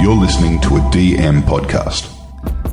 You're 0.00 0.14
listening 0.14 0.60
to 0.60 0.76
a 0.76 0.80
DM 0.90 1.42
podcast. 1.42 2.08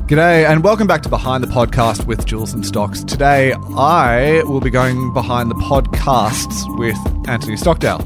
G'day, 0.06 0.48
and 0.48 0.62
welcome 0.62 0.86
back 0.86 1.02
to 1.02 1.08
Behind 1.08 1.42
the 1.42 1.48
Podcast 1.48 2.06
with 2.06 2.24
Jules 2.24 2.54
and 2.54 2.64
Stocks. 2.64 3.02
Today, 3.02 3.52
I 3.76 4.44
will 4.44 4.60
be 4.60 4.70
going 4.70 5.12
behind 5.12 5.50
the 5.50 5.56
podcasts 5.56 6.78
with 6.78 6.96
Anthony 7.28 7.56
Stockdale, 7.56 7.98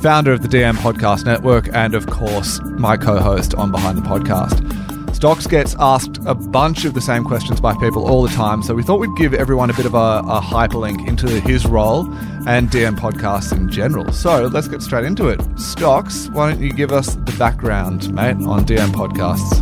founder 0.00 0.32
of 0.32 0.40
the 0.40 0.48
DM 0.48 0.76
Podcast 0.76 1.26
Network, 1.26 1.68
and 1.74 1.94
of 1.94 2.06
course, 2.06 2.60
my 2.62 2.96
co 2.96 3.18
host 3.18 3.54
on 3.54 3.70
Behind 3.70 3.98
the 3.98 4.02
Podcast. 4.02 4.66
Stocks 5.12 5.46
gets 5.46 5.76
asked 5.78 6.18
a 6.26 6.34
bunch 6.34 6.84
of 6.84 6.94
the 6.94 7.00
same 7.00 7.24
questions 7.24 7.60
by 7.60 7.74
people 7.74 8.08
all 8.08 8.22
the 8.22 8.34
time, 8.34 8.62
so 8.62 8.74
we 8.74 8.82
thought 8.82 8.98
we'd 8.98 9.14
give 9.16 9.34
everyone 9.34 9.70
a 9.70 9.74
bit 9.74 9.86
of 9.86 9.94
a, 9.94 10.22
a 10.26 10.40
hyperlink 10.40 11.06
into 11.06 11.28
his 11.28 11.64
role 11.66 12.04
and 12.48 12.70
DM 12.70 12.96
podcasts 12.96 13.52
in 13.56 13.70
general. 13.70 14.12
So 14.12 14.46
let's 14.46 14.66
get 14.66 14.82
straight 14.82 15.04
into 15.04 15.28
it. 15.28 15.40
Stocks, 15.58 16.28
why 16.30 16.50
don't 16.50 16.62
you 16.62 16.72
give 16.72 16.90
us 16.90 17.14
the 17.14 17.34
background, 17.38 18.12
mate, 18.12 18.36
on 18.46 18.64
DM 18.64 18.90
podcasts? 18.90 19.60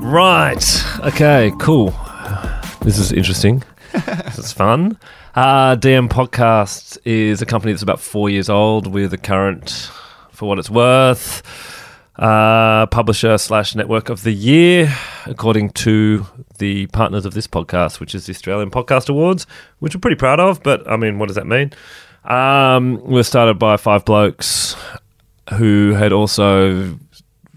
Right. 0.00 0.64
Okay, 1.06 1.52
cool. 1.60 1.94
This 2.80 2.98
is 2.98 3.12
interesting. 3.12 3.62
this 3.92 4.38
is 4.38 4.52
fun. 4.52 4.98
Uh, 5.34 5.76
DM 5.76 6.08
Podcast 6.08 6.98
is 7.04 7.42
a 7.42 7.46
company 7.46 7.72
that's 7.72 7.82
about 7.82 8.00
four 8.00 8.28
years 8.28 8.48
old 8.48 8.86
We're 8.86 9.06
the 9.08 9.18
current, 9.18 9.90
for 10.32 10.48
what 10.48 10.58
it's 10.58 10.70
worth, 10.70 11.42
uh, 12.18 12.86
publisher 12.86 13.38
slash 13.38 13.74
network 13.74 14.08
of 14.08 14.22
the 14.22 14.32
year, 14.32 14.92
according 15.26 15.70
to 15.70 16.26
the 16.58 16.86
partners 16.88 17.24
of 17.24 17.34
this 17.34 17.46
podcast, 17.46 18.00
which 18.00 18.14
is 18.14 18.26
the 18.26 18.32
Australian 18.32 18.70
Podcast 18.70 19.08
Awards, 19.08 19.46
which 19.78 19.94
we're 19.94 20.00
pretty 20.00 20.16
proud 20.16 20.40
of. 20.40 20.62
But 20.62 20.88
I 20.90 20.96
mean, 20.96 21.18
what 21.18 21.26
does 21.26 21.36
that 21.36 21.46
mean? 21.46 21.72
Um, 22.24 23.00
we're 23.04 23.22
started 23.22 23.58
by 23.58 23.76
five 23.76 24.04
blokes 24.04 24.74
who 25.54 25.94
had 25.94 26.12
also 26.12 26.98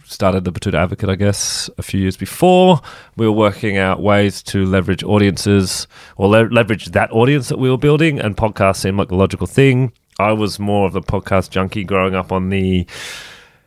started 0.05 0.43
the 0.43 0.51
Betoota 0.51 0.75
Advocate, 0.75 1.09
I 1.09 1.15
guess, 1.15 1.69
a 1.77 1.81
few 1.81 1.99
years 1.99 2.17
before. 2.17 2.81
We 3.17 3.25
were 3.25 3.31
working 3.31 3.77
out 3.77 4.01
ways 4.01 4.43
to 4.43 4.65
leverage 4.65 5.03
audiences 5.03 5.87
or 6.17 6.29
le- 6.29 6.49
leverage 6.49 6.87
that 6.87 7.11
audience 7.11 7.49
that 7.49 7.57
we 7.57 7.69
were 7.69 7.77
building, 7.77 8.19
and 8.19 8.37
podcasts 8.37 8.77
seemed 8.77 8.97
like 8.97 9.07
the 9.07 9.15
logical 9.15 9.47
thing. 9.47 9.93
I 10.19 10.33
was 10.33 10.59
more 10.59 10.85
of 10.85 10.95
a 10.95 11.01
podcast 11.01 11.49
junkie 11.49 11.83
growing 11.83 12.13
up 12.13 12.31
on 12.31 12.49
the 12.49 12.85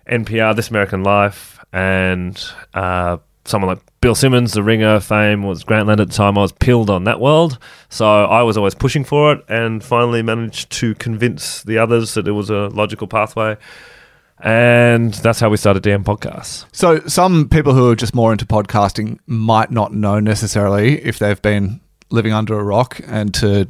NPR, 0.08 0.54
This 0.54 0.68
American 0.70 1.02
Life, 1.02 1.58
and 1.72 2.42
uh, 2.74 3.18
someone 3.44 3.68
like 3.68 3.78
Bill 4.00 4.14
Simmons, 4.14 4.52
the 4.52 4.62
Ringer 4.62 5.00
fame 5.00 5.42
was 5.42 5.64
Grantland 5.64 6.00
at 6.00 6.08
the 6.08 6.14
time. 6.14 6.36
I 6.36 6.42
was 6.42 6.52
pilled 6.52 6.90
on 6.90 7.04
that 7.04 7.20
world, 7.20 7.58
so 7.88 8.06
I 8.06 8.42
was 8.42 8.56
always 8.56 8.74
pushing 8.74 9.04
for 9.04 9.32
it, 9.32 9.44
and 9.48 9.82
finally 9.82 10.22
managed 10.22 10.70
to 10.72 10.94
convince 10.96 11.62
the 11.62 11.78
others 11.78 12.14
that 12.14 12.28
it 12.28 12.32
was 12.32 12.50
a 12.50 12.68
logical 12.68 13.06
pathway. 13.06 13.56
And 14.40 15.14
that's 15.14 15.40
how 15.40 15.48
we 15.48 15.56
started 15.56 15.82
DM 15.82 16.04
Podcasts. 16.04 16.66
So, 16.72 17.00
some 17.06 17.48
people 17.48 17.72
who 17.72 17.90
are 17.90 17.96
just 17.96 18.14
more 18.14 18.32
into 18.32 18.44
podcasting 18.44 19.18
might 19.26 19.70
not 19.70 19.94
know 19.94 20.20
necessarily 20.20 21.00
if 21.02 21.18
they've 21.18 21.40
been 21.40 21.80
living 22.10 22.32
under 22.32 22.58
a 22.58 22.62
rock 22.62 23.00
and 23.06 23.32
to 23.34 23.66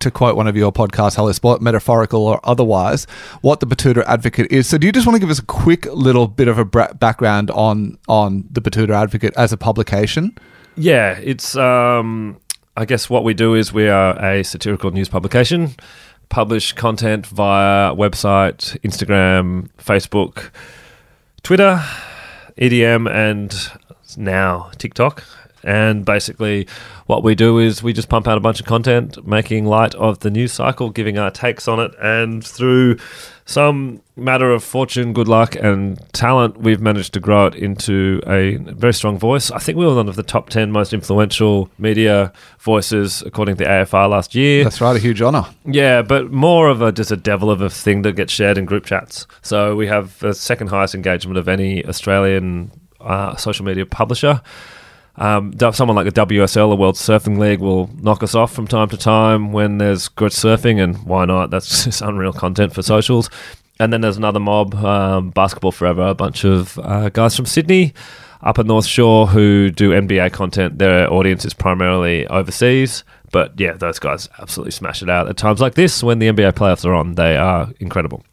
to 0.00 0.10
quote 0.10 0.36
one 0.36 0.46
of 0.46 0.56
your 0.56 0.72
podcasts, 0.72 1.16
Hello 1.16 1.32
Sport, 1.32 1.60
metaphorical 1.60 2.26
or 2.26 2.40
otherwise, 2.44 3.06
what 3.40 3.60
the 3.60 3.66
Betoota 3.66 4.04
Advocate 4.06 4.50
is. 4.50 4.68
So, 4.68 4.78
do 4.78 4.86
you 4.86 4.92
just 4.92 5.06
want 5.06 5.16
to 5.16 5.20
give 5.20 5.30
us 5.30 5.38
a 5.38 5.44
quick 5.44 5.86
little 5.86 6.28
bit 6.28 6.48
of 6.48 6.58
a 6.58 6.64
background 6.64 7.50
on 7.50 7.98
on 8.08 8.44
the 8.50 8.60
Betoota 8.60 8.90
Advocate 8.90 9.34
as 9.36 9.52
a 9.52 9.56
publication? 9.56 10.36
Yeah, 10.76 11.18
it's 11.18 11.56
um, 11.56 12.38
I 12.76 12.84
guess 12.84 13.10
what 13.10 13.24
we 13.24 13.34
do 13.34 13.54
is 13.54 13.72
we 13.72 13.88
are 13.88 14.16
a 14.24 14.44
satirical 14.44 14.90
news 14.92 15.08
publication, 15.08 15.74
publish 16.28 16.72
content 16.72 17.26
via 17.26 17.94
website, 17.94 18.78
Instagram, 18.80 19.68
Facebook, 19.78 20.50
Twitter, 21.42 21.82
EDM, 22.56 23.10
and 23.10 23.54
now 24.16 24.70
TikTok. 24.78 25.24
And 25.68 26.02
basically, 26.02 26.66
what 27.04 27.22
we 27.22 27.34
do 27.34 27.58
is 27.58 27.82
we 27.82 27.92
just 27.92 28.08
pump 28.08 28.26
out 28.26 28.38
a 28.38 28.40
bunch 28.40 28.58
of 28.58 28.64
content, 28.64 29.26
making 29.26 29.66
light 29.66 29.94
of 29.96 30.20
the 30.20 30.30
news 30.30 30.50
cycle, 30.50 30.88
giving 30.88 31.18
our 31.18 31.30
takes 31.30 31.68
on 31.68 31.78
it, 31.78 31.92
and 32.00 32.42
through 32.42 32.96
some 33.44 34.00
matter 34.16 34.50
of 34.50 34.64
fortune, 34.64 35.12
good 35.12 35.28
luck, 35.28 35.56
and 35.56 36.00
talent, 36.14 36.56
we've 36.56 36.80
managed 36.80 37.12
to 37.14 37.20
grow 37.20 37.48
it 37.48 37.54
into 37.54 38.22
a 38.26 38.56
very 38.56 38.94
strong 38.94 39.18
voice. 39.18 39.50
I 39.50 39.58
think 39.58 39.76
we 39.76 39.84
were 39.84 39.94
one 39.94 40.08
of 40.08 40.16
the 40.16 40.22
top 40.22 40.48
10 40.48 40.72
most 40.72 40.94
influential 40.94 41.70
media 41.76 42.32
voices, 42.60 43.20
according 43.26 43.56
to 43.56 43.64
the 43.64 43.68
AFR 43.68 44.08
last 44.08 44.34
year. 44.34 44.64
That's 44.64 44.80
right, 44.80 44.96
a 44.96 44.98
huge 44.98 45.20
honour. 45.20 45.44
Yeah, 45.66 46.00
but 46.00 46.32
more 46.32 46.70
of 46.70 46.80
a 46.80 46.92
just 46.92 47.10
a 47.10 47.16
devil 47.16 47.50
of 47.50 47.60
a 47.60 47.68
thing 47.68 48.00
that 48.02 48.16
gets 48.16 48.32
shared 48.32 48.56
in 48.56 48.64
group 48.64 48.86
chats. 48.86 49.26
So 49.42 49.76
we 49.76 49.86
have 49.86 50.18
the 50.20 50.32
second 50.32 50.68
highest 50.68 50.94
engagement 50.94 51.36
of 51.36 51.46
any 51.46 51.84
Australian 51.84 52.70
uh, 53.00 53.36
social 53.36 53.66
media 53.66 53.84
publisher. 53.84 54.40
Um, 55.18 55.52
someone 55.72 55.96
like 55.96 56.12
the 56.12 56.26
WSL, 56.26 56.70
the 56.70 56.76
World 56.76 56.94
Surfing 56.94 57.38
League, 57.38 57.60
will 57.60 57.90
knock 58.00 58.22
us 58.22 58.34
off 58.34 58.52
from 58.52 58.66
time 58.68 58.88
to 58.90 58.96
time 58.96 59.52
when 59.52 59.78
there's 59.78 60.08
good 60.08 60.30
surfing, 60.30 60.82
and 60.82 61.04
why 61.04 61.24
not? 61.24 61.50
That's 61.50 61.84
just 61.84 62.02
unreal 62.02 62.32
content 62.32 62.72
for 62.72 62.82
socials. 62.82 63.28
And 63.80 63.92
then 63.92 64.00
there's 64.00 64.16
another 64.16 64.40
mob, 64.40 64.74
um, 64.76 65.30
Basketball 65.30 65.72
Forever, 65.72 66.08
a 66.08 66.14
bunch 66.14 66.44
of 66.44 66.78
uh, 66.80 67.10
guys 67.10 67.36
from 67.36 67.46
Sydney, 67.46 67.94
Upper 68.42 68.64
North 68.64 68.86
Shore, 68.86 69.26
who 69.26 69.70
do 69.70 69.90
NBA 69.90 70.32
content. 70.32 70.78
Their 70.78 71.12
audience 71.12 71.44
is 71.44 71.54
primarily 71.54 72.26
overseas. 72.26 73.04
But 73.30 73.58
yeah, 73.60 73.74
those 73.74 73.98
guys 73.98 74.28
absolutely 74.38 74.72
smash 74.72 75.02
it 75.02 75.10
out 75.10 75.28
at 75.28 75.36
times 75.36 75.60
like 75.60 75.74
this 75.74 76.02
when 76.02 76.18
the 76.18 76.28
NBA 76.28 76.52
playoffs 76.52 76.84
are 76.84 76.94
on. 76.94 77.14
They 77.14 77.36
are 77.36 77.68
incredible. 77.78 78.24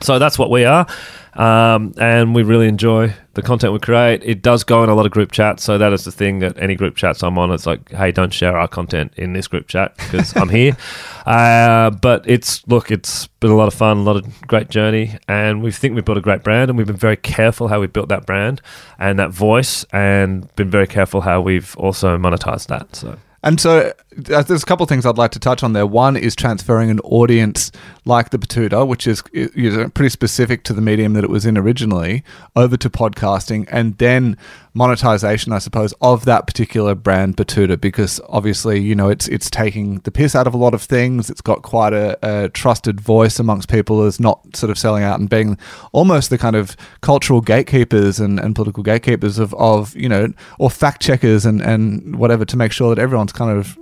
So 0.00 0.18
that's 0.18 0.38
what 0.38 0.50
we 0.50 0.64
are. 0.64 0.86
Um, 1.34 1.94
and 1.98 2.34
we 2.34 2.42
really 2.42 2.66
enjoy 2.66 3.14
the 3.34 3.42
content 3.42 3.72
we 3.72 3.78
create. 3.78 4.24
It 4.24 4.42
does 4.42 4.64
go 4.64 4.82
in 4.82 4.90
a 4.90 4.94
lot 4.94 5.06
of 5.06 5.12
group 5.12 5.30
chats, 5.30 5.62
so 5.62 5.78
that 5.78 5.92
is 5.92 6.04
the 6.04 6.10
thing 6.10 6.40
that 6.40 6.58
any 6.58 6.74
group 6.74 6.96
chats 6.96 7.22
I'm 7.22 7.38
on, 7.38 7.52
it's 7.52 7.64
like, 7.64 7.90
hey, 7.90 8.10
don't 8.10 8.32
share 8.32 8.56
our 8.56 8.66
content 8.66 9.12
in 9.16 9.34
this 9.34 9.46
group 9.46 9.68
chat 9.68 9.96
because 9.96 10.36
I'm 10.36 10.48
here. 10.48 10.76
Uh, 11.28 11.90
but 11.90 12.24
it's 12.26 12.66
look, 12.68 12.90
it's 12.90 13.26
been 13.40 13.50
a 13.50 13.54
lot 13.54 13.68
of 13.68 13.74
fun, 13.74 13.98
a 13.98 14.00
lot 14.00 14.16
of 14.16 14.40
great 14.46 14.70
journey, 14.70 15.18
and 15.28 15.62
we 15.62 15.70
think 15.70 15.94
we've 15.94 16.04
built 16.06 16.16
a 16.16 16.22
great 16.22 16.42
brand, 16.42 16.70
and 16.70 16.78
we've 16.78 16.86
been 16.86 16.96
very 16.96 17.18
careful 17.18 17.68
how 17.68 17.78
we 17.78 17.86
built 17.86 18.08
that 18.08 18.24
brand 18.24 18.62
and 18.98 19.18
that 19.18 19.30
voice, 19.30 19.84
and 19.92 20.48
been 20.56 20.70
very 20.70 20.86
careful 20.86 21.20
how 21.20 21.42
we've 21.42 21.76
also 21.76 22.16
monetized 22.16 22.68
that. 22.68 22.96
So. 22.96 23.18
And 23.42 23.60
so 23.60 23.92
uh, 24.32 24.42
there's 24.42 24.62
a 24.62 24.66
couple 24.66 24.82
of 24.82 24.88
things 24.88 25.06
I'd 25.06 25.18
like 25.18 25.30
to 25.32 25.38
touch 25.38 25.62
on 25.62 25.72
there. 25.72 25.86
One 25.86 26.16
is 26.16 26.34
transferring 26.34 26.90
an 26.90 26.98
audience 27.00 27.70
like 28.04 28.30
the 28.30 28.38
Betoota, 28.38 28.86
which 28.86 29.06
is 29.06 29.22
you 29.32 29.70
know, 29.70 29.88
pretty 29.90 30.08
specific 30.08 30.64
to 30.64 30.72
the 30.72 30.80
medium 30.80 31.12
that 31.12 31.22
it 31.22 31.30
was 31.30 31.46
in 31.46 31.56
originally, 31.56 32.24
over 32.56 32.76
to 32.76 32.90
podcasting, 32.90 33.68
and 33.70 33.96
then 33.98 34.36
monetization, 34.74 35.52
I 35.52 35.58
suppose, 35.58 35.92
of 36.00 36.24
that 36.24 36.46
particular 36.46 36.94
brand 36.94 37.36
Betoota, 37.36 37.80
because 37.80 38.20
obviously 38.28 38.80
you 38.80 38.94
know 38.94 39.08
it's 39.08 39.28
it's 39.28 39.50
taking 39.50 39.98
the 40.00 40.10
piss 40.10 40.34
out 40.34 40.46
of 40.46 40.54
a 40.54 40.56
lot 40.56 40.74
of 40.74 40.82
things. 40.82 41.30
It's 41.30 41.40
got 41.40 41.62
quite 41.62 41.92
a, 41.92 42.18
a 42.22 42.48
trusted 42.48 43.00
voice 43.00 43.38
amongst 43.38 43.68
people 43.68 44.02
as 44.02 44.18
not 44.18 44.56
sort 44.56 44.70
of 44.70 44.78
selling 44.78 45.02
out 45.02 45.20
and 45.20 45.28
being 45.28 45.58
almost 45.92 46.30
the 46.30 46.38
kind 46.38 46.56
of 46.56 46.76
cultural 47.02 47.40
gatekeepers 47.40 48.18
and, 48.20 48.40
and 48.40 48.54
political 48.54 48.82
gatekeepers 48.82 49.38
of, 49.38 49.52
of 49.54 49.94
you 49.94 50.08
know 50.08 50.32
or 50.58 50.70
fact 50.70 51.02
checkers 51.02 51.44
and 51.44 51.60
and 51.60 52.16
whatever 52.16 52.44
to 52.44 52.56
make 52.56 52.72
sure 52.72 52.94
that 52.94 53.00
everyone's 53.00 53.32
kind 53.38 53.56
of 53.56 53.78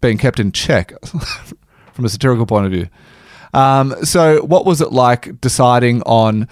being 0.00 0.18
kept 0.18 0.40
in 0.40 0.52
check 0.52 0.92
from 1.92 2.04
a 2.04 2.08
satirical 2.08 2.46
point 2.46 2.66
of 2.66 2.72
view. 2.72 2.88
Um, 3.54 3.94
so, 4.04 4.42
what 4.42 4.66
was 4.66 4.80
it 4.80 4.92
like 4.92 5.40
deciding 5.40 6.02
on, 6.02 6.48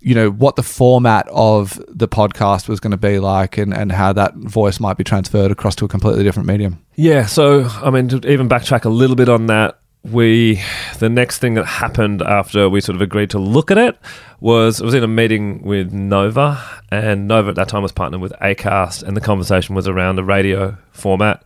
you 0.00 0.14
know, 0.14 0.30
what 0.30 0.56
the 0.56 0.62
format 0.62 1.26
of 1.30 1.80
the 1.88 2.08
podcast 2.08 2.68
was 2.68 2.80
going 2.80 2.90
to 2.90 2.96
be 2.96 3.18
like, 3.18 3.56
and 3.58 3.72
and 3.74 3.92
how 3.92 4.12
that 4.12 4.34
voice 4.34 4.80
might 4.80 4.96
be 4.96 5.04
transferred 5.04 5.50
across 5.50 5.74
to 5.76 5.84
a 5.84 5.88
completely 5.88 6.24
different 6.24 6.48
medium? 6.48 6.84
Yeah. 6.96 7.26
So, 7.26 7.64
I 7.82 7.90
mean, 7.90 8.08
to 8.08 8.30
even 8.30 8.48
backtrack 8.48 8.84
a 8.84 8.90
little 8.90 9.16
bit 9.16 9.28
on 9.28 9.46
that, 9.46 9.80
we 10.04 10.60
the 10.98 11.08
next 11.08 11.38
thing 11.38 11.54
that 11.54 11.64
happened 11.64 12.22
after 12.22 12.68
we 12.68 12.80
sort 12.80 12.96
of 12.96 13.02
agreed 13.02 13.30
to 13.30 13.38
look 13.38 13.70
at 13.70 13.78
it 13.78 13.98
was 14.40 14.82
I 14.82 14.84
was 14.84 14.94
in 14.94 15.02
a 15.02 15.08
meeting 15.08 15.62
with 15.62 15.92
Nova, 15.92 16.62
and 16.90 17.26
Nova 17.26 17.50
at 17.50 17.56
that 17.56 17.68
time 17.68 17.82
was 17.82 17.92
partnered 17.92 18.20
with 18.20 18.32
Acast, 18.42 19.02
and 19.02 19.16
the 19.16 19.20
conversation 19.20 19.74
was 19.74 19.88
around 19.88 20.16
the 20.16 20.24
radio 20.24 20.76
format 20.92 21.42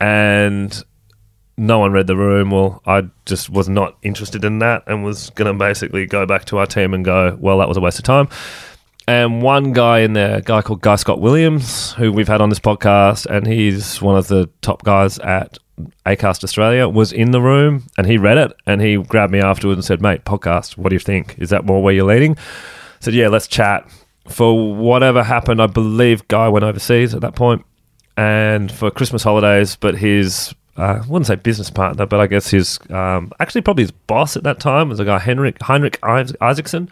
and 0.00 0.84
no 1.56 1.78
one 1.78 1.92
read 1.92 2.06
the 2.06 2.16
room. 2.16 2.50
Well, 2.50 2.82
I 2.86 3.08
just 3.24 3.50
was 3.50 3.68
not 3.68 3.96
interested 4.02 4.44
in 4.44 4.58
that 4.58 4.82
and 4.86 5.04
was 5.04 5.30
going 5.30 5.52
to 5.52 5.58
basically 5.58 6.06
go 6.06 6.26
back 6.26 6.44
to 6.46 6.58
our 6.58 6.66
team 6.66 6.92
and 6.92 7.04
go, 7.04 7.36
well, 7.40 7.58
that 7.58 7.68
was 7.68 7.76
a 7.76 7.80
waste 7.80 7.98
of 7.98 8.04
time. 8.04 8.28
And 9.08 9.40
one 9.40 9.72
guy 9.72 10.00
in 10.00 10.14
there, 10.14 10.38
a 10.38 10.42
guy 10.42 10.62
called 10.62 10.80
Guy 10.80 10.96
Scott 10.96 11.20
Williams, 11.20 11.92
who 11.92 12.12
we've 12.12 12.28
had 12.28 12.40
on 12.40 12.48
this 12.48 12.58
podcast, 12.58 13.26
and 13.26 13.46
he's 13.46 14.02
one 14.02 14.16
of 14.16 14.26
the 14.26 14.50
top 14.62 14.82
guys 14.82 15.18
at 15.20 15.58
Acast 16.04 16.42
Australia, 16.44 16.88
was 16.88 17.12
in 17.12 17.30
the 17.30 17.40
room 17.40 17.84
and 17.98 18.06
he 18.06 18.18
read 18.18 18.38
it 18.38 18.52
and 18.66 18.80
he 18.80 18.96
grabbed 18.96 19.32
me 19.32 19.40
afterwards 19.40 19.78
and 19.78 19.84
said, 19.84 20.00
mate, 20.00 20.24
podcast, 20.24 20.76
what 20.76 20.90
do 20.90 20.94
you 20.94 21.00
think? 21.00 21.36
Is 21.38 21.50
that 21.50 21.64
more 21.64 21.82
where 21.82 21.92
you're 21.92 22.06
leading? 22.06 22.36
I 22.36 23.00
said, 23.00 23.14
yeah, 23.14 23.28
let's 23.28 23.46
chat. 23.46 23.88
For 24.28 24.74
whatever 24.74 25.22
happened, 25.22 25.62
I 25.62 25.66
believe 25.66 26.26
Guy 26.28 26.48
went 26.48 26.64
overseas 26.64 27.14
at 27.14 27.20
that 27.20 27.36
point 27.36 27.64
and 28.16 28.72
for 28.72 28.90
Christmas 28.90 29.22
holidays, 29.22 29.76
but 29.76 29.96
his 29.96 30.54
uh, 30.78 31.00
I 31.02 31.06
wouldn't 31.06 31.26
say 31.26 31.36
business 31.36 31.70
partner, 31.70 32.06
but 32.06 32.20
I 32.20 32.26
guess 32.26 32.50
his 32.50 32.78
um, 32.90 33.32
actually 33.40 33.62
probably 33.62 33.84
his 33.84 33.92
boss 33.92 34.36
at 34.36 34.42
that 34.42 34.60
time 34.60 34.88
was 34.88 35.00
a 35.00 35.04
guy 35.04 35.18
Henrik 35.18 35.60
Heinrich 35.62 35.98
Isaacson, 36.02 36.90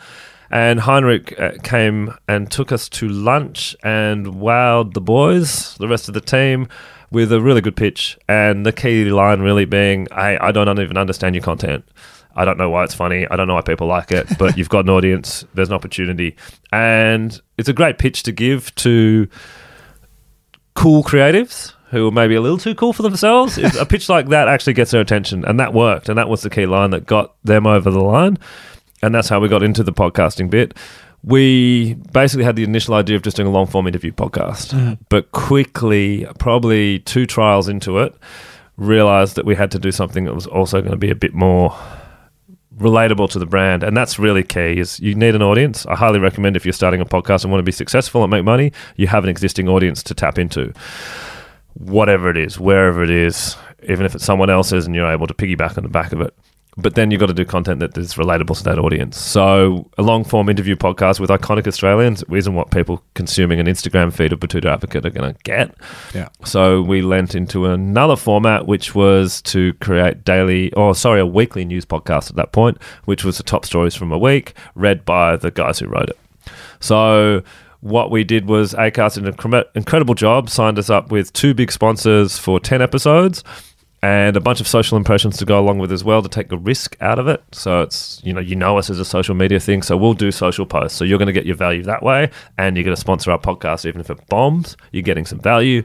And 0.50 0.80
Heinrich 0.80 1.38
uh, 1.38 1.52
came 1.62 2.14
and 2.28 2.50
took 2.50 2.72
us 2.72 2.88
to 2.90 3.08
lunch 3.08 3.74
and 3.82 4.26
wowed 4.26 4.94
the 4.94 5.00
boys, 5.00 5.74
the 5.78 5.88
rest 5.88 6.08
of 6.08 6.14
the 6.14 6.20
team, 6.20 6.68
with 7.14 7.32
a 7.32 7.40
really 7.40 7.60
good 7.60 7.76
pitch. 7.76 8.18
And 8.28 8.66
the 8.66 8.72
key 8.72 9.06
line 9.06 9.40
really 9.40 9.64
being, 9.64 10.08
hey, 10.10 10.36
I 10.36 10.52
don't 10.52 10.78
even 10.78 10.98
understand 10.98 11.34
your 11.34 11.42
content. 11.42 11.84
I 12.36 12.44
don't 12.44 12.58
know 12.58 12.68
why 12.68 12.82
it's 12.82 12.94
funny. 12.94 13.26
I 13.30 13.36
don't 13.36 13.46
know 13.46 13.54
why 13.54 13.62
people 13.62 13.86
like 13.86 14.10
it, 14.10 14.26
but 14.38 14.58
you've 14.58 14.68
got 14.68 14.84
an 14.84 14.90
audience. 14.90 15.44
There's 15.54 15.68
an 15.68 15.74
opportunity. 15.74 16.36
And 16.72 17.40
it's 17.56 17.68
a 17.68 17.72
great 17.72 17.96
pitch 17.98 18.24
to 18.24 18.32
give 18.32 18.74
to 18.74 19.28
cool 20.74 21.04
creatives 21.04 21.72
who 21.90 22.08
are 22.08 22.10
maybe 22.10 22.34
a 22.34 22.40
little 22.40 22.58
too 22.58 22.74
cool 22.74 22.92
for 22.92 23.04
themselves. 23.04 23.56
A 23.56 23.86
pitch 23.86 24.08
like 24.08 24.30
that 24.30 24.48
actually 24.48 24.72
gets 24.72 24.90
their 24.90 25.00
attention. 25.00 25.44
And 25.44 25.60
that 25.60 25.72
worked. 25.72 26.08
And 26.08 26.18
that 26.18 26.28
was 26.28 26.42
the 26.42 26.50
key 26.50 26.66
line 26.66 26.90
that 26.90 27.06
got 27.06 27.36
them 27.44 27.68
over 27.68 27.88
the 27.88 28.02
line. 28.02 28.36
And 29.00 29.14
that's 29.14 29.28
how 29.28 29.38
we 29.38 29.48
got 29.48 29.62
into 29.62 29.84
the 29.84 29.92
podcasting 29.92 30.50
bit. 30.50 30.76
We 31.26 31.94
basically 32.12 32.44
had 32.44 32.54
the 32.54 32.64
initial 32.64 32.94
idea 32.94 33.16
of 33.16 33.22
just 33.22 33.36
doing 33.36 33.48
a 33.48 33.50
long 33.50 33.66
form 33.66 33.86
interview 33.86 34.12
podcast, 34.12 34.98
but 35.08 35.32
quickly, 35.32 36.26
probably 36.38 36.98
two 37.00 37.24
trials 37.24 37.68
into 37.68 37.98
it, 37.98 38.14
realized 38.76 39.36
that 39.36 39.46
we 39.46 39.54
had 39.54 39.70
to 39.70 39.78
do 39.78 39.90
something 39.90 40.24
that 40.24 40.34
was 40.34 40.46
also 40.46 40.80
going 40.80 40.92
to 40.92 40.98
be 40.98 41.10
a 41.10 41.14
bit 41.14 41.32
more 41.32 41.74
relatable 42.76 43.30
to 43.30 43.38
the 43.38 43.46
brand 43.46 43.84
and 43.84 43.96
that's 43.96 44.18
really 44.18 44.42
key 44.42 44.78
is 44.78 44.98
you 45.00 45.14
need 45.14 45.34
an 45.34 45.42
audience. 45.42 45.86
I 45.86 45.94
highly 45.94 46.18
recommend 46.18 46.56
if 46.56 46.66
you're 46.66 46.72
starting 46.72 47.00
a 47.00 47.04
podcast 47.04 47.44
and 47.44 47.52
want 47.52 47.60
to 47.60 47.64
be 47.64 47.72
successful 47.72 48.24
and 48.24 48.30
make 48.30 48.44
money 48.44 48.72
you 48.96 49.06
have 49.06 49.22
an 49.22 49.30
existing 49.30 49.68
audience 49.68 50.02
to 50.04 50.14
tap 50.14 50.38
into. 50.38 50.72
Whatever 51.74 52.30
it 52.30 52.36
is 52.36 52.58
wherever 52.58 53.02
it 53.04 53.10
is 53.10 53.56
even 53.88 54.04
if 54.06 54.14
it's 54.14 54.24
someone 54.24 54.50
else's 54.50 54.86
and 54.86 54.94
you're 54.94 55.06
able 55.06 55.26
to 55.26 55.34
piggyback 55.34 55.76
on 55.76 55.84
the 55.84 55.88
back 55.88 56.12
of 56.12 56.20
it 56.20 56.34
but 56.76 56.94
then 56.96 57.10
you've 57.10 57.20
got 57.20 57.26
to 57.26 57.34
do 57.34 57.44
content 57.44 57.80
that 57.80 57.96
is 57.96 58.14
relatable 58.14 58.56
to 58.56 58.64
that 58.64 58.78
audience 58.78 59.18
so 59.18 59.88
a 59.98 60.02
long 60.02 60.24
form 60.24 60.48
interview 60.48 60.74
podcast 60.76 61.20
with 61.20 61.30
iconic 61.30 61.66
australians 61.66 62.24
isn't 62.32 62.54
what 62.54 62.70
people 62.70 63.02
consuming 63.14 63.60
an 63.60 63.66
instagram 63.66 64.12
feed 64.12 64.32
of 64.32 64.40
Betoota 64.40 64.66
advocate 64.66 65.06
are 65.06 65.10
going 65.10 65.34
to 65.34 65.40
get 65.44 65.74
Yeah. 66.14 66.28
so 66.44 66.82
we 66.82 67.02
lent 67.02 67.34
into 67.34 67.66
another 67.66 68.16
format, 68.16 68.66
which 68.66 68.94
was 68.94 69.40
to 69.42 69.72
create 69.74 70.24
daily, 70.24 70.72
or 70.74 70.94
sorry, 70.94 71.20
a 71.20 71.26
weekly 71.26 71.64
news 71.64 71.84
podcast 71.84 72.30
at 72.30 72.36
that 72.36 72.52
point, 72.52 72.80
which 73.04 73.24
was 73.24 73.36
the 73.38 73.42
top 73.42 73.64
stories 73.64 73.94
from 73.94 74.12
a 74.12 74.18
week, 74.18 74.54
read 74.74 75.04
by 75.04 75.36
the 75.36 75.50
guys 75.50 75.78
who 75.78 75.86
wrote 75.86 76.08
it. 76.10 76.18
So 76.80 77.42
what 77.80 78.10
we 78.10 78.24
did 78.24 78.46
was 78.48 78.74
Acast 78.74 79.14
did 79.14 79.26
an 79.26 79.64
incredible 79.74 80.14
job, 80.14 80.48
signed 80.48 80.78
us 80.78 80.90
up 80.90 81.10
with 81.10 81.32
two 81.32 81.54
big 81.54 81.70
sponsors 81.72 82.38
for 82.38 82.58
10 82.60 82.80
episodes 82.82 83.42
and 84.04 84.36
a 84.36 84.40
bunch 84.40 84.60
of 84.60 84.68
social 84.68 84.98
impressions 84.98 85.38
to 85.38 85.46
go 85.46 85.58
along 85.58 85.78
with 85.78 85.90
as 85.90 86.04
well 86.04 86.20
to 86.20 86.28
take 86.28 86.50
the 86.50 86.58
risk 86.58 86.94
out 87.00 87.18
of 87.18 87.26
it. 87.26 87.42
So 87.52 87.80
it's, 87.80 88.20
you 88.22 88.34
know, 88.34 88.40
you 88.40 88.54
know 88.54 88.76
us 88.76 88.90
as 88.90 89.00
a 89.00 89.04
social 89.04 89.34
media 89.34 89.58
thing, 89.58 89.80
so 89.80 89.96
we'll 89.96 90.12
do 90.12 90.30
social 90.30 90.66
posts. 90.66 90.98
So 90.98 91.06
you're 91.06 91.16
going 91.16 91.28
to 91.28 91.32
get 91.32 91.46
your 91.46 91.56
value 91.56 91.82
that 91.84 92.02
way 92.02 92.30
and 92.58 92.76
you're 92.76 92.84
going 92.84 92.94
to 92.94 93.00
sponsor 93.00 93.30
our 93.30 93.38
podcast 93.38 93.86
even 93.86 94.02
if 94.02 94.10
it 94.10 94.18
bombs, 94.28 94.76
you're 94.92 95.02
getting 95.02 95.24
some 95.24 95.40
value. 95.40 95.84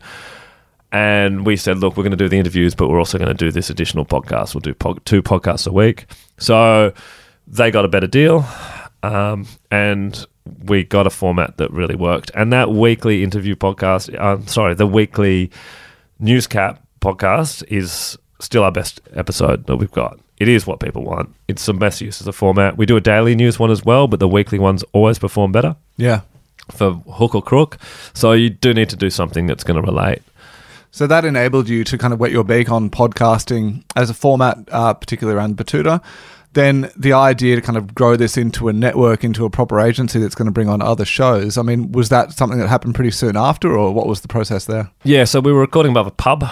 And 0.91 1.45
we 1.45 1.55
said, 1.55 1.77
look, 1.77 1.95
we're 1.95 2.03
going 2.03 2.11
to 2.11 2.17
do 2.17 2.27
the 2.27 2.37
interviews, 2.37 2.75
but 2.75 2.89
we're 2.89 2.99
also 2.99 3.17
going 3.17 3.29
to 3.29 3.33
do 3.33 3.51
this 3.53 3.69
additional 3.69 4.05
podcast. 4.05 4.53
We'll 4.53 4.61
do 4.63 4.73
po- 4.73 4.99
two 5.05 5.23
podcasts 5.23 5.65
a 5.65 5.71
week. 5.71 6.05
So 6.39 6.91
they 7.47 7.71
got 7.71 7.85
a 7.85 7.87
better 7.87 8.07
deal. 8.07 8.45
Um, 9.01 9.47
and 9.71 10.27
we 10.65 10.83
got 10.83 11.07
a 11.07 11.09
format 11.09 11.55
that 11.55 11.71
really 11.71 11.95
worked. 11.95 12.31
And 12.35 12.51
that 12.51 12.69
weekly 12.69 13.23
interview 13.23 13.55
podcast, 13.55 14.13
uh, 14.13 14.45
sorry, 14.45 14.73
the 14.73 14.87
weekly 14.87 15.51
newscap 16.19 16.79
podcast 17.01 17.63
is 17.67 18.17
still 18.39 18.63
our 18.63 18.71
best 18.71 19.01
episode 19.13 19.65
that 19.67 19.77
we've 19.77 19.91
got. 19.91 20.19
It 20.37 20.47
is 20.47 20.65
what 20.65 20.79
people 20.79 21.03
want. 21.03 21.35
It's 21.47 21.65
the 21.65 21.73
best 21.73 21.99
use 21.99 22.21
as 22.21 22.27
a 22.27 22.31
format. 22.31 22.77
We 22.77 22.85
do 22.85 22.95
a 22.95 23.01
daily 23.01 23.35
news 23.35 23.59
one 23.59 23.71
as 23.71 23.83
well, 23.83 24.07
but 24.07 24.19
the 24.21 24.27
weekly 24.27 24.57
ones 24.59 24.83
always 24.93 25.19
perform 25.19 25.51
better 25.51 25.75
Yeah. 25.97 26.21
for 26.71 26.93
hook 27.11 27.35
or 27.35 27.41
crook. 27.41 27.77
So 28.13 28.31
you 28.31 28.49
do 28.49 28.73
need 28.73 28.89
to 28.89 28.95
do 28.95 29.09
something 29.09 29.47
that's 29.47 29.63
going 29.65 29.75
to 29.83 29.85
relate. 29.85 30.21
So 30.91 31.05
that 31.07 31.25
enabled 31.25 31.67
you 31.69 31.83
to 31.83 31.97
kind 31.97 32.13
of 32.13 32.19
wet 32.19 32.31
your 32.31 32.43
beak 32.43 32.71
on 32.71 32.89
podcasting 32.89 33.83
as 33.95 34.09
a 34.09 34.13
format, 34.13 34.57
uh, 34.71 34.93
particularly 34.93 35.37
around 35.37 35.57
Betoota. 35.57 36.01
Then 36.53 36.89
the 36.97 37.13
idea 37.13 37.55
to 37.57 37.61
kind 37.61 37.77
of 37.77 37.93
grow 37.93 38.15
this 38.15 38.35
into 38.35 38.69
a 38.69 38.73
network, 38.73 39.23
into 39.23 39.45
a 39.45 39.51
proper 39.51 39.79
agency 39.79 40.19
that's 40.19 40.33
going 40.33 40.47
to 40.47 40.51
bring 40.51 40.67
on 40.67 40.81
other 40.81 41.05
shows. 41.05 41.59
I 41.59 41.61
mean, 41.61 41.91
was 41.91 42.09
that 42.09 42.31
something 42.33 42.57
that 42.57 42.69
happened 42.69 42.95
pretty 42.95 43.11
soon 43.11 43.37
after, 43.37 43.77
or 43.77 43.93
what 43.93 44.07
was 44.07 44.21
the 44.21 44.27
process 44.27 44.65
there? 44.65 44.89
Yeah, 45.03 45.25
so 45.25 45.41
we 45.41 45.51
were 45.53 45.59
recording 45.59 45.91
above 45.91 46.07
a 46.07 46.11
pub, 46.11 46.43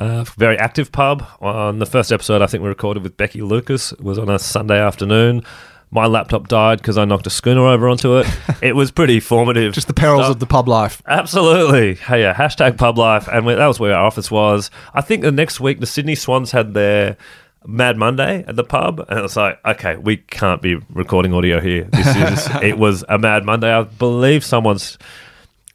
a 0.00 0.24
very 0.36 0.58
active 0.58 0.92
pub. 0.92 1.26
On 1.40 1.78
the 1.78 1.86
first 1.86 2.12
episode, 2.12 2.42
I 2.42 2.46
think 2.46 2.62
we 2.62 2.68
recorded 2.68 3.02
with 3.02 3.16
Becky 3.16 3.42
Lucas. 3.42 3.92
It 3.92 4.00
was 4.00 4.18
on 4.18 4.28
a 4.28 4.38
Sunday 4.38 4.78
afternoon. 4.78 5.42
My 5.90 6.06
laptop 6.06 6.48
died 6.48 6.78
because 6.78 6.98
I 6.98 7.04
knocked 7.04 7.26
a 7.28 7.30
schooner 7.30 7.66
over 7.66 7.88
onto 7.88 8.16
it. 8.18 8.26
it 8.62 8.74
was 8.74 8.90
pretty 8.90 9.20
formative. 9.20 9.72
Just 9.74 9.86
the 9.86 9.94
perils 9.94 10.24
stuff. 10.24 10.34
of 10.34 10.40
the 10.40 10.46
pub 10.46 10.66
life. 10.66 11.00
Absolutely. 11.06 11.94
Hey, 11.94 12.22
yeah, 12.22 12.34
hashtag 12.34 12.76
pub 12.76 12.98
life. 12.98 13.28
And 13.28 13.46
we, 13.46 13.54
that 13.54 13.66
was 13.66 13.78
where 13.78 13.94
our 13.94 14.04
office 14.04 14.30
was. 14.30 14.70
I 14.92 15.02
think 15.02 15.22
the 15.22 15.30
next 15.30 15.60
week, 15.60 15.78
the 15.78 15.86
Sydney 15.86 16.16
Swans 16.16 16.50
had 16.50 16.74
their 16.74 17.16
Mad 17.64 17.96
Monday 17.96 18.44
at 18.48 18.56
the 18.56 18.64
pub. 18.64 19.04
And 19.08 19.18
it 19.18 19.22
was 19.22 19.36
like, 19.36 19.64
okay, 19.64 19.96
we 19.96 20.16
can't 20.16 20.60
be 20.60 20.76
recording 20.90 21.32
audio 21.32 21.60
here. 21.60 21.84
This 21.84 22.16
is, 22.16 22.48
it 22.62 22.76
was 22.76 23.04
a 23.08 23.16
Mad 23.16 23.44
Monday. 23.44 23.72
I 23.72 23.82
believe 23.82 24.44
someone's. 24.44 24.98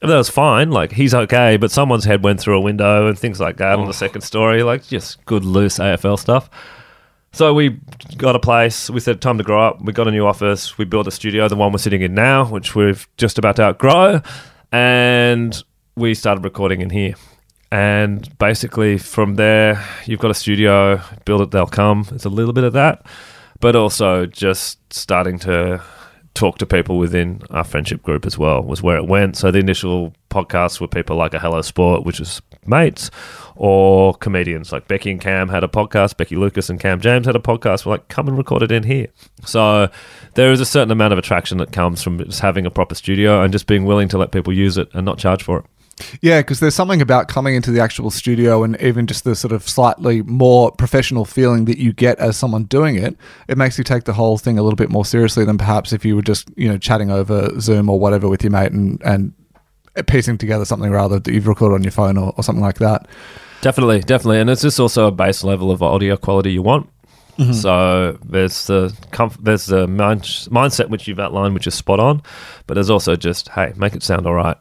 That 0.01 0.15
was 0.15 0.29
fine. 0.29 0.71
Like, 0.71 0.93
he's 0.93 1.13
okay, 1.13 1.57
but 1.57 1.71
someone's 1.71 2.05
head 2.05 2.23
went 2.23 2.39
through 2.39 2.57
a 2.57 2.61
window 2.61 3.07
and 3.07 3.19
things 3.19 3.39
like 3.39 3.57
that 3.57 3.77
on 3.77 3.85
the 3.85 3.89
oh. 3.89 3.93
second 3.93 4.21
story. 4.21 4.63
Like, 4.63 4.87
just 4.87 5.23
good, 5.25 5.43
loose 5.43 5.77
AFL 5.77 6.17
stuff. 6.17 6.49
So 7.31 7.53
we 7.53 7.79
got 8.17 8.35
a 8.35 8.39
place. 8.39 8.89
We 8.89 8.99
said 8.99 9.21
time 9.21 9.37
to 9.37 9.43
grow 9.43 9.61
up. 9.61 9.81
We 9.81 9.93
got 9.93 10.07
a 10.07 10.11
new 10.11 10.25
office. 10.25 10.77
We 10.77 10.85
built 10.85 11.07
a 11.07 11.11
studio, 11.11 11.47
the 11.47 11.55
one 11.55 11.71
we're 11.71 11.77
sitting 11.77 12.01
in 12.01 12.13
now, 12.13 12.45
which 12.45 12.75
we've 12.75 13.07
just 13.17 13.37
about 13.37 13.57
to 13.57 13.63
outgrow, 13.63 14.21
and 14.71 15.63
we 15.95 16.15
started 16.15 16.43
recording 16.43 16.81
in 16.81 16.89
here. 16.89 17.15
And 17.71 18.35
basically, 18.39 18.97
from 18.97 19.35
there, 19.35 19.85
you've 20.05 20.19
got 20.19 20.31
a 20.31 20.33
studio. 20.33 21.01
Build 21.25 21.41
it, 21.41 21.51
they'll 21.51 21.67
come. 21.67 22.07
It's 22.11 22.25
a 22.25 22.29
little 22.29 22.53
bit 22.53 22.63
of 22.63 22.73
that, 22.73 23.05
but 23.59 23.75
also 23.75 24.25
just 24.25 24.79
starting 24.91 25.37
to 25.39 25.83
talk 26.39 26.57
to 26.57 26.65
people 26.65 26.97
within 26.97 27.41
our 27.49 27.65
friendship 27.65 28.01
group 28.01 28.25
as 28.25 28.37
well 28.37 28.63
was 28.63 28.81
where 28.81 28.95
it 28.95 29.05
went. 29.05 29.35
So 29.35 29.51
the 29.51 29.59
initial 29.59 30.13
podcasts 30.29 30.79
were 30.79 30.87
people 30.87 31.17
like 31.17 31.33
a 31.33 31.39
Hello 31.39 31.61
Sport, 31.61 32.05
which 32.05 32.21
is 32.21 32.41
mates, 32.65 33.11
or 33.57 34.13
comedians 34.15 34.71
like 34.71 34.87
Becky 34.87 35.11
and 35.11 35.19
Cam 35.19 35.49
had 35.49 35.65
a 35.65 35.67
podcast. 35.67 36.15
Becky 36.15 36.37
Lucas 36.37 36.69
and 36.69 36.79
Cam 36.79 37.01
James 37.01 37.25
had 37.25 37.35
a 37.35 37.39
podcast. 37.39 37.85
We're 37.85 37.93
like, 37.93 38.07
come 38.07 38.29
and 38.29 38.37
record 38.37 38.63
it 38.63 38.71
in 38.71 38.83
here. 38.83 39.07
So 39.43 39.89
there 40.35 40.53
is 40.53 40.61
a 40.61 40.65
certain 40.65 40.91
amount 40.91 41.11
of 41.11 41.19
attraction 41.19 41.57
that 41.57 41.73
comes 41.73 42.01
from 42.01 42.23
just 42.23 42.39
having 42.39 42.65
a 42.65 42.71
proper 42.71 42.95
studio 42.95 43.41
and 43.43 43.51
just 43.51 43.67
being 43.67 43.83
willing 43.83 44.07
to 44.09 44.17
let 44.17 44.31
people 44.31 44.53
use 44.53 44.77
it 44.77 44.87
and 44.93 45.05
not 45.05 45.17
charge 45.17 45.43
for 45.43 45.59
it. 45.59 45.65
Yeah, 46.21 46.41
because 46.41 46.59
there's 46.59 46.75
something 46.75 47.01
about 47.01 47.27
coming 47.27 47.55
into 47.55 47.71
the 47.71 47.79
actual 47.79 48.09
studio 48.09 48.63
and 48.63 48.79
even 48.81 49.07
just 49.07 49.23
the 49.23 49.35
sort 49.35 49.51
of 49.51 49.67
slightly 49.67 50.21
more 50.23 50.71
professional 50.71 51.25
feeling 51.25 51.65
that 51.65 51.77
you 51.77 51.93
get 51.93 52.19
as 52.19 52.37
someone 52.37 52.63
doing 52.65 52.95
it. 52.95 53.17
It 53.47 53.57
makes 53.57 53.77
you 53.77 53.83
take 53.83 54.05
the 54.05 54.13
whole 54.13 54.37
thing 54.37 54.57
a 54.57 54.63
little 54.63 54.77
bit 54.77 54.89
more 54.89 55.05
seriously 55.05 55.45
than 55.45 55.57
perhaps 55.57 55.93
if 55.93 56.05
you 56.05 56.15
were 56.15 56.21
just, 56.21 56.49
you 56.55 56.67
know, 56.67 56.77
chatting 56.77 57.11
over 57.11 57.59
Zoom 57.59 57.89
or 57.89 57.99
whatever 57.99 58.27
with 58.29 58.43
your 58.43 58.51
mate 58.51 58.71
and, 58.71 59.01
and 59.03 59.33
piecing 60.07 60.37
together 60.37 60.65
something 60.65 60.91
rather 60.91 61.19
that 61.19 61.33
you've 61.33 61.47
recorded 61.47 61.75
on 61.75 61.83
your 61.83 61.91
phone 61.91 62.17
or, 62.17 62.33
or 62.37 62.43
something 62.43 62.63
like 62.63 62.79
that. 62.79 63.07
Definitely, 63.61 63.99
definitely, 63.99 64.39
and 64.39 64.49
it's 64.49 64.61
just 64.61 64.79
also 64.79 65.07
a 65.07 65.11
base 65.11 65.43
level 65.43 65.69
of 65.71 65.83
audio 65.83 66.15
quality 66.15 66.51
you 66.51 66.61
want. 66.61 66.89
Mm-hmm. 67.37 67.53
So 67.53 68.17
there's 68.25 68.67
the 68.67 68.89
comf- 69.11 69.41
there's 69.41 69.65
the 69.65 69.87
mind- 69.87 70.23
mindset 70.23 70.89
which 70.89 71.07
you've 71.07 71.19
outlined, 71.19 71.53
which 71.53 71.67
is 71.67 71.73
spot 71.73 71.99
on, 71.99 72.21
but 72.67 72.73
there's 72.73 72.89
also 72.89 73.15
just 73.15 73.49
hey, 73.49 73.73
make 73.77 73.95
it 73.95 74.03
sound 74.03 74.27
all 74.27 74.33
right. 74.33 74.57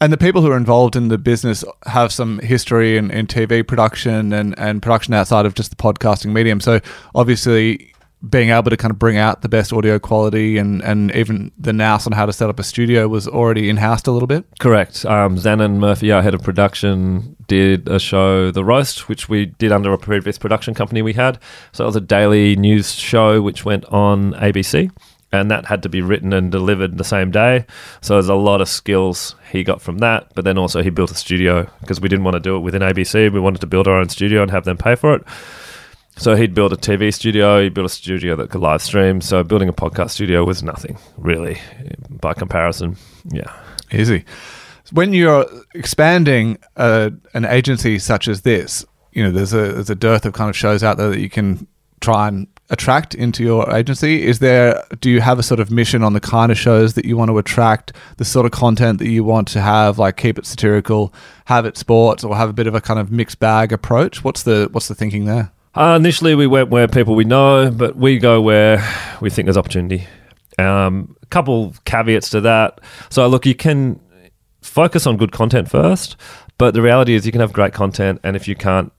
And 0.00 0.12
the 0.12 0.16
people 0.16 0.42
who 0.42 0.50
are 0.50 0.56
involved 0.56 0.94
in 0.94 1.08
the 1.08 1.18
business 1.18 1.64
have 1.86 2.12
some 2.12 2.38
history 2.38 2.96
in, 2.96 3.10
in 3.10 3.26
TV 3.26 3.66
production 3.66 4.32
and, 4.32 4.56
and 4.58 4.80
production 4.80 5.12
outside 5.12 5.44
of 5.44 5.54
just 5.54 5.70
the 5.70 5.76
podcasting 5.76 6.32
medium. 6.32 6.60
So 6.60 6.80
obviously 7.16 7.92
being 8.28 8.50
able 8.50 8.70
to 8.70 8.76
kind 8.76 8.90
of 8.90 8.98
bring 8.98 9.16
out 9.16 9.42
the 9.42 9.48
best 9.48 9.72
audio 9.72 9.98
quality 9.98 10.58
and, 10.58 10.82
and 10.82 11.14
even 11.14 11.52
the 11.56 11.72
nous 11.72 12.06
on 12.06 12.12
how 12.12 12.26
to 12.26 12.32
set 12.32 12.48
up 12.48 12.58
a 12.58 12.64
studio 12.64 13.06
was 13.06 13.28
already 13.28 13.68
in 13.68 13.76
house 13.76 14.04
a 14.06 14.10
little 14.10 14.26
bit. 14.26 14.44
Correct. 14.58 15.04
Um, 15.04 15.36
Zanon 15.36 15.76
Murphy, 15.76 16.10
our 16.10 16.22
head 16.22 16.34
of 16.34 16.42
production, 16.42 17.36
did 17.46 17.88
a 17.88 17.98
show, 17.98 18.50
The 18.50 18.64
Roast, 18.64 19.08
which 19.08 19.28
we 19.28 19.46
did 19.46 19.70
under 19.70 19.92
a 19.92 19.98
previous 19.98 20.36
production 20.36 20.74
company 20.74 21.00
we 21.00 21.12
had. 21.12 21.38
So 21.72 21.84
it 21.84 21.86
was 21.86 21.96
a 21.96 22.00
daily 22.00 22.56
news 22.56 22.92
show 22.92 23.40
which 23.40 23.64
went 23.64 23.84
on 23.86 24.32
ABC, 24.34 24.90
and 25.32 25.50
that 25.50 25.66
had 25.66 25.82
to 25.82 25.88
be 25.88 26.00
written 26.00 26.32
and 26.32 26.50
delivered 26.50 26.96
the 26.96 27.04
same 27.04 27.30
day. 27.30 27.66
So 28.00 28.14
there's 28.14 28.28
a 28.28 28.34
lot 28.34 28.60
of 28.60 28.68
skills 28.68 29.34
he 29.50 29.62
got 29.62 29.82
from 29.82 29.98
that. 29.98 30.32
But 30.34 30.44
then 30.44 30.56
also 30.56 30.82
he 30.82 30.90
built 30.90 31.10
a 31.10 31.14
studio 31.14 31.70
because 31.80 32.00
we 32.00 32.08
didn't 32.08 32.24
want 32.24 32.34
to 32.34 32.40
do 32.40 32.56
it 32.56 32.60
within 32.60 32.82
ABC. 32.82 33.32
We 33.32 33.40
wanted 33.40 33.60
to 33.60 33.66
build 33.66 33.86
our 33.86 33.98
own 33.98 34.08
studio 34.08 34.42
and 34.42 34.50
have 34.50 34.64
them 34.64 34.78
pay 34.78 34.94
for 34.94 35.14
it. 35.14 35.22
So 36.16 36.34
he'd 36.34 36.52
build 36.52 36.72
a 36.72 36.76
TV 36.76 37.14
studio, 37.14 37.62
he 37.62 37.68
built 37.68 37.86
a 37.86 37.90
studio 37.90 38.34
that 38.36 38.50
could 38.50 38.60
live 38.60 38.82
stream. 38.82 39.20
So 39.20 39.44
building 39.44 39.68
a 39.68 39.72
podcast 39.72 40.10
studio 40.10 40.44
was 40.44 40.64
nothing, 40.64 40.98
really, 41.16 41.60
by 42.10 42.34
comparison. 42.34 42.96
Yeah. 43.30 43.52
Easy. 43.92 44.24
When 44.90 45.12
you're 45.12 45.46
expanding 45.74 46.58
uh, 46.76 47.10
an 47.34 47.44
agency 47.44 47.98
such 47.98 48.26
as 48.26 48.42
this, 48.42 48.84
you 49.12 49.22
know, 49.22 49.30
there's 49.30 49.52
a 49.52 49.72
there's 49.72 49.90
a 49.90 49.94
dearth 49.94 50.26
of 50.26 50.32
kind 50.32 50.50
of 50.50 50.56
shows 50.56 50.82
out 50.82 50.96
there 50.96 51.10
that 51.10 51.20
you 51.20 51.30
can 51.30 51.66
try 52.00 52.28
and 52.28 52.46
attract 52.70 53.14
into 53.14 53.42
your 53.42 53.70
agency? 53.74 54.24
Is 54.24 54.38
there 54.40 54.82
do 55.00 55.10
you 55.10 55.20
have 55.20 55.38
a 55.38 55.42
sort 55.42 55.60
of 55.60 55.70
mission 55.70 56.02
on 56.02 56.12
the 56.12 56.20
kind 56.20 56.52
of 56.52 56.58
shows 56.58 56.94
that 56.94 57.04
you 57.04 57.16
want 57.16 57.30
to 57.30 57.38
attract, 57.38 57.92
the 58.16 58.24
sort 58.24 58.46
of 58.46 58.52
content 58.52 58.98
that 58.98 59.08
you 59.08 59.24
want 59.24 59.48
to 59.48 59.60
have, 59.60 59.98
like 59.98 60.16
keep 60.16 60.38
it 60.38 60.46
satirical, 60.46 61.12
have 61.46 61.64
it 61.66 61.76
sports, 61.76 62.24
or 62.24 62.36
have 62.36 62.50
a 62.50 62.52
bit 62.52 62.66
of 62.66 62.74
a 62.74 62.80
kind 62.80 63.00
of 63.00 63.10
mixed 63.10 63.38
bag 63.38 63.72
approach? 63.72 64.22
What's 64.24 64.42
the 64.42 64.68
what's 64.72 64.88
the 64.88 64.94
thinking 64.94 65.24
there? 65.24 65.50
Uh, 65.74 65.94
initially, 65.94 66.34
we 66.34 66.46
went 66.46 66.70
where 66.70 66.88
people 66.88 67.14
we 67.14 67.24
know, 67.24 67.70
but 67.70 67.96
we 67.96 68.18
go 68.18 68.40
where 68.40 68.84
we 69.20 69.30
think 69.30 69.46
there's 69.46 69.56
opportunity. 69.56 70.06
Um, 70.58 71.16
a 71.22 71.26
couple 71.26 71.74
caveats 71.84 72.30
to 72.30 72.40
that. 72.40 72.80
So, 73.10 73.26
look, 73.28 73.46
you 73.46 73.54
can 73.54 74.00
focus 74.60 75.06
on 75.06 75.16
good 75.16 75.30
content 75.30 75.70
first, 75.70 76.16
but 76.58 76.74
the 76.74 76.82
reality 76.82 77.14
is 77.14 77.24
you 77.24 77.32
can 77.32 77.40
have 77.40 77.52
great 77.52 77.72
content, 77.72 78.20
and 78.24 78.34
if 78.34 78.48
you 78.48 78.56
can't, 78.56 78.92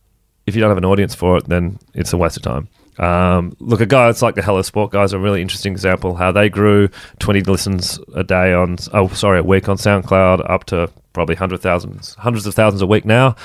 if 0.46 0.56
you 0.56 0.62
don't 0.62 0.70
have 0.70 0.78
an 0.78 0.86
audience 0.86 1.14
for 1.14 1.38
it, 1.38 1.50
then 1.50 1.80
it's 1.94 2.14
a 2.14 2.18
waste 2.18 2.38
of 2.38 2.44
time. 2.44 2.70
Um, 3.00 3.56
look, 3.60 3.80
a 3.80 3.86
guy 3.86 4.10
it's 4.10 4.22
like 4.22 4.36
the 4.36 4.42
Hello 4.42 4.62
Sport 4.62 4.92
guys, 4.92 5.14
a 5.14 5.20
really 5.20 5.42
interesting 5.42 5.72
example 5.72 6.16
how 6.16 6.32
they 6.32 6.50
grew 6.50 6.90
20 7.20 7.42
listens 7.42 7.98
a 8.14 8.24
day 8.24 8.54
on, 8.54 8.78
oh, 8.94 9.08
sorry, 9.10 9.40
a 9.40 9.44
week 9.44 9.70
on 9.70 9.78
SoundCloud 9.78 10.50
up 10.50 10.66
to 10.66 10.92
probably 11.14 11.36
hundred 11.36 11.62
thousands, 11.62 12.16
hundreds 12.16 12.46
of 12.46 12.54
thousands 12.54 12.82
a 12.82 12.88
week 12.88 13.06
now. 13.06 13.36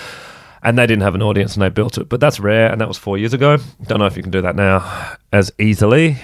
And 0.62 0.78
they 0.78 0.86
didn't 0.86 1.02
have 1.02 1.14
an 1.14 1.22
audience 1.22 1.54
and 1.54 1.62
they 1.62 1.68
built 1.68 1.98
it. 1.98 2.08
But 2.08 2.20
that's 2.20 2.40
rare, 2.40 2.72
and 2.72 2.80
that 2.80 2.88
was 2.88 2.96
four 2.96 3.18
years 3.18 3.34
ago. 3.34 3.58
Don't 3.86 3.98
know 3.98 4.06
if 4.06 4.16
you 4.16 4.22
can 4.22 4.32
do 4.32 4.40
that 4.40 4.56
now 4.56 5.16
as 5.30 5.52
easily. 5.58 6.16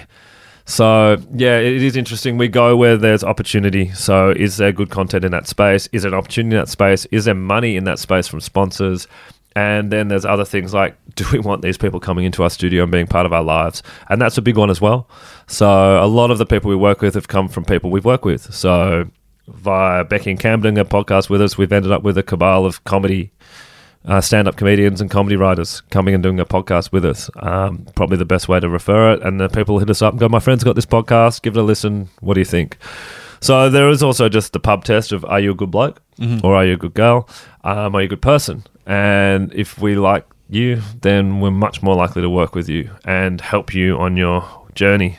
So, 0.65 1.17
yeah, 1.33 1.59
it 1.59 1.83
is 1.83 1.95
interesting. 1.95 2.37
We 2.37 2.47
go 2.47 2.75
where 2.75 2.97
there's 2.97 3.23
opportunity. 3.23 3.89
So, 3.89 4.31
is 4.31 4.57
there 4.57 4.71
good 4.71 4.89
content 4.89 5.25
in 5.25 5.31
that 5.31 5.47
space? 5.47 5.87
Is 5.91 6.03
there 6.03 6.11
an 6.11 6.17
opportunity 6.17 6.55
in 6.55 6.61
that 6.61 6.69
space? 6.69 7.05
Is 7.11 7.25
there 7.25 7.35
money 7.35 7.75
in 7.75 7.83
that 7.83 7.99
space 7.99 8.27
from 8.27 8.41
sponsors? 8.41 9.07
And 9.55 9.91
then 9.91 10.07
there's 10.07 10.25
other 10.25 10.45
things 10.45 10.73
like, 10.73 10.95
do 11.15 11.25
we 11.31 11.39
want 11.39 11.61
these 11.61 11.77
people 11.77 11.99
coming 11.99 12.25
into 12.25 12.43
our 12.43 12.49
studio 12.49 12.83
and 12.83 12.91
being 12.91 13.07
part 13.07 13.25
of 13.25 13.33
our 13.33 13.43
lives? 13.43 13.83
And 14.09 14.21
that's 14.21 14.37
a 14.37 14.41
big 14.41 14.57
one 14.57 14.69
as 14.69 14.79
well. 14.81 15.09
So, 15.47 16.03
a 16.03 16.07
lot 16.07 16.31
of 16.31 16.37
the 16.37 16.45
people 16.45 16.69
we 16.69 16.75
work 16.75 17.01
with 17.01 17.15
have 17.15 17.27
come 17.27 17.47
from 17.47 17.65
people 17.65 17.89
we've 17.89 18.05
worked 18.05 18.25
with. 18.25 18.53
So, 18.53 19.09
via 19.47 20.05
Becky 20.05 20.31
and 20.31 20.39
Cam 20.39 20.61
doing 20.61 20.77
a 20.77 20.85
podcast 20.85 21.29
with 21.29 21.41
us, 21.41 21.57
we've 21.57 21.71
ended 21.71 21.91
up 21.91 22.03
with 22.03 22.17
a 22.17 22.23
cabal 22.23 22.65
of 22.65 22.83
comedy 22.85 23.31
uh, 24.05 24.19
stand-up 24.21 24.55
comedians 24.55 24.99
and 24.99 25.11
comedy 25.11 25.35
writers 25.35 25.81
coming 25.91 26.15
and 26.15 26.23
doing 26.23 26.39
a 26.39 26.45
podcast 26.45 26.91
with 26.91 27.05
us. 27.05 27.29
Um, 27.35 27.85
probably 27.95 28.17
the 28.17 28.25
best 28.25 28.47
way 28.47 28.59
to 28.59 28.67
refer 28.67 29.13
it. 29.13 29.21
And 29.21 29.39
the 29.39 29.47
people 29.47 29.77
hit 29.79 29.89
us 29.89 30.01
up 30.01 30.13
and 30.13 30.19
go, 30.19 30.27
"My 30.27 30.39
friend's 30.39 30.63
got 30.63 30.75
this 30.75 30.85
podcast. 30.85 31.41
Give 31.41 31.55
it 31.55 31.59
a 31.59 31.63
listen. 31.63 32.09
What 32.19 32.33
do 32.35 32.41
you 32.41 32.45
think?" 32.45 32.77
So 33.41 33.69
there 33.69 33.89
is 33.89 34.03
also 34.03 34.29
just 34.29 34.53
the 34.53 34.59
pub 34.59 34.85
test 34.85 35.11
of 35.11 35.25
are 35.25 35.39
you 35.39 35.51
a 35.51 35.55
good 35.55 35.71
bloke 35.71 36.01
or 36.43 36.55
are 36.55 36.65
you 36.65 36.73
a 36.73 36.77
good 36.77 36.93
girl? 36.93 37.27
Um, 37.63 37.95
are 37.95 38.01
you 38.01 38.05
a 38.05 38.09
good 38.09 38.21
person? 38.21 38.63
And 38.85 39.53
if 39.53 39.79
we 39.79 39.95
like 39.95 40.25
you, 40.47 40.81
then 41.01 41.39
we're 41.39 41.51
much 41.51 41.81
more 41.81 41.95
likely 41.95 42.21
to 42.21 42.29
work 42.29 42.53
with 42.53 42.69
you 42.69 42.91
and 43.03 43.41
help 43.41 43.73
you 43.73 43.97
on 43.97 44.15
your 44.15 44.47
journey. 44.75 45.17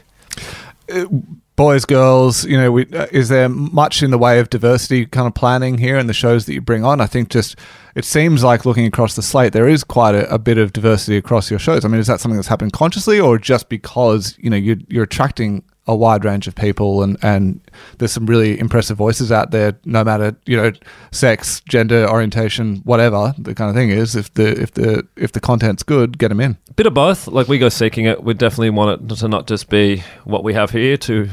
boys, 1.57 1.85
girls, 1.85 2.45
you 2.45 2.57
know, 2.57 2.71
we, 2.71 2.87
uh, 2.93 3.07
is 3.11 3.29
there 3.29 3.49
much 3.49 4.03
in 4.03 4.11
the 4.11 4.19
way 4.19 4.39
of 4.39 4.51
diversity 4.51 5.07
kind 5.07 5.27
of 5.27 5.35
planning 5.35 5.79
here 5.79 5.99
in 5.99 6.07
the 6.07 6.15
shows 6.15 6.47
that 6.47 6.55
you 6.55 6.61
bring 6.61 6.85
on? 6.85 7.01
I 7.01 7.07
think 7.07 7.29
just 7.29 7.57
it 7.95 8.05
seems 8.05 8.45
like 8.45 8.65
looking 8.65 8.87
across 8.87 9.17
the 9.17 9.23
slate, 9.23 9.53
there 9.53 9.69
is 9.69 9.85
quite 9.85 10.15
a, 10.15 10.33
a 10.33 10.39
bit 10.39 10.59
of 10.59 10.73
diversity 10.73 11.17
across 11.17 11.51
your 11.51 11.59
shows. 11.59 11.85
I 11.85 11.89
mean, 11.89 12.01
is 12.01 12.07
that 12.07 12.21
something 12.21 12.37
that's 12.37 12.49
happened 12.49 12.73
consciously, 12.73 13.19
or 13.21 13.39
just 13.39 13.69
because 13.69 14.37
you 14.39 14.49
know 14.51 14.57
you're, 14.57 14.79
you're 14.89 15.05
attracting 15.05 15.65
a 15.87 15.97
wide 15.97 16.25
range 16.25 16.47
of 16.47 16.55
people 16.55 17.03
and 17.03 17.17
and 17.23 17.61
there's 17.99 18.13
some 18.13 18.27
really 18.27 18.59
impressive 18.59 18.97
voices 18.97 19.33
out 19.33 19.51
there, 19.51 19.77
no 19.85 20.05
matter 20.05 20.37
you 20.47 20.57
know 20.57 20.73
sex, 21.11 21.61
gender, 21.63 22.09
orientation, 22.09 22.77
whatever 22.85 23.35
the 23.39 23.55
kind 23.55 23.69
of 23.69 23.77
thing 23.77 23.91
is. 23.91 24.15
If 24.15 24.33
the 24.35 24.61
if 24.61 24.73
the 24.73 25.07
if 25.17 25.33
the 25.33 25.41
content's 25.41 25.83
good, 25.83 26.19
get 26.19 26.29
them 26.29 26.41
in. 26.41 26.57
bit 26.77 26.87
of 26.87 26.95
both. 26.95 27.27
Like 27.27 27.49
we 27.49 27.59
go 27.59 27.69
seeking 27.69 28.05
it. 28.05 28.23
We 28.23 28.35
definitely 28.35 28.71
want 28.71 29.11
it 29.11 29.17
to 29.17 29.29
not 29.29 29.47
just 29.47 29.69
be 29.69 30.05
what 30.25 30.45
we 30.45 30.55
have 30.55 30.71
here 30.71 30.97
to, 30.99 31.29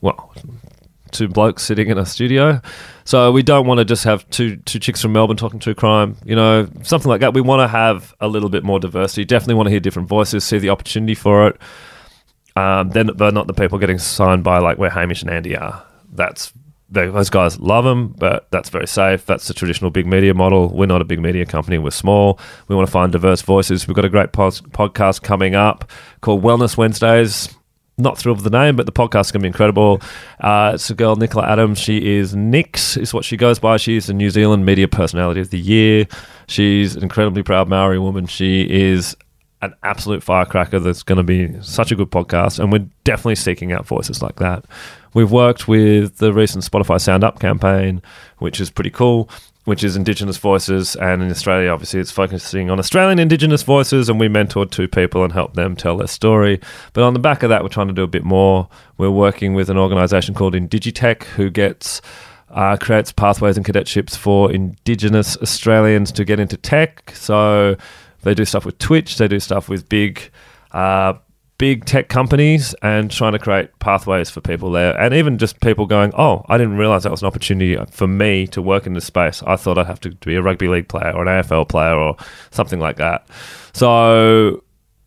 well, 0.00 0.34
two 1.12 1.28
blokes 1.28 1.62
sitting 1.62 1.88
in 1.88 1.98
a 1.98 2.06
studio. 2.06 2.60
So 3.04 3.30
we 3.30 3.42
don't 3.42 3.66
want 3.66 3.78
to 3.78 3.84
just 3.84 4.04
have 4.04 4.28
two 4.30 4.56
two 4.56 4.80
chicks 4.80 5.00
from 5.00 5.12
Melbourne 5.12 5.36
talking 5.36 5.60
true 5.60 5.74
crime. 5.74 6.16
You 6.24 6.34
know, 6.34 6.68
something 6.82 7.08
like 7.08 7.20
that. 7.20 7.32
We 7.32 7.40
want 7.40 7.60
to 7.60 7.68
have 7.68 8.12
a 8.20 8.26
little 8.26 8.48
bit 8.48 8.64
more 8.64 8.80
diversity. 8.80 9.24
Definitely 9.24 9.54
want 9.54 9.66
to 9.66 9.70
hear 9.70 9.80
different 9.80 10.08
voices, 10.08 10.42
see 10.42 10.58
the 10.58 10.70
opportunity 10.70 11.14
for 11.14 11.46
it. 11.46 11.60
Um, 12.56 12.90
then 12.90 13.10
they're 13.16 13.32
not 13.32 13.46
the 13.46 13.54
people 13.54 13.78
getting 13.78 13.98
signed 13.98 14.44
by 14.44 14.58
like 14.58 14.78
where 14.78 14.90
Hamish 14.90 15.22
and 15.22 15.30
Andy 15.30 15.56
are. 15.56 15.84
That's 16.12 16.52
they, 16.92 17.08
those 17.08 17.30
guys 17.30 17.58
love 17.58 17.84
them, 17.84 18.08
but 18.18 18.50
that's 18.50 18.68
very 18.68 18.86
safe. 18.86 19.24
That's 19.24 19.48
the 19.48 19.54
traditional 19.54 19.90
big 19.90 20.06
media 20.06 20.34
model. 20.34 20.68
We're 20.68 20.86
not 20.86 21.00
a 21.00 21.06
big 21.06 21.20
media 21.20 21.46
company. 21.46 21.78
We're 21.78 21.90
small. 21.90 22.38
We 22.68 22.76
want 22.76 22.86
to 22.86 22.92
find 22.92 23.10
diverse 23.10 23.40
voices. 23.40 23.88
We've 23.88 23.96
got 23.96 24.04
a 24.04 24.10
great 24.10 24.32
pos- 24.32 24.60
podcast 24.60 25.22
coming 25.22 25.54
up 25.54 25.90
called 26.20 26.42
Wellness 26.42 26.76
Wednesdays. 26.76 27.48
Not 27.98 28.18
thrilled 28.18 28.38
with 28.38 28.44
the 28.44 28.58
name, 28.58 28.76
but 28.76 28.86
the 28.86 28.92
podcast 28.92 29.26
is 29.26 29.32
going 29.32 29.40
to 29.40 29.44
be 29.44 29.48
incredible. 29.48 30.00
Uh, 30.40 30.72
it's 30.74 30.88
a 30.90 30.94
girl, 30.94 31.16
Nicola 31.16 31.46
Adams. 31.46 31.78
She 31.78 32.16
is 32.16 32.34
Nix, 32.34 32.96
is 32.96 33.14
what 33.14 33.24
she 33.24 33.36
goes 33.36 33.58
by. 33.58 33.76
She's 33.76 34.06
the 34.06 34.14
New 34.14 34.30
Zealand 34.30 34.66
Media 34.66 34.88
Personality 34.88 35.40
of 35.40 35.50
the 35.50 35.58
Year. 35.58 36.06
She's 36.46 36.96
an 36.96 37.02
incredibly 37.02 37.42
proud 37.42 37.68
Maori 37.68 37.98
woman. 37.98 38.26
She 38.26 38.62
is 38.62 39.14
an 39.62 39.74
absolute 39.84 40.22
firecracker 40.22 40.80
that's 40.80 41.04
going 41.04 41.16
to 41.16 41.22
be 41.22 41.56
such 41.62 41.92
a 41.92 41.96
good 41.96 42.10
podcast. 42.10 42.58
And 42.58 42.72
we're 42.72 42.86
definitely 43.04 43.36
seeking 43.36 43.72
out 43.72 43.86
voices 43.86 44.20
like 44.20 44.36
that. 44.36 44.64
We've 45.14 45.30
worked 45.30 45.68
with 45.68 46.18
the 46.18 46.32
recent 46.32 46.64
Spotify 46.64 47.00
Sound 47.00 47.22
Up 47.22 47.38
campaign, 47.38 48.02
which 48.38 48.60
is 48.60 48.70
pretty 48.70 48.90
cool, 48.90 49.30
which 49.64 49.84
is 49.84 49.94
Indigenous 49.94 50.36
voices. 50.36 50.96
And 50.96 51.22
in 51.22 51.30
Australia, 51.30 51.70
obviously, 51.70 52.00
it's 52.00 52.10
focusing 52.10 52.70
on 52.70 52.80
Australian 52.80 53.20
Indigenous 53.20 53.62
voices. 53.62 54.08
And 54.08 54.18
we 54.18 54.26
mentored 54.28 54.72
two 54.72 54.88
people 54.88 55.22
and 55.22 55.32
helped 55.32 55.54
them 55.54 55.76
tell 55.76 55.96
their 55.96 56.08
story. 56.08 56.60
But 56.92 57.04
on 57.04 57.12
the 57.12 57.20
back 57.20 57.44
of 57.44 57.48
that, 57.50 57.62
we're 57.62 57.68
trying 57.68 57.88
to 57.88 57.94
do 57.94 58.02
a 58.02 58.08
bit 58.08 58.24
more. 58.24 58.68
We're 58.98 59.10
working 59.10 59.54
with 59.54 59.70
an 59.70 59.78
organization 59.78 60.34
called 60.34 60.54
Indigitek, 60.54 61.22
who 61.24 61.50
gets. 61.50 62.02
Uh, 62.54 62.76
creates 62.76 63.10
pathways 63.10 63.56
and 63.56 63.64
cadetships 63.64 64.14
for 64.14 64.52
Indigenous 64.52 65.38
Australians 65.38 66.12
to 66.12 66.22
get 66.22 66.38
into 66.38 66.58
tech. 66.58 67.10
So 67.14 67.78
they 68.22 68.34
do 68.34 68.44
stuff 68.44 68.64
with 68.64 68.78
Twitch. 68.78 69.18
They 69.18 69.28
do 69.28 69.38
stuff 69.40 69.68
with 69.68 69.88
big, 69.88 70.30
uh, 70.72 71.14
big 71.58 71.84
tech 71.84 72.08
companies, 72.08 72.74
and 72.82 73.10
trying 73.10 73.32
to 73.32 73.38
create 73.38 73.70
pathways 73.78 74.30
for 74.30 74.40
people 74.40 74.72
there, 74.72 74.98
and 74.98 75.14
even 75.14 75.38
just 75.38 75.60
people 75.60 75.86
going, 75.86 76.12
"Oh, 76.16 76.44
I 76.48 76.58
didn't 76.58 76.76
realize 76.76 77.04
that 77.04 77.12
was 77.12 77.22
an 77.22 77.28
opportunity 77.28 77.76
for 77.90 78.06
me 78.06 78.46
to 78.48 78.60
work 78.60 78.86
in 78.86 78.94
this 78.94 79.04
space. 79.04 79.42
I 79.46 79.56
thought 79.56 79.78
I'd 79.78 79.86
have 79.86 80.00
to 80.00 80.10
be 80.10 80.34
a 80.34 80.42
rugby 80.42 80.68
league 80.68 80.88
player 80.88 81.12
or 81.14 81.22
an 81.22 81.28
AFL 81.28 81.64
player 81.64 81.94
or 81.94 82.16
something 82.50 82.80
like 82.80 82.96
that." 82.96 83.26
So 83.72 84.62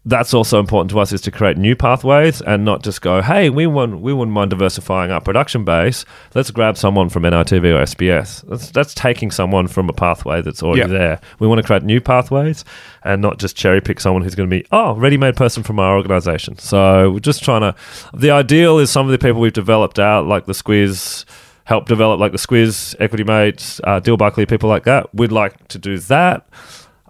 that's 0.07 0.35
also 0.35 0.59
important 0.59 0.91
to 0.91 0.99
us 0.99 1.11
is 1.11 1.21
to 1.21 1.31
create 1.31 1.57
new 1.57 1.75
pathways 1.75 2.39
and 2.41 2.63
not 2.63 2.83
just 2.83 3.01
go, 3.01 3.23
hey, 3.23 3.49
we 3.49 3.65
want 3.65 4.01
we 4.01 4.13
wouldn't 4.13 4.33
mind 4.33 4.51
diversifying 4.51 5.09
our 5.09 5.19
production 5.19 5.65
base. 5.65 6.05
Let's 6.35 6.51
grab 6.51 6.77
someone 6.77 7.09
from 7.09 7.23
NITV 7.23 7.63
or 7.73 7.83
SBS. 7.83 8.47
That's 8.47 8.69
that's 8.69 8.93
taking 8.93 9.31
someone 9.31 9.67
from 9.67 9.89
a 9.89 9.93
pathway 9.93 10.41
that's 10.43 10.61
already 10.61 10.81
Yeah. 10.81 10.87
there. 10.99 11.21
We 11.39 11.47
want 11.47 11.59
to 11.59 11.65
create 11.65 11.81
new 11.81 11.99
pathways 11.99 12.63
and 13.03 13.19
not 13.21 13.39
just 13.39 13.55
cherry 13.55 13.81
pick 13.81 13.99
someone 13.99 14.21
who's 14.21 14.35
going 14.35 14.47
to 14.49 14.55
be 14.55 14.65
oh 14.71 14.93
ready 14.95 15.17
made 15.17 15.35
person 15.35 15.63
from 15.63 15.79
our 15.79 15.97
organisation. 15.97 16.57
So 16.59 17.09
we're 17.11 17.19
just 17.19 17.43
trying 17.43 17.61
to. 17.61 17.75
The 18.13 18.29
ideal 18.29 18.77
is 18.77 18.91
some 18.91 19.07
of 19.07 19.11
the 19.11 19.17
people 19.17 19.41
we've 19.41 19.53
developed 19.53 19.97
out, 19.97 20.27
like 20.27 20.45
the 20.45 20.53
Squiz. 20.53 21.25
Help 21.63 21.87
develop 21.87 22.19
like 22.19 22.31
the 22.31 22.37
Squiz, 22.37 22.93
Equity 22.99 23.23
Mates, 23.23 23.81
uh, 23.85 23.99
Dill 23.99 24.17
Buckley, 24.17 24.45
people 24.45 24.69
like 24.69 24.83
that. 24.83 25.11
We'd 25.15 25.31
like 25.31 25.67
to 25.69 25.79
do 25.79 25.97
that, 25.97 26.47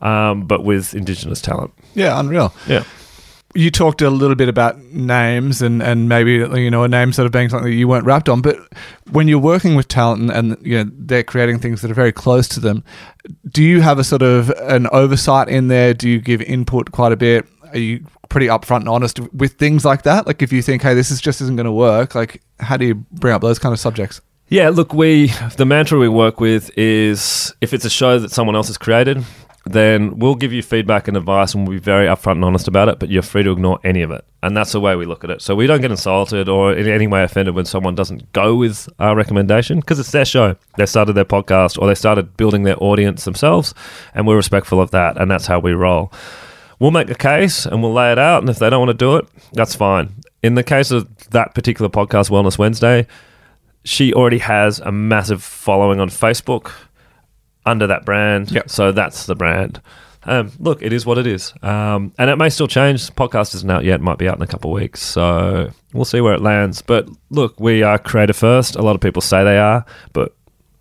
um, 0.02 0.48
but 0.48 0.64
with 0.64 0.96
Indigenous 0.96 1.42
talent. 1.42 1.74
Yeah, 1.96 2.20
unreal. 2.20 2.54
Yeah. 2.68 2.84
you 3.54 3.72
talked 3.72 4.02
a 4.02 4.10
little 4.10 4.36
bit 4.36 4.50
about 4.50 4.78
names 4.80 5.62
and, 5.62 5.82
and 5.82 6.10
maybe 6.10 6.34
you 6.34 6.70
know 6.70 6.84
a 6.84 6.88
name 6.90 7.14
sort 7.14 7.25
of 7.25 7.32
being 7.32 7.48
something 7.50 7.70
that 7.72 7.75
you 7.78 7.88
weren't 7.88 8.06
wrapped 8.06 8.28
on 8.28 8.42
but 8.42 8.58
when 9.12 9.30
you're 9.30 9.40
working 9.40 9.75
with 9.75 9.88
talent 9.88 10.30
and, 10.30 10.52
and 10.52 10.66
you 10.68 10.78
know 10.84 10.92
they're 10.98 11.24
creating 11.24 11.58
things 11.60 11.82
that 11.82 11.90
are 11.90 11.94
very 11.94 12.12
close 12.12 12.50
to 12.50 12.60
them 12.60 12.84
do 13.50 13.64
you 13.64 13.80
have 13.80 13.98
a 13.98 14.04
sort 14.04 14.22
of 14.22 14.50
an 14.64 14.88
oversight 14.92 15.48
in 15.48 15.70
there 15.70 15.94
do 15.94 16.10
you 16.10 16.20
give 16.20 16.42
input 16.42 16.92
quite 16.92 17.14
a 17.14 17.16
bit 17.16 17.46
are 17.72 17.78
you 17.78 18.06
pretty 18.28 18.48
upfront 18.48 18.80
and 18.82 18.90
honest 18.90 19.20
with 19.34 19.54
things 19.54 19.86
like 19.86 20.04
that 20.04 20.28
like 20.28 20.42
if 20.42 20.52
you 20.52 20.62
think 20.62 20.82
hey 20.82 20.94
this 20.94 21.10
is 21.10 21.22
just 21.22 21.40
isn't 21.40 21.56
going 21.56 21.66
to 21.66 21.72
work 21.72 22.14
like 22.14 22.42
how 22.60 22.75
do 22.75 22.86
you 22.86 22.96
bring 23.14 23.34
up 23.34 23.42
those 23.42 23.58
kind 23.60 23.72
of 23.72 23.80
subjects 23.80 24.20
Yeah, 24.50 24.70
look, 24.70 24.94
we 24.94 25.28
the 25.58 25.66
mantra 25.66 25.98
we 25.98 26.08
work 26.10 26.40
with 26.42 26.70
is 26.78 27.54
if 27.62 27.74
it's 27.74 27.86
a 27.86 27.90
show 27.90 28.20
that 28.20 28.32
someone 28.32 28.56
else 28.56 28.68
has 28.68 28.78
created, 28.78 29.24
then 29.65 30.19
we'll 30.19 30.36
give 30.36 30.53
you 30.53 30.62
feedback 30.62 31.07
and 31.07 31.17
advice 31.17 31.55
and 31.55 31.67
we'll 31.67 31.77
be 31.77 31.81
very 31.81 32.05
upfront 32.05 32.34
and 32.34 32.45
honest 32.45 32.67
about 32.67 32.88
it, 32.88 33.00
but 33.00 33.10
you're 33.10 33.24
free 33.24 33.41
to 33.41 33.51
ignore 33.51 33.79
any 33.84 34.03
of 34.03 34.12
it. 34.12 34.24
And 34.43 34.55
that's 34.55 34.74
the 34.74 34.79
way 34.79 34.95
we 34.95 35.07
look 35.07 35.24
at 35.24 35.31
it. 35.31 35.41
So 35.41 35.55
we 35.55 35.65
don't 35.65 35.81
get 35.81 35.89
insulted 35.89 36.48
or 36.48 36.72
in 36.72 36.88
any 36.88 37.07
way 37.07 37.24
offended 37.24 37.55
when 37.55 37.65
someone 37.65 37.95
doesn't 37.95 38.31
go 38.31 38.53
with 38.55 38.88
our 39.00 39.15
recommendation 39.15 39.79
because 39.79 40.00
it's 40.00 40.12
their 40.12 40.25
show. 40.25 40.55
They 40.77 40.86
started 40.86 41.13
their 41.13 41.25
podcast 41.25 41.81
or 41.81 41.88
they 41.88 41.95
started 41.95 42.38
building 42.38 42.62
their 42.62 42.81
audience 42.81 43.25
themselves, 43.25 43.74
and 44.13 44.27
we're 44.27 44.36
respectful 44.36 44.79
of 44.79 44.91
that, 44.91 45.19
and 45.19 45.31
that's 45.31 45.48
how 45.48 45.60
we 45.60 45.74
roll. 45.74 46.13
We'll 46.77 46.91
make 46.91 47.10
a 47.10 47.15
case 47.15 47.65
and 47.65 47.81
we'll 47.81 47.93
lay 47.93 48.12
it 48.12 48.19
out, 48.19 48.43
and 48.43 48.50
if 48.51 48.60
they 48.60 48.69
don't 48.69 48.86
want 48.86 48.98
to 48.98 49.05
do 49.05 49.15
it, 49.15 49.27
that's 49.53 49.74
fine. 49.74 50.13
In 50.43 50.53
the 50.53 50.63
case 50.63 50.91
of 50.91 51.29
that 51.29 51.55
particular 51.55 51.89
podcast, 51.89 52.29
Wellness 52.29 52.60
Wednesday, 52.60 53.07
she 53.84 54.13
already 54.13 54.39
has 54.39 54.79
a 54.79 54.91
massive 54.91 55.41
following 55.41 56.00
on 56.00 56.10
Facebook 56.10 56.72
under 57.65 57.88
that 57.88 58.05
brand. 58.05 58.51
Yep. 58.51 58.69
So 58.69 58.91
that's 58.91 59.25
the 59.25 59.36
brand. 59.36 59.81
Um, 60.27 60.51
look, 60.60 60.81
it 60.81 60.91
is 60.91 61.05
what 61.05 61.19
it 61.19 61.27
is, 61.27 61.53
um, 61.62 62.12
and 62.17 62.31
it 62.31 62.38
may 62.38 62.50
still 62.50 62.67
change. 62.67 63.12
Podcast 63.12 63.53
isn't 63.53 63.69
out 63.69 63.84
yet; 63.84 64.01
might 64.01 64.17
be 64.17 64.27
out 64.27 64.38
in 64.38 64.41
a 64.41 64.48
couple 64.48 64.72
of 64.72 64.81
weeks, 64.81 65.00
so 65.00 65.69
we'll 65.93 66.03
see 66.03 66.19
where 66.19 66.34
it 66.34 66.41
lands. 66.41 66.81
But 66.81 67.07
look, 67.29 67.60
we 67.60 67.84
are 67.84 68.00
creator 68.00 68.34
first. 68.34 68.75
A 68.75 68.81
lot 68.81 68.95
of 68.95 69.01
people 69.01 69.22
say 69.22 69.43
they 69.43 69.60
are, 69.60 69.86
but 70.13 70.36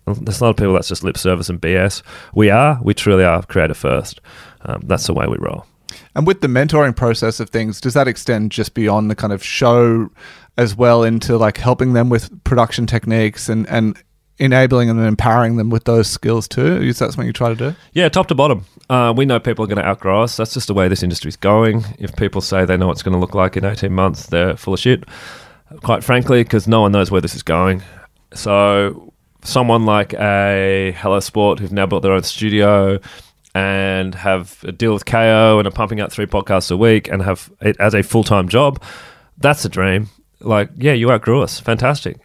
there's 0.05 0.41
a 0.41 0.43
lot 0.43 0.49
of 0.51 0.57
people 0.57 0.73
that's 0.73 0.87
just 0.87 1.03
lip 1.03 1.17
service 1.17 1.49
and 1.49 1.61
BS. 1.61 2.01
We 2.33 2.49
are, 2.49 2.79
we 2.81 2.93
truly 2.95 3.23
are 3.23 3.43
creator 3.43 3.73
first. 3.73 4.19
Um, 4.61 4.81
that's 4.85 5.05
the 5.05 5.13
way 5.13 5.27
we 5.27 5.37
roll. 5.37 5.65
And 6.15 6.25
with 6.25 6.41
the 6.41 6.47
mentoring 6.47 6.95
process 6.95 7.39
of 7.39 7.49
things, 7.49 7.81
does 7.81 7.93
that 7.93 8.07
extend 8.07 8.51
just 8.51 8.73
beyond 8.73 9.11
the 9.11 9.15
kind 9.15 9.33
of 9.33 9.43
show 9.43 10.09
as 10.57 10.75
well 10.75 11.03
into 11.03 11.37
like 11.37 11.57
helping 11.57 11.93
them 11.93 12.09
with 12.09 12.43
production 12.43 12.87
techniques 12.87 13.49
and, 13.49 13.67
and 13.67 14.01
enabling 14.37 14.89
and 14.89 14.99
empowering 14.99 15.57
them 15.57 15.69
with 15.69 15.85
those 15.85 16.07
skills 16.07 16.47
too? 16.47 16.81
Is 16.81 16.99
that 16.99 17.11
something 17.11 17.27
you 17.27 17.33
try 17.33 17.49
to 17.49 17.55
do? 17.55 17.75
Yeah, 17.93 18.09
top 18.09 18.27
to 18.27 18.35
bottom. 18.35 18.65
Uh, 18.89 19.13
we 19.15 19.25
know 19.25 19.39
people 19.39 19.63
are 19.63 19.67
going 19.67 19.81
to 19.81 19.85
outgrow 19.87 20.23
us. 20.23 20.37
That's 20.37 20.53
just 20.53 20.67
the 20.67 20.73
way 20.73 20.87
this 20.87 21.03
industry's 21.03 21.37
going. 21.37 21.83
If 21.97 22.15
people 22.15 22.41
say 22.41 22.65
they 22.65 22.77
know 22.77 22.87
what 22.87 22.93
it's 22.93 23.03
going 23.03 23.13
to 23.13 23.19
look 23.19 23.33
like 23.33 23.57
in 23.57 23.65
18 23.65 23.91
months, 23.91 24.27
they're 24.27 24.55
full 24.55 24.73
of 24.73 24.79
shit, 24.79 25.05
quite 25.81 26.03
frankly, 26.03 26.43
because 26.43 26.67
no 26.67 26.81
one 26.81 26.91
knows 26.91 27.09
where 27.09 27.21
this 27.21 27.35
is 27.35 27.43
going. 27.43 27.81
So, 28.33 29.13
someone 29.43 29.85
like 29.85 30.13
a 30.13 30.93
Hello 30.97 31.19
Sport 31.19 31.59
who've 31.59 31.71
now 31.71 31.85
built 31.85 32.03
their 32.03 32.11
own 32.11 32.23
studio 32.23 32.99
and 33.53 34.13
have 34.13 34.59
a 34.67 34.71
deal 34.71 34.93
with 34.93 35.05
KO 35.05 35.57
and 35.57 35.67
are 35.67 35.71
pumping 35.71 36.01
out 36.01 36.11
three 36.11 36.25
podcasts 36.25 36.69
a 36.71 36.77
week 36.77 37.07
and 37.07 37.21
have 37.21 37.49
it 37.61 37.77
as 37.79 37.95
a 37.95 38.03
full 38.03 38.23
time 38.23 38.49
job, 38.49 38.83
that's 39.37 39.63
a 39.65 39.69
dream. 39.69 40.09
Like, 40.41 40.69
yeah, 40.75 40.93
you 40.93 41.09
outgrew 41.11 41.41
us. 41.41 41.59
Fantastic. 41.59 42.17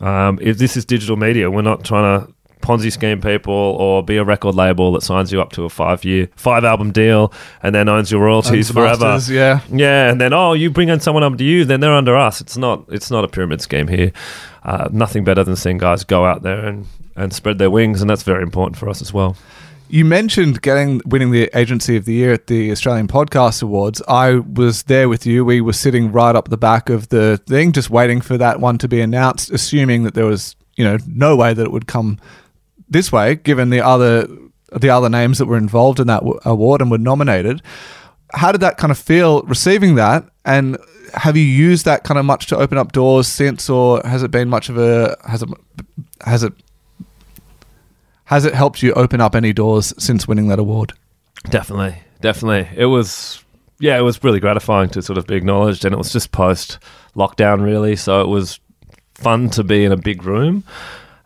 Um, 0.00 0.38
if 0.40 0.58
this 0.58 0.76
is 0.76 0.84
digital 0.84 1.16
media, 1.16 1.50
we're 1.50 1.62
not 1.62 1.84
trying 1.84 2.26
to 2.26 2.34
Ponzi 2.64 2.90
scheme 2.90 3.20
people 3.20 3.52
or 3.52 4.02
be 4.02 4.16
a 4.16 4.24
record 4.24 4.54
label 4.54 4.90
that 4.92 5.02
signs 5.02 5.30
you 5.30 5.40
up 5.40 5.52
to 5.52 5.64
a 5.64 5.68
five 5.68 6.02
year, 6.02 6.30
five 6.34 6.64
album 6.64 6.92
deal 6.92 7.30
and 7.62 7.74
then 7.74 7.90
owns 7.90 8.10
your 8.10 8.22
royalties 8.22 8.70
forever. 8.70 9.04
masters, 9.04 9.30
yeah. 9.30 9.60
Yeah, 9.70 10.10
and 10.10 10.18
then 10.18 10.32
oh, 10.32 10.54
you 10.54 10.70
bring 10.70 10.88
in 10.88 11.00
someone 11.00 11.22
under 11.22 11.44
you, 11.44 11.66
then 11.66 11.80
they're 11.80 11.92
under 11.92 12.16
us. 12.16 12.40
It's 12.40 12.56
not 12.56 12.84
it's 12.88 13.10
not 13.10 13.22
a 13.22 13.28
pyramid 13.28 13.60
scheme 13.60 13.88
here. 13.88 14.12
Uh, 14.62 14.88
nothing 14.90 15.24
better 15.24 15.44
than 15.44 15.56
seeing 15.56 15.76
guys 15.76 16.04
go 16.04 16.24
out 16.24 16.42
there 16.42 16.64
and, 16.64 16.86
and 17.16 17.34
spread 17.34 17.58
their 17.58 17.70
wings, 17.70 18.00
and 18.00 18.08
that's 18.08 18.22
very 18.22 18.42
important 18.42 18.78
for 18.78 18.88
us 18.88 19.02
as 19.02 19.12
well. 19.12 19.36
You 19.88 20.04
mentioned 20.04 20.62
getting 20.62 21.02
winning 21.04 21.30
the 21.30 21.50
agency 21.56 21.96
of 21.96 22.04
the 22.04 22.14
year 22.14 22.32
at 22.32 22.46
the 22.46 22.72
Australian 22.72 23.06
Podcast 23.06 23.62
Awards. 23.62 24.02
I 24.08 24.36
was 24.36 24.84
there 24.84 25.08
with 25.08 25.26
you. 25.26 25.44
We 25.44 25.60
were 25.60 25.74
sitting 25.74 26.10
right 26.10 26.34
up 26.34 26.48
the 26.48 26.56
back 26.56 26.88
of 26.88 27.10
the 27.10 27.36
thing, 27.46 27.72
just 27.72 27.90
waiting 27.90 28.20
for 28.20 28.38
that 28.38 28.60
one 28.60 28.78
to 28.78 28.88
be 28.88 29.00
announced, 29.00 29.50
assuming 29.50 30.04
that 30.04 30.14
there 30.14 30.24
was, 30.24 30.56
you 30.76 30.84
know, 30.84 30.96
no 31.06 31.36
way 31.36 31.52
that 31.52 31.62
it 31.62 31.70
would 31.70 31.86
come 31.86 32.18
this 32.88 33.12
way, 33.12 33.36
given 33.36 33.70
the 33.70 33.80
other 33.80 34.26
the 34.72 34.90
other 34.90 35.08
names 35.08 35.38
that 35.38 35.46
were 35.46 35.56
involved 35.56 36.00
in 36.00 36.08
that 36.08 36.20
w- 36.20 36.40
award 36.44 36.80
and 36.80 36.90
were 36.90 36.98
nominated. 36.98 37.62
How 38.32 38.50
did 38.50 38.62
that 38.62 38.78
kind 38.78 38.90
of 38.90 38.98
feel 38.98 39.42
receiving 39.42 39.94
that? 39.94 40.24
And 40.44 40.76
have 41.12 41.36
you 41.36 41.44
used 41.44 41.84
that 41.84 42.02
kind 42.02 42.18
of 42.18 42.24
much 42.24 42.46
to 42.46 42.56
open 42.56 42.78
up 42.78 42.90
doors 42.92 43.28
since, 43.28 43.70
or 43.70 44.00
has 44.04 44.22
it 44.22 44.30
been 44.30 44.48
much 44.48 44.68
of 44.68 44.78
a 44.78 45.16
has 45.24 45.42
it 45.42 45.48
has 46.24 46.42
it 46.42 46.52
has 48.24 48.44
it 48.44 48.54
helped 48.54 48.82
you 48.82 48.92
open 48.94 49.20
up 49.20 49.34
any 49.34 49.52
doors 49.52 49.92
since 49.98 50.26
winning 50.26 50.48
that 50.48 50.58
award? 50.58 50.92
Definitely, 51.50 51.96
definitely. 52.20 52.68
It 52.76 52.86
was, 52.86 53.44
yeah, 53.78 53.98
it 53.98 54.02
was 54.02 54.22
really 54.24 54.40
gratifying 54.40 54.88
to 54.90 55.02
sort 55.02 55.18
of 55.18 55.26
be 55.26 55.34
acknowledged, 55.34 55.84
and 55.84 55.94
it 55.94 55.98
was 55.98 56.12
just 56.12 56.32
post 56.32 56.78
lockdown, 57.14 57.62
really. 57.62 57.96
So 57.96 58.20
it 58.20 58.28
was 58.28 58.60
fun 59.14 59.50
to 59.50 59.64
be 59.64 59.84
in 59.84 59.92
a 59.92 59.96
big 59.96 60.24
room, 60.24 60.64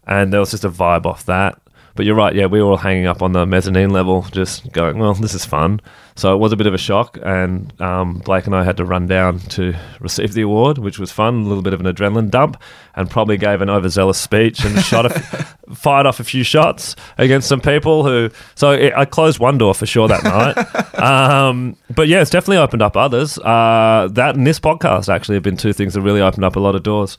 and 0.07 0.33
there 0.33 0.40
was 0.40 0.50
just 0.50 0.64
a 0.64 0.71
vibe 0.71 1.07
off 1.07 1.26
that. 1.26 1.61
But 1.99 2.07
you're 2.07 2.14
right, 2.14 2.33
yeah, 2.33 2.47
we 2.47 2.62
were 2.62 2.71
all 2.71 2.76
hanging 2.76 3.07
up 3.07 3.23
on 3.23 3.33
the 3.33 3.45
mezzanine 3.45 3.90
level, 3.90 4.23
just 4.31 4.71
going, 4.71 5.00
well, 5.00 5.14
this 5.14 5.35
is 5.35 5.45
fun. 5.45 5.81
So 6.14 6.33
it 6.33 6.38
was 6.38 6.52
a 6.52 6.57
bit 6.57 6.69
of 6.69 6.73
a 6.73 6.78
shock, 6.78 7.19
and 7.25 7.73
um, 7.83 8.19
Blake 8.19 8.47
and 8.47 8.55
I 8.55 8.62
had 8.62 8.76
to 8.76 8.85
run 8.85 9.09
down 9.09 9.40
to 9.40 9.75
receive 9.99 10.33
the 10.33 10.43
award, 10.43 10.78
which 10.78 11.00
was 11.00 11.11
fun, 11.11 11.35
a 11.35 11.43
little 11.49 11.61
bit 11.61 11.73
of 11.73 11.81
an 11.81 11.87
adrenaline 11.87 12.31
dump, 12.31 12.62
and 12.95 13.11
probably 13.11 13.37
gave 13.37 13.62
an 13.62 13.69
overzealous 13.69 14.17
speech 14.17 14.64
and 14.64 14.78
shot 14.85 15.07
a, 15.07 15.11
fired 15.75 16.07
off 16.07 16.21
a 16.21 16.25
few 16.25 16.45
shots 16.45 16.95
against 17.19 17.49
some 17.49 17.61
people 17.61 18.05
who. 18.05 18.31
So 18.55 18.70
it, 18.70 18.94
I 18.94 19.05
closed 19.05 19.40
one 19.40 19.59
door 19.59 19.75
for 19.75 19.87
sure 19.87 20.07
that 20.07 20.22
night. 20.22 20.94
um, 21.03 21.77
but 21.90 22.07
yeah, 22.07 22.20
it's 22.20 22.31
definitely 22.31 22.59
opened 22.59 22.83
up 22.83 22.96
others. 22.96 23.38
Uh, 23.38 24.09
that 24.12 24.37
and 24.37 24.46
this 24.46 24.61
podcast 24.61 25.12
actually 25.12 25.35
have 25.35 25.42
been 25.42 25.57
two 25.57 25.72
things 25.72 25.94
that 25.94 26.03
really 26.03 26.20
opened 26.20 26.44
up 26.44 26.55
a 26.55 26.61
lot 26.61 26.77
of 26.77 26.85
doors. 26.85 27.18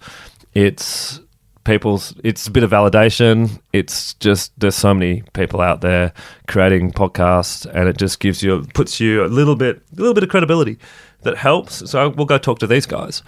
It's 0.53 1.19
people's 1.63 2.13
it's 2.23 2.47
a 2.47 2.51
bit 2.51 2.63
of 2.63 2.71
validation. 2.71 3.61
It's 3.73 4.13
just 4.15 4.57
there's 4.59 4.75
so 4.75 4.93
many 4.93 5.23
people 5.33 5.61
out 5.61 5.81
there 5.81 6.13
creating 6.47 6.91
podcasts 6.91 7.65
and 7.73 7.87
it 7.87 7.97
just 7.97 8.19
gives 8.19 8.41
you 8.41 8.65
puts 8.73 8.99
you 8.99 9.23
a 9.23 9.27
little 9.27 9.55
bit 9.55 9.81
a 9.91 9.95
little 9.95 10.13
bit 10.13 10.23
of 10.23 10.29
credibility 10.29 10.77
that 11.21 11.37
helps. 11.37 11.89
So 11.89 12.09
we'll 12.09 12.25
go 12.25 12.37
talk 12.37 12.59
to 12.59 12.67
these 12.67 12.85
guys. 12.85 13.23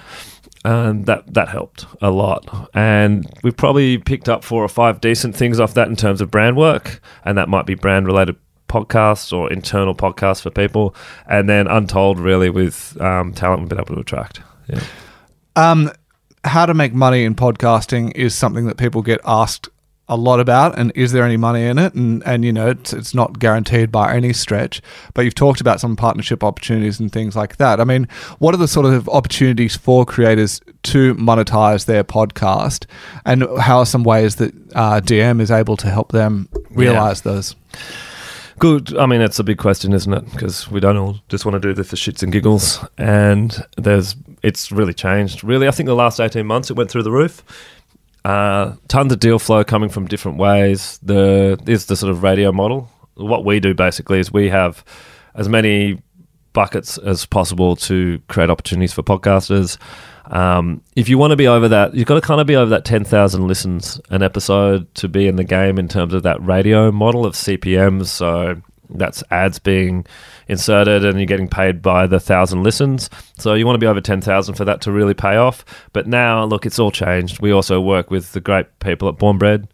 And 0.64 1.08
that 1.08 1.34
that 1.34 1.50
helped 1.50 1.88
a 2.02 2.12
lot. 2.12 2.70
And 2.74 3.26
we've 3.44 3.58
probably 3.58 3.98
picked 3.98 4.30
up 4.30 4.44
four 4.44 4.64
or 4.64 4.68
five 4.68 5.02
decent 5.02 5.36
things 5.36 5.60
off 5.60 5.74
that 5.74 5.88
in 5.88 5.96
terms 5.96 6.22
of 6.22 6.30
brand 6.30 6.56
work. 6.56 7.02
And 7.26 7.38
that 7.38 7.50
might 7.50 7.66
be 7.66 7.74
brand 7.74 8.06
related 8.06 8.36
podcasts 8.70 9.34
or 9.34 9.52
internal 9.52 9.96
podcasts 9.96 10.42
for 10.42 10.52
people. 10.52 10.96
And 11.28 11.50
then 11.50 11.66
untold 11.66 12.20
really 12.20 12.52
with 12.52 13.00
um, 13.02 13.34
talent 13.34 13.62
we've 13.62 13.70
been 13.70 13.80
able 13.80 13.96
to 13.96 14.02
attract. 14.02 14.42
Yeah. 14.68 14.84
Um, 15.56 15.92
how 16.44 16.66
to 16.66 16.74
make 16.74 16.94
money 16.94 17.24
in 17.24 17.36
podcasting 17.36 18.12
is 18.16 18.34
something 18.36 18.66
that 18.66 18.78
people 18.78 19.02
get 19.02 19.22
asked 19.26 19.70
a 20.10 20.18
lot 20.18 20.42
about 20.42 20.78
and 20.78 20.92
is 20.94 21.14
there 21.14 21.24
any 21.24 21.38
money 21.38 21.64
in 21.64 21.78
it 21.78 21.94
and 21.94 22.22
and 22.26 22.44
you 22.44 22.52
know 22.52 22.70
it's, 22.70 22.92
it's 22.92 23.14
not 23.14 23.40
guaranteed 23.40 23.90
by 23.90 24.14
any 24.14 24.34
stretch 24.34 24.82
but 25.14 25.22
you've 25.22 25.36
talked 25.36 25.62
about 25.62 25.80
some 25.80 25.96
partnership 25.96 26.44
opportunities 26.44 27.00
and 27.00 27.14
things 27.14 27.34
like 27.34 27.56
that 27.58 27.80
i 27.80 27.86
mean 27.86 28.06
what 28.40 28.54
are 28.54 28.58
the 28.58 28.68
sort 28.68 28.86
of 28.86 29.08
opportunities 29.08 29.78
for 29.78 30.04
creators 30.04 30.60
to 30.84 31.16
monetize 31.16 31.86
their 31.86 32.04
podcast 32.04 32.86
and 33.26 33.48
how 33.60 33.78
are 33.78 33.86
some 33.86 34.04
ways 34.04 34.36
that 34.36 34.54
uh, 34.76 35.00
dm 35.00 35.40
is 35.40 35.50
able 35.50 35.78
to 35.78 35.90
help 35.90 36.12
them 36.12 36.50
realize 36.72 37.22
those 37.22 37.56
Good. 38.60 38.96
I 38.96 39.08
mean, 39.08 39.22
it's 39.22 39.40
a 39.40 39.44
big 39.44 39.58
question, 39.58 39.92
isn't 39.92 40.14
it? 40.14 40.32
Because 40.32 40.70
we 40.70 40.80
don't 40.80 40.96
all 40.96 41.18
just 41.30 41.46
want 41.46 41.56
to 41.56 41.60
do 41.60 41.74
this 41.74 41.90
for 41.90 41.96
shits 41.96 42.22
and 42.22 42.32
giggles. 42.32 42.78
And 42.96 43.58
there's, 43.76 44.16
it's 44.44 44.72
really 44.72 44.94
changed. 44.94 45.44
Really, 45.44 45.68
I 45.68 45.72
think 45.72 45.88
the 45.88 45.96
last 45.96 46.20
18 46.20 46.46
months 46.46 46.70
it 46.70 46.76
went 46.76 46.90
through 46.90 47.04
the 47.04 47.12
roof. 47.12 47.44
Uh, 48.24 48.76
tons 48.88 49.12
of 49.12 49.20
deal 49.20 49.40
flow 49.40 49.64
coming 49.64 49.90
from 49.90 50.08
different 50.08 50.38
ways. 50.38 51.00
The 51.02 51.60
is 51.68 51.88
the 51.88 51.96
sort 51.96 52.12
of 52.12 52.24
radio 52.24 52.52
model. 52.52 52.90
What 53.16 53.46
we 53.46 53.60
do 53.60 53.74
basically 53.74 54.20
is 54.20 54.32
we 54.32 54.50
have 54.50 54.84
as 55.34 55.50
many 55.50 56.02
buckets 56.54 56.98
as 56.98 57.26
possible 57.26 57.76
to 57.78 58.22
create 58.28 58.50
opportunities 58.50 58.94
for 58.94 59.04
podcasters. 59.04 59.78
Um, 60.26 60.82
if 60.96 61.10
you 61.10 61.18
want 61.18 61.32
to 61.32 61.38
be 61.38 61.48
over 61.48 61.68
that, 61.70 61.94
you've 61.94 62.08
got 62.08 62.16
to 62.16 62.22
kind 62.22 62.40
of 62.40 62.48
be 62.48 62.56
over 62.56 62.70
that 62.70 62.86
10,000 62.86 63.48
listens 63.48 64.00
an 64.10 64.22
episode 64.22 64.94
to 64.96 65.08
be 65.08 65.28
in 65.28 65.36
the 65.36 65.44
game 65.44 65.80
in 65.80 65.88
terms 65.88 66.14
of 66.14 66.24
that 66.24 66.42
radio 66.46 66.92
model 66.92 67.26
of 67.26 67.34
CPMs. 67.34 68.08
So 68.08 68.62
that's 68.90 69.24
ads 69.32 69.60
being 69.60 70.06
inserted 70.52 71.06
and 71.06 71.18
you're 71.18 71.26
getting 71.26 71.48
paid 71.48 71.82
by 71.82 72.06
the 72.06 72.20
thousand 72.20 72.62
listens. 72.62 73.10
So 73.38 73.54
you 73.54 73.66
want 73.66 73.76
to 73.76 73.80
be 73.80 73.88
over 73.88 74.02
10,000 74.02 74.54
for 74.54 74.66
that 74.66 74.82
to 74.82 74.92
really 74.92 75.14
pay 75.14 75.38
off. 75.38 75.66
But 75.94 76.08
now, 76.08 76.44
look, 76.44 76.66
it's 76.66 76.78
all 76.78 76.92
changed. 76.92 77.42
We 77.42 77.52
also 77.52 77.80
work 77.82 78.12
with 78.12 78.34
the 78.34 78.42
great 78.42 78.80
people 78.80 79.08
at 79.08 79.18
Born 79.18 79.38
Bred 79.38 79.68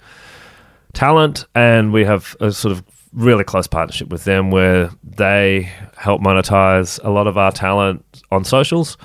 Talent 0.94 1.46
and 1.54 1.92
we 1.92 2.06
have 2.06 2.38
a 2.40 2.52
sort 2.52 2.72
of 2.72 2.84
really 3.12 3.44
close 3.44 3.68
partnership 3.68 4.10
with 4.10 4.24
them 4.24 4.52
where 4.52 4.92
they 5.04 5.72
help 5.96 6.22
monetize 6.22 7.04
a 7.04 7.10
lot 7.10 7.28
of 7.28 7.38
our 7.38 7.52
talent 7.52 8.04
on 8.32 8.44
socials 8.44 8.98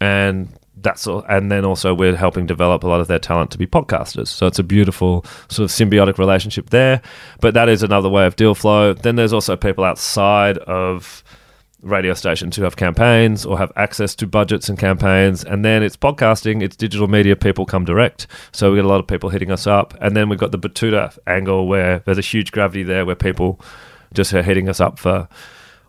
and 0.00 0.48
that's 0.82 1.06
all, 1.06 1.24
and 1.28 1.50
then 1.50 1.64
also 1.64 1.94
we're 1.94 2.16
helping 2.16 2.46
develop 2.46 2.84
a 2.84 2.88
lot 2.88 3.00
of 3.00 3.08
their 3.08 3.18
talent 3.18 3.50
to 3.52 3.58
be 3.58 3.66
podcasters. 3.66 4.28
So 4.28 4.46
it's 4.46 4.58
a 4.58 4.64
beautiful 4.64 5.24
sort 5.48 5.64
of 5.64 5.70
symbiotic 5.70 6.18
relationship 6.18 6.70
there. 6.70 7.00
But 7.40 7.54
that 7.54 7.68
is 7.68 7.82
another 7.82 8.08
way 8.08 8.26
of 8.26 8.36
deal 8.36 8.54
flow. 8.54 8.92
Then 8.94 9.16
there's 9.16 9.32
also 9.32 9.56
people 9.56 9.84
outside 9.84 10.58
of 10.58 11.22
radio 11.82 12.14
stations 12.14 12.54
who 12.56 12.62
have 12.62 12.76
campaigns 12.76 13.44
or 13.44 13.58
have 13.58 13.72
access 13.76 14.14
to 14.14 14.26
budgets 14.26 14.68
and 14.68 14.78
campaigns. 14.78 15.44
And 15.44 15.64
then 15.64 15.82
it's 15.82 15.96
podcasting, 15.96 16.62
it's 16.62 16.76
digital 16.76 17.08
media, 17.08 17.34
people 17.34 17.66
come 17.66 17.84
direct. 17.84 18.28
So 18.52 18.70
we 18.70 18.76
get 18.76 18.84
a 18.84 18.88
lot 18.88 19.00
of 19.00 19.06
people 19.06 19.30
hitting 19.30 19.50
us 19.50 19.66
up. 19.66 19.94
And 20.00 20.16
then 20.16 20.28
we've 20.28 20.38
got 20.38 20.52
the 20.52 20.58
Betoota 20.58 21.18
angle 21.26 21.66
where 21.66 21.98
there's 22.00 22.18
a 22.18 22.22
huge 22.22 22.52
gravity 22.52 22.84
there 22.84 23.04
where 23.04 23.16
people 23.16 23.60
just 24.14 24.32
are 24.32 24.42
hitting 24.42 24.68
us 24.68 24.80
up 24.80 24.98
for 24.98 25.28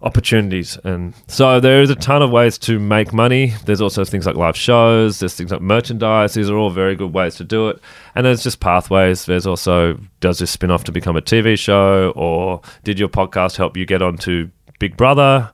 opportunities. 0.03 0.77
And 0.83 1.13
so 1.27 1.59
there's 1.59 1.89
a 1.89 1.95
ton 1.95 2.21
of 2.21 2.29
ways 2.29 2.57
to 2.59 2.77
make 2.77 3.13
money. 3.13 3.53
There's 3.65 3.81
also 3.81 4.03
things 4.03 4.25
like 4.25 4.35
live 4.35 4.57
shows, 4.57 5.19
there's 5.19 5.33
things 5.33 5.51
like 5.51 5.61
merchandise. 5.61 6.33
These 6.33 6.49
are 6.49 6.57
all 6.57 6.69
very 6.69 6.95
good 6.95 7.13
ways 7.13 7.35
to 7.35 7.43
do 7.43 7.69
it. 7.69 7.79
And 8.13 8.25
there's 8.25 8.43
just 8.43 8.59
pathways. 8.59 9.25
There's 9.25 9.47
also 9.47 9.97
does 10.19 10.39
this 10.39 10.51
spin 10.51 10.71
off 10.71 10.83
to 10.85 10.91
become 10.91 11.15
a 11.15 11.21
TV 11.21 11.57
show 11.57 12.11
or 12.15 12.61
did 12.83 12.99
your 12.99 13.09
podcast 13.09 13.55
help 13.57 13.77
you 13.77 13.85
get 13.85 14.01
onto 14.01 14.49
Big 14.77 14.97
Brother? 14.97 15.51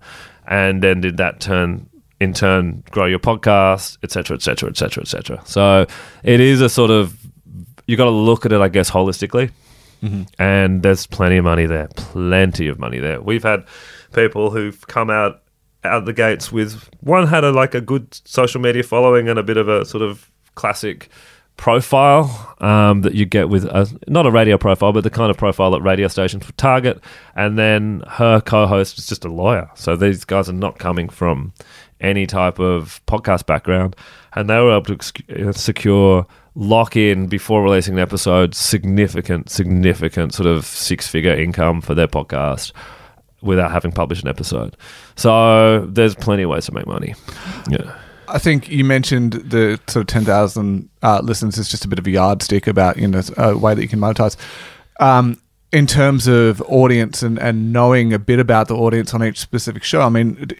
And 0.47 0.81
then 0.81 1.01
did 1.01 1.17
that 1.17 1.39
turn 1.39 1.87
in 2.19 2.33
turn 2.33 2.83
grow 2.89 3.05
your 3.05 3.19
podcast, 3.19 3.97
etc., 4.03 4.35
etc., 4.35 4.69
etc., 4.69 5.03
etc. 5.03 5.41
So 5.45 5.85
it 6.23 6.39
is 6.39 6.59
a 6.59 6.69
sort 6.69 6.89
of 6.89 7.15
you 7.85 7.95
got 7.95 8.05
to 8.05 8.11
look 8.11 8.45
at 8.45 8.51
it, 8.51 8.61
I 8.61 8.67
guess, 8.67 8.89
holistically. 8.89 9.51
Mm-hmm. 10.01 10.21
and 10.41 10.81
there's 10.81 11.05
plenty 11.05 11.35
of 11.35 11.43
money 11.43 11.65
there, 11.65 11.89
plenty 11.97 12.69
of 12.69 12.79
money 12.79 12.99
there. 12.99 13.19
We've 13.19 13.43
had 13.43 13.65
people 14.13 14.51
who've 14.51 14.85
come 14.87 15.09
out 15.09 15.41
out 15.83 16.05
the 16.05 16.13
gates 16.13 16.51
with 16.51 16.89
one 16.99 17.27
had 17.27 17.43
a 17.43 17.51
like 17.51 17.73
a 17.73 17.81
good 17.81 18.13
social 18.27 18.59
media 18.59 18.83
following 18.83 19.29
and 19.29 19.39
a 19.39 19.43
bit 19.43 19.57
of 19.57 19.69
a 19.69 19.85
sort 19.85 20.03
of 20.03 20.29
classic 20.55 21.09
profile 21.59 22.55
um, 22.61 23.01
that 23.01 23.13
you 23.13 23.25
get 23.25 23.49
with 23.49 23.65
a, 23.65 23.99
not 24.07 24.25
a 24.25 24.31
radio 24.31 24.57
profile, 24.57 24.93
but 24.93 25.03
the 25.03 25.09
kind 25.09 25.29
of 25.29 25.37
profile 25.37 25.71
that 25.71 25.81
radio 25.81 26.07
stations 26.07 26.47
would 26.47 26.57
target. 26.57 27.01
And 27.35 27.59
then 27.59 28.01
her 28.07 28.39
co-host 28.39 28.97
is 28.97 29.07
just 29.07 29.25
a 29.25 29.29
lawyer, 29.29 29.69
so 29.75 29.95
these 29.95 30.23
guys 30.25 30.49
are 30.49 30.53
not 30.53 30.79
coming 30.79 31.09
from 31.09 31.53
any 31.99 32.25
type 32.25 32.59
of 32.59 33.01
podcast 33.07 33.45
background, 33.45 33.95
and 34.33 34.49
they 34.49 34.57
were 34.57 34.77
able 34.77 34.95
to 34.95 35.49
uh, 35.49 35.51
secure 35.51 36.25
lock 36.55 36.95
in 36.95 37.27
before 37.27 37.61
releasing 37.61 37.95
an 37.95 37.99
episode 37.99 38.55
significant, 38.55 39.49
significant 39.49 40.33
sort 40.33 40.47
of 40.47 40.65
six 40.65 41.07
figure 41.07 41.35
income 41.35 41.81
for 41.81 41.93
their 41.93 42.07
podcast 42.07 42.71
without 43.41 43.71
having 43.71 43.91
published 43.91 44.23
an 44.23 44.29
episode. 44.29 44.75
So 45.15 45.85
there's 45.85 46.15
plenty 46.15 46.43
of 46.43 46.49
ways 46.49 46.65
to 46.65 46.73
make 46.73 46.87
money. 46.87 47.15
Yeah. 47.69 47.95
I 48.27 48.37
think 48.37 48.69
you 48.69 48.83
mentioned 48.83 49.33
the 49.33 49.79
sort 49.87 50.03
of 50.03 50.07
10,000 50.07 50.89
uh, 51.01 51.21
listeners 51.23 51.57
is 51.57 51.69
just 51.69 51.85
a 51.85 51.87
bit 51.87 51.99
of 51.99 52.05
a 52.05 52.11
yardstick 52.11 52.67
about, 52.67 52.97
you 52.97 53.07
know, 53.07 53.21
a 53.37 53.57
way 53.57 53.73
that 53.73 53.81
you 53.81 53.87
can 53.87 53.99
monetize. 53.99 54.35
Um, 54.99 55.41
in 55.71 55.87
terms 55.87 56.27
of 56.27 56.61
audience 56.63 57.23
and, 57.23 57.39
and 57.39 57.71
knowing 57.71 58.13
a 58.13 58.19
bit 58.19 58.39
about 58.39 58.67
the 58.67 58.75
audience 58.75 59.13
on 59.13 59.23
each 59.23 59.39
specific 59.39 59.83
show, 59.83 60.01
I 60.01 60.09
mean, 60.09 60.51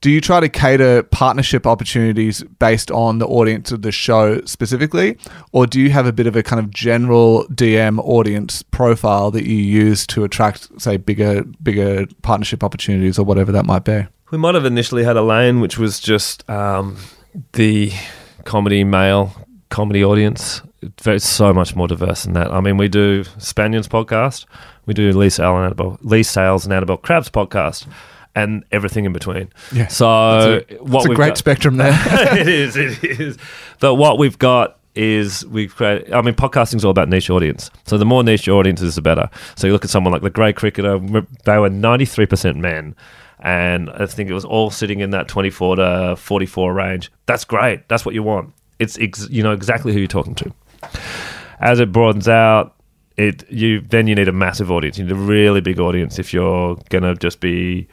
do 0.00 0.10
you 0.10 0.20
try 0.20 0.40
to 0.40 0.48
cater 0.48 1.02
partnership 1.02 1.66
opportunities 1.66 2.42
based 2.58 2.90
on 2.90 3.18
the 3.18 3.26
audience 3.26 3.72
of 3.72 3.82
the 3.82 3.90
show 3.90 4.40
specifically? 4.44 5.18
Or 5.52 5.66
do 5.66 5.80
you 5.80 5.90
have 5.90 6.06
a 6.06 6.12
bit 6.12 6.26
of 6.26 6.36
a 6.36 6.42
kind 6.42 6.60
of 6.60 6.70
general 6.70 7.46
DM 7.48 7.98
audience 8.00 8.62
profile 8.62 9.30
that 9.30 9.44
you 9.46 9.56
use 9.56 10.06
to 10.08 10.24
attract, 10.24 10.80
say, 10.80 10.96
bigger, 10.96 11.44
bigger 11.62 12.06
partnership 12.22 12.62
opportunities 12.62 13.18
or 13.18 13.24
whatever 13.24 13.52
that 13.52 13.64
might 13.64 13.84
be? 13.84 14.06
We 14.30 14.38
might 14.38 14.54
have 14.54 14.64
initially 14.64 15.04
had 15.04 15.16
a 15.16 15.22
lane 15.22 15.60
which 15.60 15.78
was 15.78 15.98
just 16.00 16.48
um, 16.50 16.98
the 17.52 17.92
comedy 18.44 18.84
male 18.84 19.32
comedy 19.70 20.04
audience. 20.04 20.62
It's 20.82 21.28
so 21.28 21.52
much 21.52 21.74
more 21.74 21.88
diverse 21.88 22.24
than 22.24 22.34
that. 22.34 22.52
I 22.52 22.60
mean, 22.60 22.76
we 22.76 22.88
do 22.88 23.24
Spaniards 23.38 23.88
podcast, 23.88 24.46
we 24.86 24.94
do 24.94 25.10
Leigh 25.12 25.30
Sales 25.30 25.56
and 25.56 25.64
Annabel, 25.64 25.98
Sales 26.22 26.64
and 26.64 26.72
Annabel 26.72 26.96
Crabb's 26.96 27.30
podcast, 27.30 27.86
and 28.36 28.64
everything 28.70 29.04
in 29.04 29.12
between. 29.12 29.48
Yeah. 29.72 29.88
So 29.88 30.62
It's 30.68 30.80
what 30.82 31.10
a 31.10 31.14
great 31.14 31.28
got- 31.30 31.38
spectrum 31.38 31.76
there. 31.78 31.90
it 32.38 32.46
is. 32.48 32.76
It 32.76 33.02
is. 33.02 33.36
But 33.80 33.94
what 33.96 34.18
we've 34.18 34.38
got 34.38 34.78
is 34.94 35.44
we've 35.46 35.74
created. 35.74 36.12
I 36.12 36.22
mean, 36.22 36.34
podcasting's 36.34 36.84
all 36.84 36.90
about 36.92 37.08
niche 37.08 37.28
audience. 37.30 37.70
So 37.86 37.98
the 37.98 38.04
more 38.04 38.22
niche 38.22 38.46
your 38.46 38.58
audience 38.58 38.80
is, 38.80 38.94
the 38.94 39.02
better. 39.02 39.28
So 39.56 39.66
you 39.66 39.72
look 39.72 39.84
at 39.84 39.90
someone 39.90 40.12
like 40.12 40.22
the 40.22 40.30
Grade 40.30 40.54
Cricketer. 40.56 40.98
They 41.44 41.58
were 41.58 41.68
ninety 41.70 42.04
three 42.04 42.26
percent 42.26 42.56
men, 42.58 42.94
and 43.40 43.90
I 43.90 44.06
think 44.06 44.30
it 44.30 44.34
was 44.34 44.44
all 44.44 44.70
sitting 44.70 45.00
in 45.00 45.10
that 45.10 45.28
twenty 45.28 45.50
four 45.50 45.76
to 45.76 46.14
forty 46.16 46.46
four 46.46 46.72
range. 46.72 47.10
That's 47.26 47.44
great. 47.44 47.88
That's 47.88 48.04
what 48.06 48.14
you 48.14 48.22
want. 48.22 48.52
It's 48.78 48.98
ex- 48.98 49.28
you 49.30 49.42
know 49.42 49.52
exactly 49.52 49.92
who 49.92 49.98
you're 49.98 50.08
talking 50.08 50.34
to. 50.36 50.52
As 51.60 51.80
it 51.80 51.90
broadens 51.92 52.28
out. 52.28 52.74
It 53.18 53.50
you 53.50 53.80
then 53.80 54.06
you 54.08 54.14
need 54.14 54.28
a 54.28 54.32
massive 54.32 54.70
audience. 54.70 54.98
You 54.98 55.04
need 55.04 55.12
a 55.12 55.14
really 55.14 55.62
big 55.62 55.80
audience 55.80 56.18
if 56.18 56.34
you're 56.34 56.76
gonna 56.90 57.14
just 57.14 57.40
be 57.40 57.88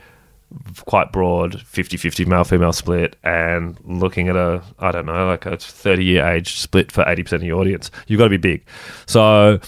quite 0.85 1.11
broad 1.11 1.53
50-50 1.53 2.25
male 2.27 2.43
female 2.43 2.73
split 2.73 3.15
and 3.23 3.77
looking 3.83 4.27
at 4.27 4.35
a 4.35 4.61
i 4.79 4.91
don't 4.91 5.05
know 5.05 5.27
like 5.27 5.45
a 5.45 5.57
30 5.57 6.03
year 6.03 6.25
age 6.25 6.57
split 6.57 6.91
for 6.91 7.03
80% 7.03 7.33
of 7.33 7.43
your 7.43 7.59
audience 7.59 7.91
you've 8.07 8.17
got 8.17 8.25
to 8.25 8.29
be 8.29 8.37
big. 8.37 8.63
So 9.05 9.59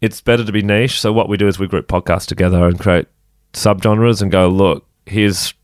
it's 0.00 0.20
better 0.20 0.44
to 0.44 0.52
be 0.52 0.62
niche. 0.62 1.00
So 1.00 1.12
what 1.12 1.28
we 1.28 1.36
do 1.36 1.48
is 1.48 1.58
we 1.58 1.66
group 1.66 1.88
podcasts 1.88 2.26
together 2.26 2.66
and 2.66 2.78
create 2.78 3.06
subgenres 3.52 4.22
and 4.22 4.30
go 4.30 4.48
look 4.48 4.86
here's 5.06 5.54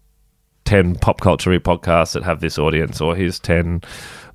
10 0.64 0.96
pop 0.96 1.20
culture 1.20 1.50
podcasts 1.60 2.14
that 2.14 2.22
have 2.22 2.40
this 2.40 2.58
audience 2.58 2.98
or 2.98 3.14
here's 3.14 3.38
10 3.38 3.82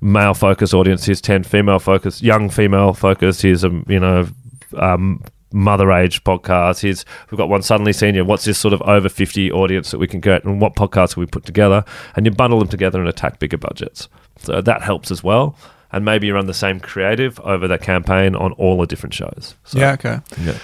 male 0.00 0.34
focused 0.34 0.72
audience 0.72 1.04
here's 1.04 1.20
10 1.20 1.42
female 1.42 1.80
focused 1.80 2.22
young 2.22 2.48
female 2.48 2.92
focused 2.92 3.42
here's 3.42 3.64
a 3.64 3.82
you 3.88 3.98
know 3.98 4.28
um, 4.76 5.20
mother 5.52 5.90
age 5.92 6.22
podcast 6.24 6.80
here's 6.80 7.04
we've 7.30 7.38
got 7.38 7.48
one 7.48 7.62
suddenly 7.62 7.92
senior 7.92 8.24
what's 8.24 8.44
this 8.44 8.58
sort 8.58 8.72
of 8.72 8.80
over 8.82 9.08
50 9.08 9.50
audience 9.52 9.90
that 9.90 9.98
we 9.98 10.06
can 10.06 10.20
get 10.20 10.44
and 10.44 10.60
what 10.60 10.76
podcasts 10.76 11.14
can 11.14 11.22
we 11.22 11.26
put 11.26 11.44
together 11.44 11.84
and 12.16 12.26
you 12.26 12.32
bundle 12.32 12.58
them 12.58 12.68
together 12.68 13.00
and 13.00 13.08
attack 13.08 13.38
bigger 13.38 13.58
budgets 13.58 14.08
so 14.38 14.60
that 14.60 14.82
helps 14.82 15.10
as 15.10 15.24
well 15.24 15.56
and 15.92 16.04
maybe 16.04 16.28
you 16.28 16.34
run 16.34 16.46
the 16.46 16.54
same 16.54 16.78
creative 16.78 17.40
over 17.40 17.66
that 17.66 17.82
campaign 17.82 18.36
on 18.36 18.52
all 18.52 18.78
the 18.78 18.86
different 18.86 19.12
shows 19.12 19.54
so, 19.64 19.78
yeah, 19.78 19.92
okay. 19.92 20.18
yeah. 20.40 20.58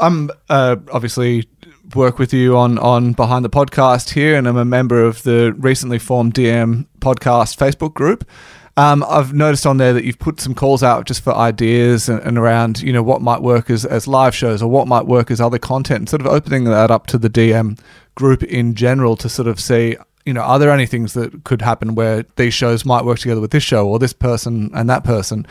I'm 0.00 0.30
uh, 0.48 0.76
obviously 0.92 1.48
work 1.94 2.18
with 2.18 2.32
you 2.32 2.56
on 2.56 2.78
on 2.78 3.12
behind 3.12 3.44
the 3.44 3.50
podcast 3.50 4.10
here, 4.10 4.36
and 4.36 4.46
I'm 4.46 4.56
a 4.56 4.64
member 4.64 5.02
of 5.02 5.22
the 5.22 5.54
recently 5.58 5.98
formed 5.98 6.34
DM 6.34 6.86
podcast 7.00 7.56
Facebook 7.56 7.94
group. 7.94 8.28
Um, 8.78 9.04
I've 9.08 9.34
noticed 9.34 9.66
on 9.66 9.78
there 9.78 9.92
that 9.92 10.04
you've 10.04 10.20
put 10.20 10.40
some 10.40 10.54
calls 10.54 10.84
out 10.84 11.04
just 11.04 11.24
for 11.24 11.34
ideas 11.34 12.08
and, 12.08 12.20
and 12.22 12.38
around 12.38 12.80
you 12.80 12.92
know 12.92 13.02
what 13.02 13.20
might 13.20 13.42
work 13.42 13.70
as, 13.70 13.84
as 13.84 14.06
live 14.06 14.36
shows 14.36 14.62
or 14.62 14.70
what 14.70 14.86
might 14.86 15.04
work 15.04 15.32
as 15.32 15.40
other 15.40 15.58
content, 15.58 16.08
sort 16.08 16.20
of 16.20 16.28
opening 16.28 16.62
that 16.62 16.88
up 16.88 17.08
to 17.08 17.18
the 17.18 17.28
DM 17.28 17.76
group 18.14 18.44
in 18.44 18.74
general 18.74 19.16
to 19.16 19.28
sort 19.28 19.48
of 19.48 19.58
see 19.58 19.96
you 20.24 20.32
know 20.32 20.42
are 20.42 20.60
there 20.60 20.70
any 20.70 20.86
things 20.86 21.14
that 21.14 21.42
could 21.42 21.60
happen 21.60 21.96
where 21.96 22.24
these 22.36 22.54
shows 22.54 22.84
might 22.84 23.04
work 23.04 23.18
together 23.18 23.40
with 23.40 23.50
this 23.50 23.64
show 23.64 23.88
or 23.88 23.98
this 23.98 24.12
person 24.12 24.70
and 24.74 24.88
that 24.88 25.02
person. 25.02 25.44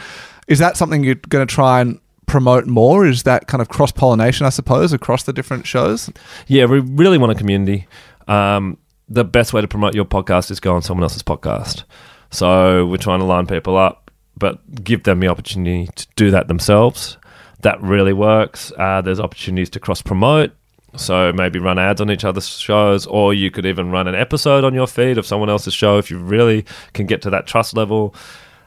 Is 0.48 0.60
that 0.60 0.78
something 0.78 1.04
you're 1.04 1.16
going 1.16 1.46
to 1.46 1.54
try 1.54 1.82
and 1.82 2.00
promote 2.28 2.66
more? 2.66 3.06
Is 3.06 3.24
that 3.24 3.48
kind 3.48 3.62
of 3.62 3.68
cross 3.68 3.92
pollination, 3.92 4.46
I 4.46 4.50
suppose, 4.52 4.94
across 4.94 5.24
the 5.24 5.34
different 5.34 5.68
shows? 5.68 6.10
Yeah, 6.48 6.64
we 6.64 6.80
really 6.80 7.18
want 7.18 7.34
a 7.34 7.36
community. 7.36 7.88
Um, 8.30 8.78
the 9.10 9.26
best 9.26 9.52
way 9.52 9.60
to 9.60 9.68
promote 9.68 9.96
your 9.96 10.06
podcast 10.06 10.50
is 10.50 10.62
go 10.62 10.74
on 10.76 10.82
someone 10.82 11.04
else's 11.04 11.24
podcast. 11.24 11.84
So 12.32 12.86
we're 12.86 12.98
trying 12.98 13.20
to 13.20 13.26
line 13.26 13.48
people 13.48 13.78
up, 13.78 14.12
but 14.38 14.84
give 14.84 15.04
them 15.04 15.20
the 15.20 15.28
opportunity 15.28 15.90
to 15.96 16.08
do 16.16 16.32
that 16.32 16.48
themselves. 16.48 17.18
That 17.62 17.82
really 17.82 18.14
works. 18.14 18.72
Uh, 18.78 19.02
there's 19.02 19.20
opportunities 19.20 19.70
to 19.72 19.80
cross 19.80 20.02
promote. 20.02 20.52
So 20.96 21.32
maybe 21.34 21.60
run 21.60 21.78
ads 21.78 22.02
on 22.02 22.10
each 22.10 22.24
other's 22.24 22.48
shows, 22.48 23.06
or 23.06 23.34
you 23.34 23.52
could 23.52 23.66
even 23.66 23.92
run 23.92 24.08
an 24.08 24.16
episode 24.16 24.64
on 24.64 24.74
your 24.74 24.88
feed 24.88 25.18
of 25.18 25.26
someone 25.26 25.50
else's 25.50 25.74
show 25.74 25.98
if 25.98 26.10
you 26.10 26.18
really 26.18 26.66
can 26.94 27.06
get 27.06 27.22
to 27.24 27.30
that 27.30 27.46
trust 27.46 27.76
level. 27.76 28.16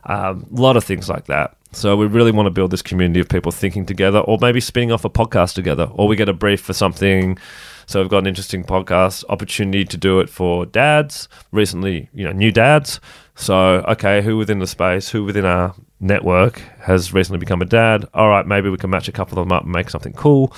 Um, 0.04 0.46
a 0.56 0.60
lot 0.60 0.76
of 0.76 0.84
things 0.84 1.08
like 1.08 1.26
that. 1.26 1.56
So 1.72 1.96
we 1.96 2.06
really 2.06 2.32
want 2.32 2.46
to 2.46 2.50
build 2.50 2.70
this 2.70 2.82
community 2.82 3.20
of 3.20 3.28
people 3.28 3.52
thinking 3.52 3.86
together, 3.86 4.18
or 4.20 4.38
maybe 4.40 4.60
spinning 4.60 4.92
off 4.92 5.04
a 5.04 5.10
podcast 5.10 5.54
together, 5.54 5.88
or 5.92 6.08
we 6.08 6.16
get 6.16 6.28
a 6.28 6.32
brief 6.32 6.60
for 6.60 6.72
something. 6.72 7.38
So 7.86 8.00
we've 8.00 8.10
got 8.10 8.18
an 8.18 8.26
interesting 8.26 8.64
podcast 8.64 9.24
opportunity 9.28 9.84
to 9.84 9.96
do 9.96 10.20
it 10.20 10.28
for 10.28 10.66
dads 10.66 11.28
recently, 11.52 12.08
you 12.12 12.24
know, 12.24 12.32
new 12.32 12.52
dads. 12.52 13.00
So 13.34 13.56
okay, 13.88 14.22
who 14.22 14.36
within 14.36 14.58
the 14.58 14.66
space, 14.66 15.08
who 15.08 15.24
within 15.24 15.44
our 15.44 15.74
network 16.00 16.58
has 16.80 17.12
recently 17.12 17.38
become 17.38 17.62
a 17.62 17.66
dad? 17.66 18.06
All 18.14 18.28
right, 18.28 18.46
maybe 18.46 18.68
we 18.68 18.76
can 18.76 18.90
match 18.90 19.08
a 19.08 19.12
couple 19.12 19.38
of 19.38 19.46
them 19.46 19.52
up 19.52 19.64
and 19.64 19.72
make 19.72 19.90
something 19.90 20.12
cool. 20.12 20.52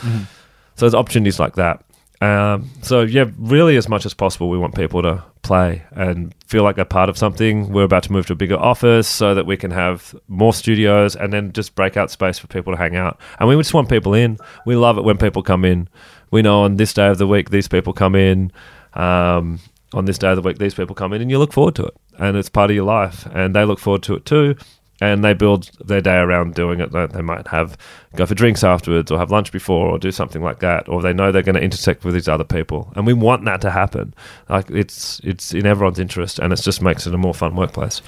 So 0.77 0.87
there's 0.87 0.95
opportunities 0.95 1.39
like 1.39 1.55
that. 1.57 1.85
Um, 2.23 2.71
so 2.83 3.01
yeah, 3.03 3.25
really, 3.37 3.77
as 3.77 3.89
much 3.89 4.07
as 4.07 4.15
possible, 4.15 4.49
we 4.49 4.57
want 4.57 4.77
people 4.77 5.03
to 5.03 5.25
play 5.43 5.83
and 5.91 6.33
feel 6.47 6.63
like 6.63 6.77
they're 6.77 6.85
part 6.85 7.09
of 7.09 7.19
something. 7.19 7.73
We're 7.73 7.83
about 7.83 8.05
to 8.05 8.13
move 8.13 8.27
to 8.27 8.35
a 8.35 8.37
bigger 8.37 8.57
office 8.57 9.09
so 9.09 9.35
that 9.35 9.45
we 9.45 9.57
can 9.57 9.73
have 9.73 10.15
more 10.29 10.53
studios 10.53 11.17
and 11.17 11.33
then 11.33 11.53
just 11.53 11.75
break 11.75 11.97
out 11.97 12.13
space 12.13 12.39
for 12.39 12.47
people 12.47 12.73
to 12.73 12.77
hang 12.77 12.95
out. 12.95 13.19
And 13.41 13.49
we 13.49 13.57
just 13.57 13.75
want 13.75 13.89
people 13.89 14.15
in. 14.15 14.39
We 14.67 14.77
love 14.77 14.99
it 14.99 15.03
when 15.03 15.19
people 15.19 15.43
come 15.43 15.65
in. 15.65 15.89
We 16.31 16.43
know 16.43 16.63
on 16.63 16.77
this 16.77 16.95
day 16.95 17.09
of 17.09 17.19
the 17.19 17.27
week 17.27 17.51
these 17.51 17.67
people 17.67 17.93
come 17.93 18.15
in. 18.15 18.53
Um, 18.95 19.59
on 19.95 20.05
this 20.05 20.19
day 20.19 20.31
of 20.31 20.37
the 20.37 20.43
week 20.43 20.59
these 20.59 20.75
people 20.75 20.95
come 20.95 21.13
in, 21.13 21.23
and 21.23 21.31
you 21.31 21.39
look 21.39 21.53
forward 21.53 21.75
to 21.77 21.87
it, 21.87 21.95
and 22.19 22.37
it's 22.37 22.49
part 22.49 22.71
of 22.71 22.77
your 22.77 22.87
life, 22.87 23.27
and 23.33 23.55
they 23.55 23.65
look 23.65 23.79
forward 23.79 24.03
to 24.05 24.15
it 24.15 24.25
too 24.25 24.57
and 25.03 25.25
they 25.25 25.35
build 25.35 25.69
their 25.85 26.01
day 26.01 26.17
around 26.19 26.55
doing 26.55 26.79
it. 26.79 26.93
They- 26.93 27.23
might 27.23 27.49
have 27.49 27.77
go 28.15 28.25
for 28.25 28.35
drinks 28.35 28.63
afterwards, 28.63 29.11
or 29.11 29.19
have 29.19 29.33
lunch 29.33 29.51
before, 29.51 29.89
or 29.89 29.99
do 29.99 30.13
something 30.13 30.43
like 30.43 30.61
that, 30.61 30.89
or 30.89 31.03
they 31.03 31.13
know 31.13 31.33
they're 31.33 31.43
going 31.43 31.57
to 31.57 31.63
intersect 31.63 32.05
with 32.05 32.15
these 32.15 32.29
other 32.29 32.45
people, 32.45 32.93
and 32.95 33.05
we 33.07 33.13
want 33.13 33.45
that 33.45 33.61
to 33.63 33.71
happen. 33.71 34.15
Like 34.49 34.71
it's 34.71 35.21
it's 35.25 35.53
in 35.53 35.67
everyone's 35.67 35.99
interest, 35.99 36.39
and 36.39 36.53
it 36.53 36.63
just 36.63 36.83
makes 36.83 37.07
it 37.07 37.15
a 37.15 37.19
more 37.19 37.35
fun 37.35 37.57
workplace. 37.57 38.01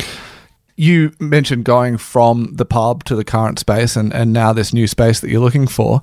You 0.76 1.12
mentioned 1.18 1.64
going 1.64 1.98
from 1.98 2.54
the 2.54 2.64
pub 2.64 3.04
to 3.04 3.16
the 3.16 3.24
current 3.24 3.58
space 3.58 3.94
and, 3.96 4.12
and 4.12 4.32
now 4.32 4.52
this 4.52 4.72
new 4.72 4.88
space 4.88 5.20
that 5.20 5.30
you're 5.30 5.40
looking 5.40 5.68
for. 5.68 6.02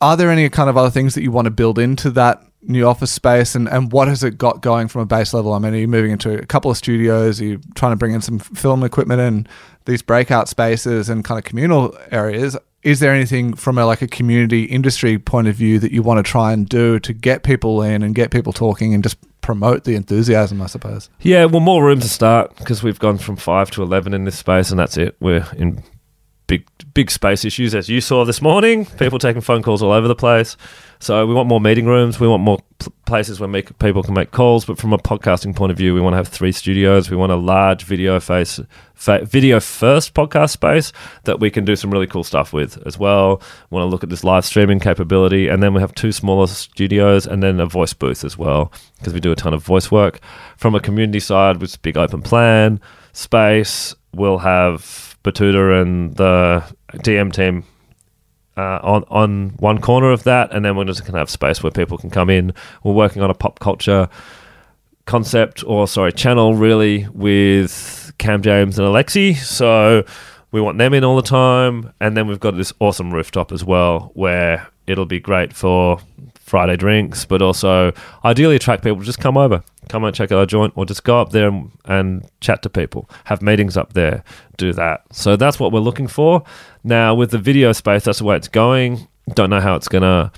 Are 0.00 0.16
there 0.16 0.30
any 0.30 0.48
kind 0.48 0.68
of 0.68 0.76
other 0.76 0.90
things 0.90 1.14
that 1.14 1.22
you 1.22 1.30
want 1.30 1.44
to 1.46 1.52
build 1.52 1.78
into 1.78 2.10
that 2.10 2.42
new 2.66 2.86
office 2.86 3.12
space 3.12 3.54
and, 3.54 3.68
and 3.68 3.92
what 3.92 4.08
has 4.08 4.22
it 4.22 4.38
got 4.38 4.62
going 4.62 4.88
from 4.88 5.02
a 5.02 5.06
base 5.06 5.34
level? 5.34 5.52
I 5.52 5.58
mean, 5.58 5.74
are 5.74 5.78
you 5.78 5.88
moving 5.88 6.10
into 6.10 6.38
a 6.38 6.46
couple 6.46 6.70
of 6.70 6.76
studios? 6.76 7.40
Are 7.40 7.44
you 7.44 7.60
trying 7.74 7.92
to 7.92 7.96
bring 7.96 8.14
in 8.14 8.20
some 8.20 8.38
film 8.38 8.82
equipment 8.82 9.20
and 9.20 9.48
these 9.84 10.02
breakout 10.02 10.48
spaces 10.48 11.08
and 11.08 11.24
kind 11.24 11.38
of 11.38 11.44
communal 11.44 11.96
areas? 12.10 12.56
Is 12.82 13.00
there 13.00 13.12
anything 13.12 13.54
from 13.54 13.78
a 13.78 13.86
like 13.86 14.02
a 14.02 14.06
community 14.06 14.64
industry 14.64 15.18
point 15.18 15.48
of 15.48 15.54
view 15.54 15.78
that 15.78 15.92
you 15.92 16.02
want 16.02 16.24
to 16.24 16.30
try 16.30 16.52
and 16.52 16.68
do 16.68 16.98
to 17.00 17.12
get 17.12 17.42
people 17.42 17.82
in 17.82 18.02
and 18.02 18.14
get 18.14 18.30
people 18.30 18.52
talking 18.52 18.92
and 18.92 19.02
just 19.02 19.16
promote 19.40 19.84
the 19.84 19.94
enthusiasm, 19.94 20.60
I 20.60 20.66
suppose? 20.66 21.08
Yeah, 21.20 21.46
well, 21.46 21.60
more 21.60 21.84
room 21.84 22.00
to 22.00 22.08
start 22.08 22.56
because 22.56 22.82
we've 22.82 22.98
gone 22.98 23.18
from 23.18 23.36
five 23.36 23.70
to 23.72 23.82
eleven 23.82 24.12
in 24.12 24.24
this 24.24 24.38
space, 24.38 24.70
and 24.70 24.78
that's 24.78 24.96
it. 24.98 25.16
We're 25.20 25.46
in 25.56 25.82
big 26.94 27.10
space 27.10 27.44
issues, 27.44 27.74
as 27.74 27.88
you 27.88 28.00
saw 28.00 28.24
this 28.24 28.40
morning. 28.40 28.86
People 28.86 29.18
taking 29.18 29.42
phone 29.42 29.62
calls 29.62 29.82
all 29.82 29.92
over 29.92 30.06
the 30.06 30.14
place. 30.14 30.56
So 31.00 31.26
we 31.26 31.34
want 31.34 31.48
more 31.48 31.60
meeting 31.60 31.86
rooms. 31.86 32.18
We 32.18 32.28
want 32.28 32.42
more 32.42 32.60
pl- 32.78 32.92
places 33.04 33.40
where 33.40 33.48
make, 33.48 33.78
people 33.78 34.02
can 34.02 34.14
make 34.14 34.30
calls. 34.30 34.64
But 34.64 34.78
from 34.78 34.92
a 34.92 34.98
podcasting 34.98 35.54
point 35.54 35.72
of 35.72 35.76
view, 35.76 35.92
we 35.92 36.00
want 36.00 36.14
to 36.14 36.16
have 36.16 36.28
three 36.28 36.52
studios. 36.52 37.10
We 37.10 37.16
want 37.16 37.32
a 37.32 37.36
large 37.36 37.82
video 37.82 38.18
face, 38.20 38.60
fa- 38.94 39.24
video 39.24 39.60
first 39.60 40.14
podcast 40.14 40.50
space 40.50 40.92
that 41.24 41.40
we 41.40 41.50
can 41.50 41.64
do 41.64 41.76
some 41.76 41.90
really 41.90 42.06
cool 42.06 42.24
stuff 42.24 42.52
with 42.52 42.78
as 42.86 42.96
well. 42.96 43.42
We 43.70 43.74
want 43.76 43.86
to 43.86 43.90
look 43.90 44.04
at 44.04 44.08
this 44.08 44.24
live 44.24 44.44
streaming 44.44 44.80
capability, 44.80 45.48
and 45.48 45.62
then 45.62 45.74
we 45.74 45.80
have 45.80 45.94
two 45.94 46.12
smaller 46.12 46.46
studios 46.46 47.26
and 47.26 47.42
then 47.42 47.60
a 47.60 47.66
voice 47.66 47.92
booth 47.92 48.24
as 48.24 48.38
well 48.38 48.72
because 48.98 49.12
we 49.12 49.20
do 49.20 49.32
a 49.32 49.36
ton 49.36 49.52
of 49.52 49.62
voice 49.62 49.90
work. 49.90 50.20
From 50.56 50.74
a 50.74 50.80
community 50.80 51.20
side, 51.20 51.60
with 51.60 51.82
big 51.82 51.98
open 51.98 52.22
plan 52.22 52.80
space, 53.12 53.94
we'll 54.14 54.38
have 54.38 55.16
Betoota 55.24 55.80
and 55.82 56.14
the 56.16 56.62
DM 56.98 57.32
team 57.32 57.64
uh, 58.56 58.78
on 58.82 59.04
on 59.08 59.50
one 59.58 59.80
corner 59.80 60.10
of 60.10 60.24
that, 60.24 60.52
and 60.52 60.64
then 60.64 60.76
we're 60.76 60.84
just 60.84 61.02
going 61.02 61.12
to 61.12 61.18
have 61.18 61.30
space 61.30 61.62
where 61.62 61.72
people 61.72 61.98
can 61.98 62.10
come 62.10 62.30
in. 62.30 62.52
We're 62.82 62.92
working 62.92 63.22
on 63.22 63.30
a 63.30 63.34
pop 63.34 63.58
culture 63.58 64.08
concept, 65.06 65.64
or 65.66 65.86
sorry, 65.88 66.12
channel 66.12 66.54
really 66.54 67.06
with 67.12 68.12
Cam 68.18 68.42
James 68.42 68.78
and 68.78 68.86
Alexi. 68.86 69.36
So 69.36 70.04
we 70.52 70.60
want 70.60 70.78
them 70.78 70.94
in 70.94 71.04
all 71.04 71.16
the 71.16 71.22
time, 71.22 71.92
and 72.00 72.16
then 72.16 72.26
we've 72.26 72.40
got 72.40 72.56
this 72.56 72.72
awesome 72.78 73.12
rooftop 73.12 73.52
as 73.52 73.64
well, 73.64 74.12
where 74.14 74.68
it'll 74.86 75.06
be 75.06 75.20
great 75.20 75.52
for 75.52 76.00
Friday 76.44 76.76
drinks, 76.76 77.24
but 77.24 77.40
also 77.40 77.92
ideally 78.24 78.56
attract 78.56 78.84
people 78.84 78.98
to 78.98 79.04
just 79.04 79.18
come 79.18 79.38
over, 79.38 79.64
come 79.88 80.04
and 80.04 80.14
check 80.14 80.30
out 80.30 80.38
our 80.38 80.46
joint, 80.46 80.74
or 80.76 80.84
just 80.84 81.02
go 81.02 81.18
up 81.18 81.30
there 81.30 81.48
and, 81.48 81.70
and 81.86 82.28
chat 82.40 82.62
to 82.62 82.68
people, 82.68 83.08
have 83.24 83.40
meetings 83.40 83.78
up 83.78 83.94
there, 83.94 84.22
do 84.58 84.72
that. 84.74 85.02
So 85.10 85.36
that's 85.36 85.58
what 85.58 85.72
we're 85.72 85.80
looking 85.80 86.06
for. 86.06 86.42
Now, 86.84 87.14
with 87.14 87.30
the 87.30 87.38
video 87.38 87.72
space, 87.72 88.04
that's 88.04 88.18
the 88.18 88.24
way 88.24 88.36
it's 88.36 88.48
going. 88.48 89.08
Don't 89.30 89.48
know 89.48 89.60
how 89.60 89.74
it's 89.74 89.88
going 89.88 90.02
to. 90.02 90.30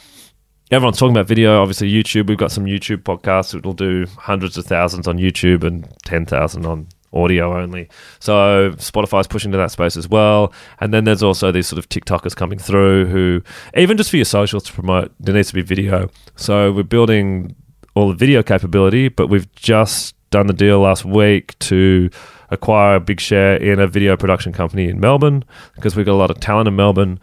Everyone's 0.70 0.98
talking 0.98 1.14
about 1.14 1.26
video. 1.26 1.60
Obviously, 1.60 1.90
YouTube. 1.90 2.28
We've 2.28 2.38
got 2.38 2.52
some 2.52 2.66
YouTube 2.66 3.02
podcasts. 3.02 3.54
It'll 3.54 3.72
do 3.72 4.06
hundreds 4.16 4.56
of 4.56 4.64
thousands 4.64 5.08
on 5.08 5.18
YouTube 5.18 5.64
and 5.64 5.88
10,000 6.04 6.66
on 6.66 6.88
audio 7.12 7.56
only. 7.58 7.88
So 8.18 8.72
Spotify's 8.76 9.26
pushing 9.26 9.52
to 9.52 9.58
that 9.58 9.70
space 9.70 9.96
as 9.96 10.08
well. 10.08 10.52
And 10.80 10.92
then 10.92 11.04
there's 11.04 11.22
also 11.22 11.52
these 11.52 11.66
sort 11.66 11.78
of 11.78 11.88
TikTokers 11.88 12.34
coming 12.36 12.58
through 12.58 13.06
who, 13.06 13.42
even 13.76 13.96
just 13.96 14.10
for 14.10 14.16
your 14.16 14.24
socials 14.24 14.64
to 14.64 14.72
promote, 14.72 15.12
there 15.20 15.34
needs 15.34 15.48
to 15.48 15.54
be 15.54 15.62
video. 15.62 16.10
So 16.36 16.72
we're 16.72 16.82
building 16.82 17.54
all 17.94 18.08
the 18.08 18.14
video 18.14 18.42
capability, 18.42 19.08
but 19.08 19.28
we've 19.28 19.50
just 19.54 20.14
done 20.30 20.46
the 20.46 20.52
deal 20.52 20.80
last 20.80 21.04
week 21.04 21.58
to 21.60 22.10
acquire 22.50 22.96
a 22.96 23.00
big 23.00 23.20
share 23.20 23.56
in 23.56 23.80
a 23.80 23.86
video 23.86 24.16
production 24.16 24.52
company 24.52 24.88
in 24.88 25.00
Melbourne 25.00 25.44
because 25.74 25.96
we've 25.96 26.06
got 26.06 26.12
a 26.12 26.16
lot 26.16 26.30
of 26.30 26.40
talent 26.40 26.68
in 26.68 26.76
Melbourne. 26.76 27.18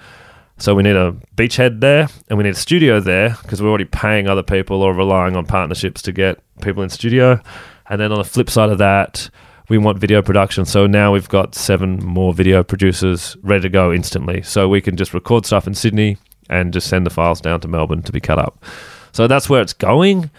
So 0.58 0.76
we 0.76 0.84
need 0.84 0.96
a 0.96 1.16
beachhead 1.36 1.80
there 1.80 2.08
and 2.30 2.38
we 2.38 2.44
need 2.44 2.52
a 2.52 2.56
studio 2.56 3.00
there 3.00 3.38
because 3.42 3.62
we're 3.62 3.70
already 3.70 3.86
paying 3.86 4.28
other 4.28 4.44
people 4.44 4.82
or 4.82 4.94
relying 4.94 5.36
on 5.36 5.46
partnerships 5.46 6.02
to 6.04 6.12
get 6.12 6.40
people 6.62 6.84
in 6.84 6.90
studio. 6.90 7.42
And 7.90 8.00
then 8.00 8.12
on 8.12 8.18
the 8.18 8.24
flip 8.24 8.50
side 8.50 8.70
of 8.70 8.78
that, 8.78 9.30
we 9.70 9.78
want 9.78 10.00
video 10.00 10.22
production. 10.22 10.66
So 10.66 10.88
now 10.88 11.14
we've 11.14 11.30
got 11.30 11.56
seven 11.56 12.04
more 12.04 12.34
video 12.34 12.64
producers 12.64 13.38
ready 13.44 13.62
to 13.62 13.70
go 13.70 13.92
instantly. 13.92 14.42
So 14.42 14.68
we 14.68 14.82
can 14.82 14.98
just 14.98 15.14
record 15.14 15.46
stuff 15.46 15.68
in 15.68 15.74
Sydney 15.74 16.18
and 16.50 16.74
just 16.74 16.88
send 16.88 17.06
the 17.06 17.10
files 17.10 17.42
down 17.42 17.62
to 17.62 17.68
Melbourne 17.68 18.02
to 18.04 18.12
be 18.12 18.20
cut 18.20 18.40
up. 18.40 18.64
So 19.12 19.28
that's 19.28 19.50
where 19.50 19.62
it's 19.62 19.74
going. 19.74 20.30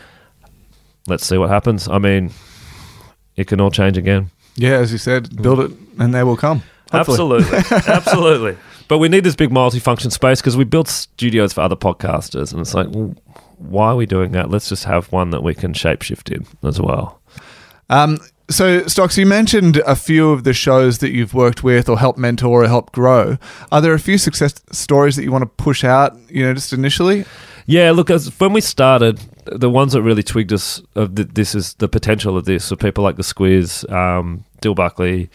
Let's 1.06 1.26
see 1.26 1.38
what 1.38 1.50
happens. 1.50 1.88
I 1.88 1.98
mean, 1.98 2.30
it 3.36 3.46
can 3.46 3.60
all 3.60 3.70
change 3.70 3.96
again. 3.96 4.30
Yeah, 4.56 4.78
as 4.78 4.92
you 4.92 4.98
said, 4.98 5.40
build 5.42 5.60
it 5.60 5.72
and 5.98 6.14
they 6.14 6.22
will 6.22 6.36
come. 6.36 6.62
Hopefully. 6.92 7.42
Absolutely. 7.42 7.78
Absolutely. 7.92 8.56
But 8.86 8.98
we 8.98 9.08
need 9.08 9.24
this 9.24 9.34
big 9.34 9.50
multifunction 9.50 10.12
space 10.12 10.40
because 10.40 10.56
we 10.56 10.64
built 10.64 10.88
studios 10.88 11.52
for 11.52 11.62
other 11.62 11.76
podcasters. 11.76 12.52
And 12.52 12.60
it's 12.60 12.74
like, 12.74 12.88
well, 12.90 13.14
why 13.56 13.88
are 13.88 13.96
we 13.96 14.06
doing 14.06 14.32
that? 14.32 14.50
Let's 14.50 14.68
just 14.68 14.84
have 14.84 15.10
one 15.10 15.30
that 15.30 15.42
we 15.42 15.54
can 15.54 15.72
shapeshift 15.72 16.30
in 16.34 16.46
as 16.66 16.80
well. 16.80 17.20
Um, 17.88 18.18
so, 18.48 18.86
Stocks, 18.86 19.16
you 19.16 19.26
mentioned 19.26 19.78
a 19.86 19.96
few 19.96 20.30
of 20.30 20.44
the 20.44 20.52
shows 20.52 20.98
that 20.98 21.12
you've 21.12 21.32
worked 21.32 21.64
with 21.64 21.88
or 21.88 21.98
helped 21.98 22.18
mentor 22.18 22.64
or 22.64 22.66
help 22.66 22.92
grow. 22.92 23.38
Are 23.72 23.80
there 23.80 23.94
a 23.94 23.98
few 23.98 24.18
success 24.18 24.54
stories 24.70 25.16
that 25.16 25.24
you 25.24 25.32
want 25.32 25.42
to 25.42 25.64
push 25.64 25.82
out, 25.82 26.16
you 26.28 26.44
know, 26.44 26.52
just 26.52 26.72
initially? 26.72 27.24
Yeah, 27.66 27.92
look, 27.92 28.10
as 28.10 28.28
when 28.38 28.52
we 28.52 28.60
started, 28.60 29.20
the 29.46 29.70
ones 29.70 29.94
that 29.94 30.02
really 30.02 30.22
twigged 30.22 30.52
us 30.52 30.82
of 30.94 31.14
th- 31.14 31.28
this 31.32 31.54
is 31.54 31.74
the 31.74 31.88
potential 31.88 32.36
of 32.36 32.44
this. 32.44 32.64
So 32.66 32.76
people 32.76 33.02
like 33.02 33.16
the 33.16 33.22
Squiz, 33.22 33.90
um, 33.90 34.44
Dill 34.60 34.74
Buckley, 34.74 35.30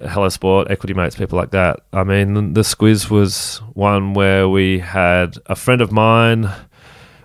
Hello 0.00 0.28
Sport, 0.28 0.70
Equity 0.70 0.94
Mates, 0.94 1.14
people 1.14 1.38
like 1.38 1.52
that. 1.52 1.80
I 1.92 2.02
mean, 2.02 2.54
the 2.54 2.62
Squiz 2.62 3.08
was 3.08 3.58
one 3.74 4.14
where 4.14 4.48
we 4.48 4.80
had 4.80 5.36
a 5.46 5.54
friend 5.54 5.80
of 5.80 5.92
mine 5.92 6.50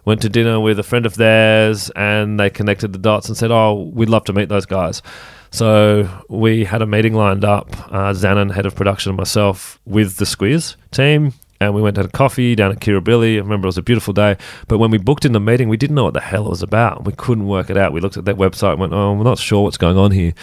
went 0.09 0.21
to 0.23 0.29
dinner 0.29 0.59
with 0.59 0.79
a 0.79 0.83
friend 0.83 1.05
of 1.05 1.15
theirs, 1.15 1.91
and 1.95 2.39
they 2.39 2.49
connected 2.49 2.93
the 2.93 2.99
dots 2.99 3.27
and 3.27 3.37
said, 3.37 3.51
"Oh, 3.51 3.91
we'd 3.93 4.09
love 4.09 4.23
to 4.25 4.33
meet 4.33 4.49
those 4.49 4.65
guys." 4.65 5.03
So 5.51 6.09
we 6.27 6.65
had 6.65 6.81
a 6.81 6.87
meeting 6.87 7.13
lined 7.13 7.45
up, 7.45 7.67
uh, 7.91 8.11
Zanin, 8.13 8.51
head 8.51 8.65
of 8.65 8.75
production, 8.75 9.11
and 9.11 9.17
myself, 9.17 9.79
with 9.85 10.17
the 10.17 10.25
Squiz 10.25 10.75
team, 10.91 11.33
and 11.61 11.75
we 11.75 11.81
went 11.81 11.95
to 11.97 12.07
coffee 12.07 12.55
down 12.55 12.71
at 12.71 12.79
Kirribilli. 12.79 13.35
I 13.35 13.39
remember 13.39 13.67
it 13.67 13.73
was 13.73 13.77
a 13.77 13.83
beautiful 13.83 14.13
day. 14.13 14.37
But 14.67 14.79
when 14.79 14.89
we 14.89 14.97
booked 14.97 15.25
in 15.25 15.33
the 15.33 15.39
meeting, 15.39 15.69
we 15.69 15.77
didn't 15.77 15.95
know 15.95 16.05
what 16.05 16.15
the 16.15 16.21
hell 16.21 16.47
it 16.47 16.49
was 16.49 16.63
about. 16.63 17.05
We 17.05 17.13
couldn't 17.13 17.47
work 17.47 17.69
it 17.69 17.77
out. 17.77 17.93
We 17.93 18.01
looked 18.01 18.17
at 18.17 18.25
that 18.25 18.37
website 18.37 18.71
and 18.71 18.79
went, 18.79 18.93
oh, 18.93 19.13
we're 19.13 19.23
not 19.23 19.37
sure 19.37 19.63
what's 19.63 19.77
going 19.77 19.97
on 19.97 20.11
here. 20.11 20.33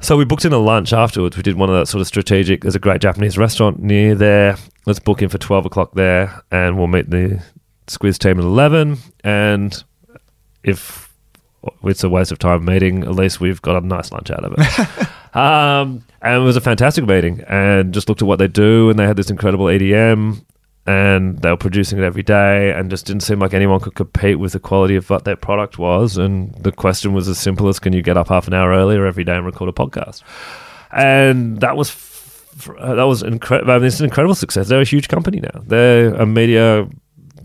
So 0.00 0.16
we 0.16 0.24
booked 0.24 0.44
in 0.44 0.52
a 0.52 0.58
lunch 0.58 0.92
afterwards. 0.92 1.36
We 1.36 1.42
did 1.42 1.56
one 1.56 1.70
of 1.70 1.76
that 1.76 1.86
sort 1.86 2.02
of 2.02 2.06
strategic. 2.06 2.62
There's 2.62 2.74
a 2.74 2.80
great 2.80 3.00
Japanese 3.00 3.38
restaurant 3.38 3.80
near 3.80 4.14
there. 4.14 4.56
Let's 4.86 4.98
book 4.98 5.22
in 5.22 5.28
for 5.28 5.38
12 5.38 5.66
o'clock 5.66 5.94
there 5.94 6.42
and 6.50 6.76
we'll 6.76 6.88
meet 6.88 7.08
the 7.08 7.42
Squiz 7.86 8.18
team 8.18 8.38
at 8.38 8.44
11. 8.44 8.98
And 9.22 9.84
if 10.62 11.12
it's 11.84 12.04
a 12.04 12.08
waste 12.08 12.32
of 12.32 12.38
time 12.38 12.64
meeting, 12.64 13.04
at 13.04 13.14
least 13.14 13.40
we've 13.40 13.62
got 13.62 13.82
a 13.82 13.86
nice 13.86 14.12
lunch 14.12 14.30
out 14.30 14.44
of 14.44 14.54
it. 14.56 15.36
um, 15.36 16.04
and 16.22 16.42
it 16.42 16.44
was 16.44 16.56
a 16.56 16.60
fantastic 16.60 17.04
meeting 17.06 17.42
and 17.48 17.92
just 17.92 18.08
looked 18.08 18.22
at 18.22 18.28
what 18.28 18.38
they 18.38 18.48
do 18.48 18.90
and 18.90 18.98
they 18.98 19.06
had 19.06 19.16
this 19.16 19.30
incredible 19.30 19.66
EDM 19.66 20.44
and 20.86 21.38
they 21.38 21.50
were 21.50 21.56
producing 21.56 21.98
it 21.98 22.04
every 22.04 22.22
day 22.22 22.72
and 22.72 22.90
just 22.90 23.06
didn't 23.06 23.22
seem 23.22 23.38
like 23.38 23.54
anyone 23.54 23.80
could 23.80 23.94
compete 23.94 24.38
with 24.38 24.52
the 24.52 24.60
quality 24.60 24.96
of 24.96 25.08
what 25.08 25.24
their 25.24 25.36
product 25.36 25.78
was 25.78 26.18
and 26.18 26.54
the 26.56 26.72
question 26.72 27.14
was 27.14 27.28
as 27.28 27.38
simple 27.38 27.68
as 27.68 27.78
can 27.78 27.92
you 27.92 28.02
get 28.02 28.16
up 28.16 28.28
half 28.28 28.46
an 28.46 28.54
hour 28.54 28.70
earlier 28.70 29.06
every 29.06 29.24
day 29.24 29.34
and 29.34 29.46
record 29.46 29.68
a 29.68 29.72
podcast 29.72 30.22
and 30.92 31.60
that 31.60 31.76
was 31.76 31.90
f- 31.90 32.46
that 32.78 33.04
was 33.04 33.22
incredible 33.22 33.72
I 33.72 33.78
mean, 33.78 33.86
it's 33.86 34.00
an 34.00 34.04
incredible 34.04 34.34
success 34.34 34.68
they're 34.68 34.80
a 34.80 34.84
huge 34.84 35.08
company 35.08 35.40
now 35.40 35.62
they're 35.64 36.14
a 36.14 36.26
media 36.26 36.86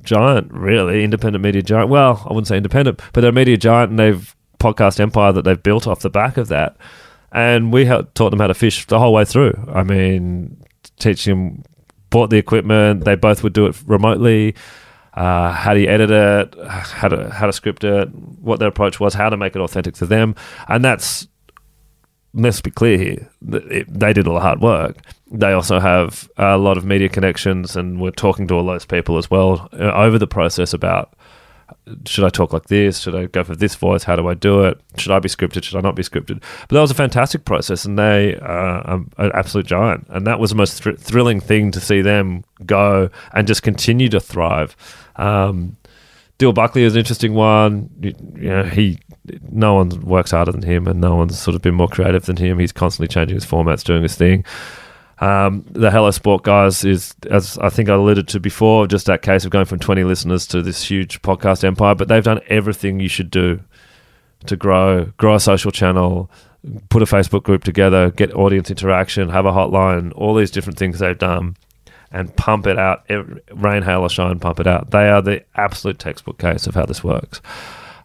giant 0.10 0.52
really 0.52 1.04
independent 1.04 1.44
media 1.44 1.62
giant 1.62 1.90
well 1.90 2.24
I 2.26 2.30
wouldn't 2.30 2.48
say 2.48 2.58
independent 2.58 3.02
but 3.14 3.22
they're 3.22 3.30
a 3.30 3.34
media 3.34 3.58
giant 3.58 3.92
and 3.92 4.00
they've 4.00 4.36
podcast 4.60 5.00
empire 5.00 5.32
that 5.32 5.44
they've 5.44 5.62
built 5.62 5.88
off 5.88 6.02
the 6.02 6.10
back 6.10 6.38
of 6.38 6.48
that 6.50 6.76
and 7.32 7.72
we 7.72 7.86
ha- 7.86 8.04
taught 8.14 8.32
them 8.32 8.40
how 8.40 8.48
to 8.48 8.54
fish 8.54 8.86
the 8.88 9.00
whole 9.00 9.14
way 9.14 9.26
through 9.26 9.54
I 9.74 9.84
mean 9.84 10.62
teaching 10.98 11.36
them 11.36 11.64
bought 12.10 12.30
the 12.30 12.38
equipment. 12.38 13.06
They 13.06 13.16
both 13.16 13.44
would 13.44 13.54
do 13.54 13.66
it 13.68 13.82
remotely. 13.86 14.56
Uh, 15.14 15.52
how 15.52 15.74
do 15.74 15.80
you 15.80 15.88
edit 15.88 16.12
it? 16.12 16.56
How 16.68 17.08
to 17.08 17.30
how 17.30 17.48
to 17.48 17.54
script 17.54 17.84
it? 17.84 18.10
What 18.14 18.60
their 18.60 18.70
approach 18.70 19.00
was? 19.00 19.14
How 19.14 19.30
to 19.30 19.38
make 19.38 19.56
it 19.56 19.60
authentic 19.62 19.96
to 19.96 20.06
them? 20.06 20.36
And 20.68 20.84
that's 20.84 21.28
let's 22.34 22.62
be 22.62 22.72
clear 22.72 22.98
here. 22.98 23.30
It, 23.52 23.88
they 23.92 24.14
did 24.14 24.28
all 24.28 24.36
the 24.36 24.42
hard 24.42 24.62
work. 24.62 24.98
They 25.32 25.52
also 25.52 25.80
have 25.80 26.30
a 26.38 26.58
lot 26.58 26.78
of 26.78 26.86
media 26.86 27.10
connections, 27.10 27.76
and 27.76 28.02
we're 28.02 28.12
talking 28.12 28.48
to 28.48 28.56
all 28.56 28.66
those 28.66 28.86
people 28.86 29.18
as 29.18 29.30
well 29.30 29.70
uh, 29.74 29.92
over 29.94 30.18
the 30.18 30.28
process 30.28 30.74
about 30.74 31.14
should 32.06 32.24
I 32.24 32.30
talk 32.30 32.54
like 32.54 32.66
this? 32.66 33.00
Should 33.00 33.16
I 33.16 33.26
go 33.26 33.44
for 33.44 33.56
this 33.56 33.76
voice? 33.76 34.04
How 34.04 34.16
do 34.16 34.28
I 34.28 34.34
do 34.34 34.64
it? 34.64 34.80
Should 34.98 35.12
I 35.12 35.20
be 35.20 35.30
scripted? 35.30 35.64
Should 35.64 35.78
I 35.78 35.82
not 35.82 35.96
be 35.96 36.04
scripted? 36.04 36.42
But 36.62 36.76
that 36.76 36.82
was 36.82 36.92
a 36.92 36.96
fantastic 36.96 37.46
process, 37.46 37.86
and 37.86 37.98
they 37.98 38.36
are 38.38 39.04
an 39.18 39.32
absolute 39.34 39.66
giant. 39.66 40.08
And 40.10 40.26
that 40.28 40.40
was 40.40 40.50
the 40.52 40.56
most 40.56 40.82
thr- 40.82 40.92
thrilling 40.92 41.40
thing 41.40 41.72
to 41.72 41.80
see 41.80 42.02
them 42.02 42.44
go 42.66 43.10
and 43.34 43.48
just 43.48 43.64
continue 43.64 44.10
to 44.10 44.20
thrive. 44.20 44.76
Um, 45.16 45.78
Dill 46.38 46.54
Buckley 46.54 46.84
is 46.84 46.94
an 46.94 47.00
interesting 47.00 47.34
one. 47.34 47.90
You, 48.02 48.16
you 48.36 48.50
know, 48.50 48.64
he 48.64 49.00
no 49.52 49.76
one 49.76 49.90
works 50.02 50.32
harder 50.32 50.52
than 50.52 50.64
him, 50.64 50.88
and 50.88 51.02
no 51.02 51.16
one's 51.16 51.40
sort 51.40 51.56
of 51.56 51.62
been 51.62 51.76
more 51.76 51.90
creative 51.90 52.26
than 52.26 52.38
him. 52.38 52.60
He's 52.60 52.72
constantly 52.72 53.08
changing 53.08 53.36
his 53.36 53.46
formats, 53.46 53.84
doing 53.84 54.04
his 54.04 54.16
thing. 54.16 54.46
Um, 55.22 55.66
the 55.72 55.92
Hello 55.92 56.12
Sport 56.12 56.44
guys 56.44 56.86
is, 56.86 57.14
as 57.30 57.58
I 57.58 57.70
think 57.70 57.90
I 57.90 57.94
alluded 57.94 58.28
to 58.30 58.40
before, 58.40 58.88
just 58.88 59.06
that 59.08 59.22
case 59.22 59.44
of 59.44 59.52
going 59.52 59.66
from 59.66 59.80
20 59.80 60.04
listeners 60.04 60.48
to 60.48 60.62
this 60.62 60.84
huge 60.84 61.22
podcast 61.22 61.64
empire. 61.64 61.96
But 61.96 62.08
they've 62.08 62.24
done 62.24 62.40
everything 62.48 63.00
you 63.00 63.10
should 63.10 63.30
do 63.30 63.60
to 64.46 64.56
grow, 64.56 65.06
grow 65.18 65.36
a 65.36 65.40
social 65.40 65.72
channel, 65.72 66.32
put 66.90 67.02
a 67.02 67.06
Facebook 67.06 67.44
group 67.44 67.64
together, 67.64 68.12
get 68.12 68.34
audience 68.34 68.70
interaction, 68.70 69.30
have 69.30 69.46
a 69.46 69.52
hotline, 69.52 70.14
all 70.16 70.36
these 70.36 70.52
different 70.52 70.80
things 70.80 71.00
they've 71.00 71.18
done, 71.18 71.58
and 72.12 72.34
pump 72.38 72.66
it 72.66 72.80
out. 72.80 73.06
Rain, 73.54 73.84
hail, 73.84 74.02
or 74.02 74.10
shine, 74.10 74.40
pump 74.40 74.60
it 74.62 74.68
out. 74.68 74.92
They 74.92 75.10
are 75.10 75.22
the 75.22 75.44
absolute 75.56 76.00
textbook 76.00 76.38
case 76.38 76.66
of 76.66 76.76
how 76.76 76.86
this 76.86 77.04
works. 77.04 77.42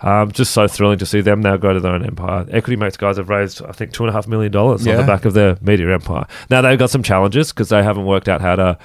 Um, 0.05 0.31
just 0.33 0.53
so 0.53 0.69
thrilling 0.69 0.99
to 0.99 1.07
see 1.07 1.23
them 1.23 1.41
now 1.41 1.57
go 1.57 1.73
to 1.73 1.81
their 1.81 1.93
own 1.93 2.05
empire. 2.05 2.45
Equity 2.51 2.77
Mates 2.77 2.99
guys 2.99 3.17
have 3.17 3.31
raised, 3.31 3.65
I 3.65 3.73
think, 3.73 3.95
two 3.95 4.03
and 4.03 4.11
a 4.11 4.13
half 4.13 4.29
million 4.29 4.53
dollars 4.53 4.87
on 4.87 4.97
the 4.99 5.07
back 5.07 5.25
of 5.25 5.33
their 5.33 5.57
media 5.63 5.95
empire. 5.95 6.27
Now 6.51 6.61
they've 6.61 6.79
got 6.79 6.91
some 6.91 7.03
challenges 7.03 7.53
because 7.53 7.71
they 7.71 7.83
haven't 7.83 8.05
worked 8.05 8.29
out 8.29 8.43
how 8.43 8.55
to 8.57 8.79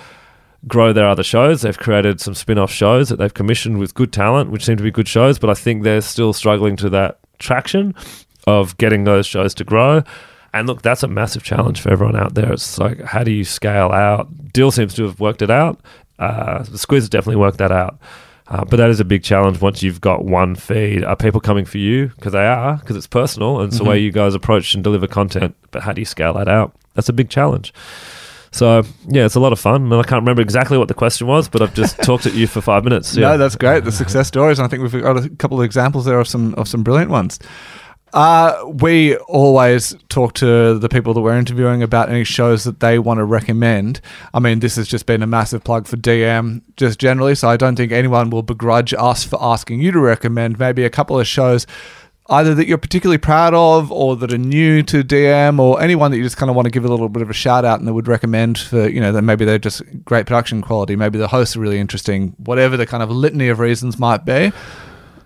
grow 0.65 0.93
their 0.93 1.09
other 1.09 1.23
shows. 1.23 1.61
They've 1.61 1.77
created 1.77 2.21
some 2.21 2.33
spin-off 2.35 2.71
shows 2.71 3.09
that 3.09 3.17
they've 3.17 3.33
commissioned 3.33 3.79
with 3.79 3.95
good 3.95 4.13
talent, 4.13 4.49
which 4.49 4.63
seem 4.63 4.77
to 4.77 4.83
be 4.83 4.91
good 4.91 5.09
shows, 5.09 5.37
but 5.37 5.49
I 5.49 5.55
think 5.55 5.83
they're 5.83 5.99
still 5.99 6.31
struggling 6.31 6.77
to 6.77 6.89
that 6.91 7.19
traction 7.37 7.95
of 8.47 8.77
getting 8.77 9.03
those 9.03 9.25
shows 9.27 9.53
to 9.55 9.65
grow. 9.65 10.03
And 10.53 10.67
look, 10.67 10.83
that's 10.83 11.03
a 11.03 11.09
massive 11.09 11.43
challenge 11.43 11.81
for 11.81 11.89
everyone 11.91 12.15
out 12.15 12.33
there. 12.35 12.53
It's 12.53 12.77
like, 12.77 13.01
how 13.01 13.25
do 13.25 13.31
you 13.31 13.43
scale 13.43 13.91
out? 13.91 14.53
Deal 14.53 14.71
seems 14.71 14.93
to 14.95 15.03
have 15.03 15.19
worked 15.19 15.41
it 15.41 15.51
out. 15.51 15.81
Uh, 16.17 16.63
the 16.63 16.77
Squiz 16.77 17.09
definitely 17.09 17.35
worked 17.35 17.57
that 17.57 17.73
out. 17.73 17.99
Uh, 18.49 18.65
but 18.65 18.77
that 18.77 18.89
is 18.89 18.99
a 18.99 19.05
big 19.05 19.23
challenge 19.23 19.61
once 19.61 19.83
you've 19.83 20.01
got 20.01 20.25
one 20.25 20.55
feed. 20.55 21.03
Are 21.03 21.15
people 21.15 21.39
coming 21.39 21.65
for 21.65 21.77
you? 21.77 22.07
Because 22.07 22.33
they 22.33 22.47
are, 22.47 22.77
because 22.77 22.95
it's 22.95 23.05
personal 23.07 23.59
and 23.59 23.69
it's 23.69 23.77
the 23.77 23.83
way 23.83 23.99
you 23.99 24.11
guys 24.11 24.33
approach 24.33 24.73
and 24.73 24.83
deliver 24.83 25.07
content. 25.07 25.55
But 25.69 25.83
how 25.83 25.93
do 25.93 26.01
you 26.01 26.05
scale 26.05 26.33
that 26.33 26.47
out? 26.47 26.75
That's 26.95 27.09
a 27.09 27.13
big 27.13 27.29
challenge. 27.29 27.73
So, 28.51 28.81
yeah, 29.07 29.25
it's 29.25 29.35
a 29.35 29.39
lot 29.39 29.53
of 29.53 29.59
fun. 29.59 29.83
And 29.83 29.93
I 29.93 30.01
can't 30.01 30.21
remember 30.23 30.41
exactly 30.41 30.79
what 30.79 30.87
the 30.87 30.95
question 30.95 31.27
was, 31.27 31.47
but 31.47 31.61
I've 31.61 31.75
just 31.75 31.97
talked 32.03 32.25
at 32.25 32.33
you 32.33 32.47
for 32.47 32.61
five 32.61 32.83
minutes. 32.83 33.15
Yeah. 33.15 33.29
No, 33.29 33.37
that's 33.37 33.55
great. 33.55 33.83
The 33.83 33.91
success 33.91 34.27
stories. 34.27 34.57
And 34.57 34.65
I 34.65 34.69
think 34.69 34.81
we've 34.81 35.03
got 35.03 35.17
a 35.17 35.29
couple 35.29 35.59
of 35.59 35.65
examples 35.65 36.05
there 36.05 36.19
of 36.19 36.27
some 36.27 36.55
of 36.55 36.67
some 36.67 36.81
brilliant 36.81 37.11
ones. 37.11 37.39
Uh, 38.13 38.63
we 38.67 39.15
always 39.17 39.95
talk 40.09 40.33
to 40.33 40.79
the 40.79 40.89
people 40.89 41.13
that 41.13 41.21
we're 41.21 41.37
interviewing 41.37 41.83
about 41.83 42.09
any 42.09 42.23
shows 42.23 42.63
that 42.63 42.79
they 42.79 42.97
want 42.97 43.19
to 43.19 43.23
recommend. 43.23 44.01
I 44.33 44.39
mean, 44.39 44.59
this 44.59 44.75
has 44.77 44.87
just 44.87 45.05
been 45.05 45.21
a 45.21 45.27
massive 45.27 45.63
plug 45.63 45.87
for 45.87 45.97
DM 45.97 46.61
just 46.75 46.99
generally, 46.99 47.35
so 47.35 47.49
I 47.49 47.57
don't 47.57 47.75
think 47.75 47.91
anyone 47.91 48.29
will 48.29 48.43
begrudge 48.43 48.93
us 48.93 49.23
for 49.23 49.37
asking 49.41 49.81
you 49.81 49.91
to 49.91 49.99
recommend 49.99 50.57
maybe 50.59 50.83
a 50.83 50.89
couple 50.89 51.19
of 51.19 51.27
shows 51.27 51.67
either 52.29 52.53
that 52.53 52.67
you're 52.67 52.77
particularly 52.77 53.17
proud 53.17 53.53
of 53.53 53.91
or 53.91 54.15
that 54.15 54.31
are 54.31 54.37
new 54.37 54.83
to 54.83 55.03
DM 55.03 55.59
or 55.59 55.81
anyone 55.81 56.11
that 56.11 56.17
you 56.17 56.23
just 56.23 56.37
kind 56.37 56.49
of 56.49 56.55
want 56.55 56.65
to 56.65 56.71
give 56.71 56.85
a 56.85 56.87
little 56.87 57.09
bit 57.09 57.23
of 57.23 57.29
a 57.29 57.33
shout 57.33 57.65
out 57.65 57.79
and 57.79 57.87
that 57.87 57.93
would 57.93 58.07
recommend 58.07 58.57
for, 58.57 58.87
you 58.87 59.01
know, 59.01 59.11
that 59.11 59.23
maybe 59.23 59.45
they're 59.45 59.57
just 59.57 59.81
great 60.05 60.27
production 60.27 60.61
quality, 60.61 60.95
maybe 60.95 61.17
the 61.17 61.27
hosts 61.27 61.55
are 61.55 61.59
really 61.59 61.79
interesting, 61.79 62.35
whatever 62.37 62.77
the 62.77 62.85
kind 62.85 63.01
of 63.01 63.09
litany 63.09 63.49
of 63.49 63.59
reasons 63.59 63.97
might 63.97 64.25
be. 64.25 64.51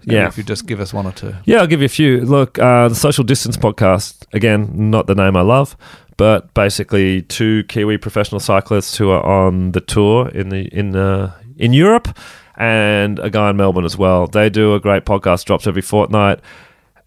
Maybe 0.05 0.17
Yeah. 0.17 0.27
If 0.27 0.37
you 0.37 0.43
just 0.43 0.65
give 0.67 0.79
us 0.79 0.93
one 0.93 1.05
or 1.05 1.11
two. 1.11 1.33
Yeah, 1.45 1.59
I'll 1.59 1.67
give 1.67 1.79
you 1.81 1.85
a 1.85 1.89
few. 1.89 2.21
Look, 2.21 2.59
uh, 2.59 2.89
the 2.89 2.95
Social 2.95 3.23
Distance 3.23 3.57
podcast, 3.57 4.25
again, 4.33 4.69
not 4.89 5.07
the 5.07 5.15
name 5.15 5.35
I 5.35 5.41
love, 5.41 5.75
but 6.17 6.53
basically 6.53 7.21
two 7.23 7.63
Kiwi 7.65 7.97
professional 7.97 8.39
cyclists 8.39 8.97
who 8.97 9.09
are 9.09 9.23
on 9.23 9.71
the 9.71 9.81
tour 9.81 10.29
in 10.29 10.49
the 10.49 10.67
in 10.77 10.95
uh, 10.95 11.33
in 11.57 11.73
Europe, 11.73 12.17
and 12.57 13.19
a 13.19 13.29
guy 13.29 13.49
in 13.49 13.57
Melbourne 13.57 13.85
as 13.85 13.97
well. 13.97 14.27
They 14.27 14.49
do 14.49 14.73
a 14.75 14.79
great 14.79 15.05
podcast, 15.05 15.45
drops 15.45 15.67
every 15.67 15.81
fortnight. 15.81 16.39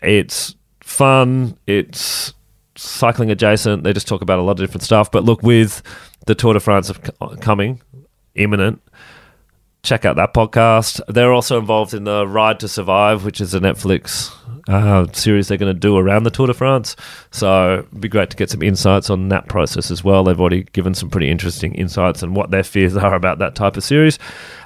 It's 0.02 0.54
fun. 0.82 1.56
It's 1.66 2.32
cycling 2.76 3.30
adjacent. 3.30 3.85
They 3.85 3.92
just 3.92 4.06
talk 4.09 4.22
about 4.22 4.38
a 4.38 4.42
lot 4.42 4.52
of 4.52 4.59
different 4.59 4.82
stuff. 4.82 5.11
But 5.11 5.24
look, 5.24 5.42
with 5.42 5.82
the 6.26 6.35
Tour 6.35 6.52
de 6.54 6.61
France 6.61 6.92
coming 7.40 7.80
imminent, 8.35 8.82
check 9.87 10.05
out 10.05 10.16
that 10.16 10.35
podcast. 10.35 11.01
They're 11.09 11.33
also 11.33 11.59
involved 11.59 11.94
in 11.94 12.05
the 12.05 12.27
Ride 12.27 12.61
to 12.61 12.68
Survive, 12.68 13.25
which 13.25 13.40
is 13.40 13.55
a 13.55 13.61
Netflix 13.61 14.35
uh, 14.68 15.07
series 15.12 15.46
they're 15.46 15.59
going 15.59 15.72
to 15.72 15.79
do 15.79 15.96
around 15.96 16.25
the 16.25 16.31
Tour 16.31 16.49
de 16.49 16.55
France. 16.55 16.96
So 17.31 17.85
it'd 17.88 18.01
be 18.01 18.09
great 18.09 18.31
to 18.31 18.37
get 18.37 18.51
some 18.51 18.62
insights 18.62 19.11
on 19.11 19.29
that 19.29 19.49
process 19.49 19.90
as 19.92 20.03
well. 20.03 20.25
They've 20.25 20.40
already 20.40 20.64
given 20.64 20.94
some 20.94 21.09
pretty 21.09 21.31
interesting 21.31 21.72
insights 21.75 22.22
and 22.22 22.35
what 22.35 22.51
their 22.51 22.64
fears 22.64 22.96
are 22.96 23.14
about 23.14 23.38
that 23.38 23.55
type 23.55 23.77
of 23.77 23.85
series. 23.85 24.18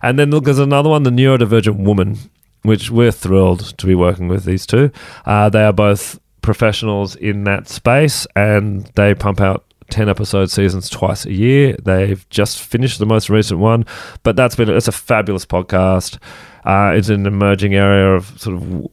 And 0.03 0.19
then 0.19 0.31
look, 0.31 0.45
there's 0.45 0.59
another 0.59 0.89
one, 0.89 1.03
The 1.03 1.11
Neurodivergent 1.11 1.85
Woman, 1.85 2.17
which 2.63 2.91
we're 2.91 3.13
thrilled 3.13 3.77
to 3.79 3.87
be 3.87 3.95
working 3.95 4.29
with 4.29 4.45
these 4.45 4.65
two. 4.65 4.91
Uh, 5.27 5.51
they 5.51 5.65
are 5.65 5.73
both 5.73 6.19
professionals 6.41 7.15
in 7.17 7.45
that 7.45 7.69
space 7.69 8.27
and 8.35 8.87
they 8.95 9.15
pump 9.15 9.43
out 9.43 9.70
10 9.91 10.09
episode 10.09 10.51
seasons 10.51 10.89
twice 10.89 11.27
a 11.27 11.33
year. 11.33 11.77
They've 11.83 12.29
just 12.31 12.61
finished 12.61 12.99
the 12.99 13.07
most 13.07 13.29
recent 13.29 13.61
one, 13.61 13.85
but 14.23 14.37
that's 14.37 14.57
been 14.57 14.69
it's 14.69 14.89
a 14.89 14.93
fabulous 14.93 15.45
podcast. 15.45 16.19
Uh, 16.65 16.93
it's 16.95 17.09
an 17.09 17.27
emerging 17.27 17.75
area 17.75 18.15
of 18.15 18.39
sort 18.41 18.57
of 18.57 18.89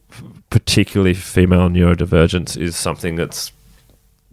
particularly 0.50 1.14
female 1.14 1.68
neurodivergence 1.68 2.56
is 2.56 2.76
something 2.76 3.16
that's 3.16 3.52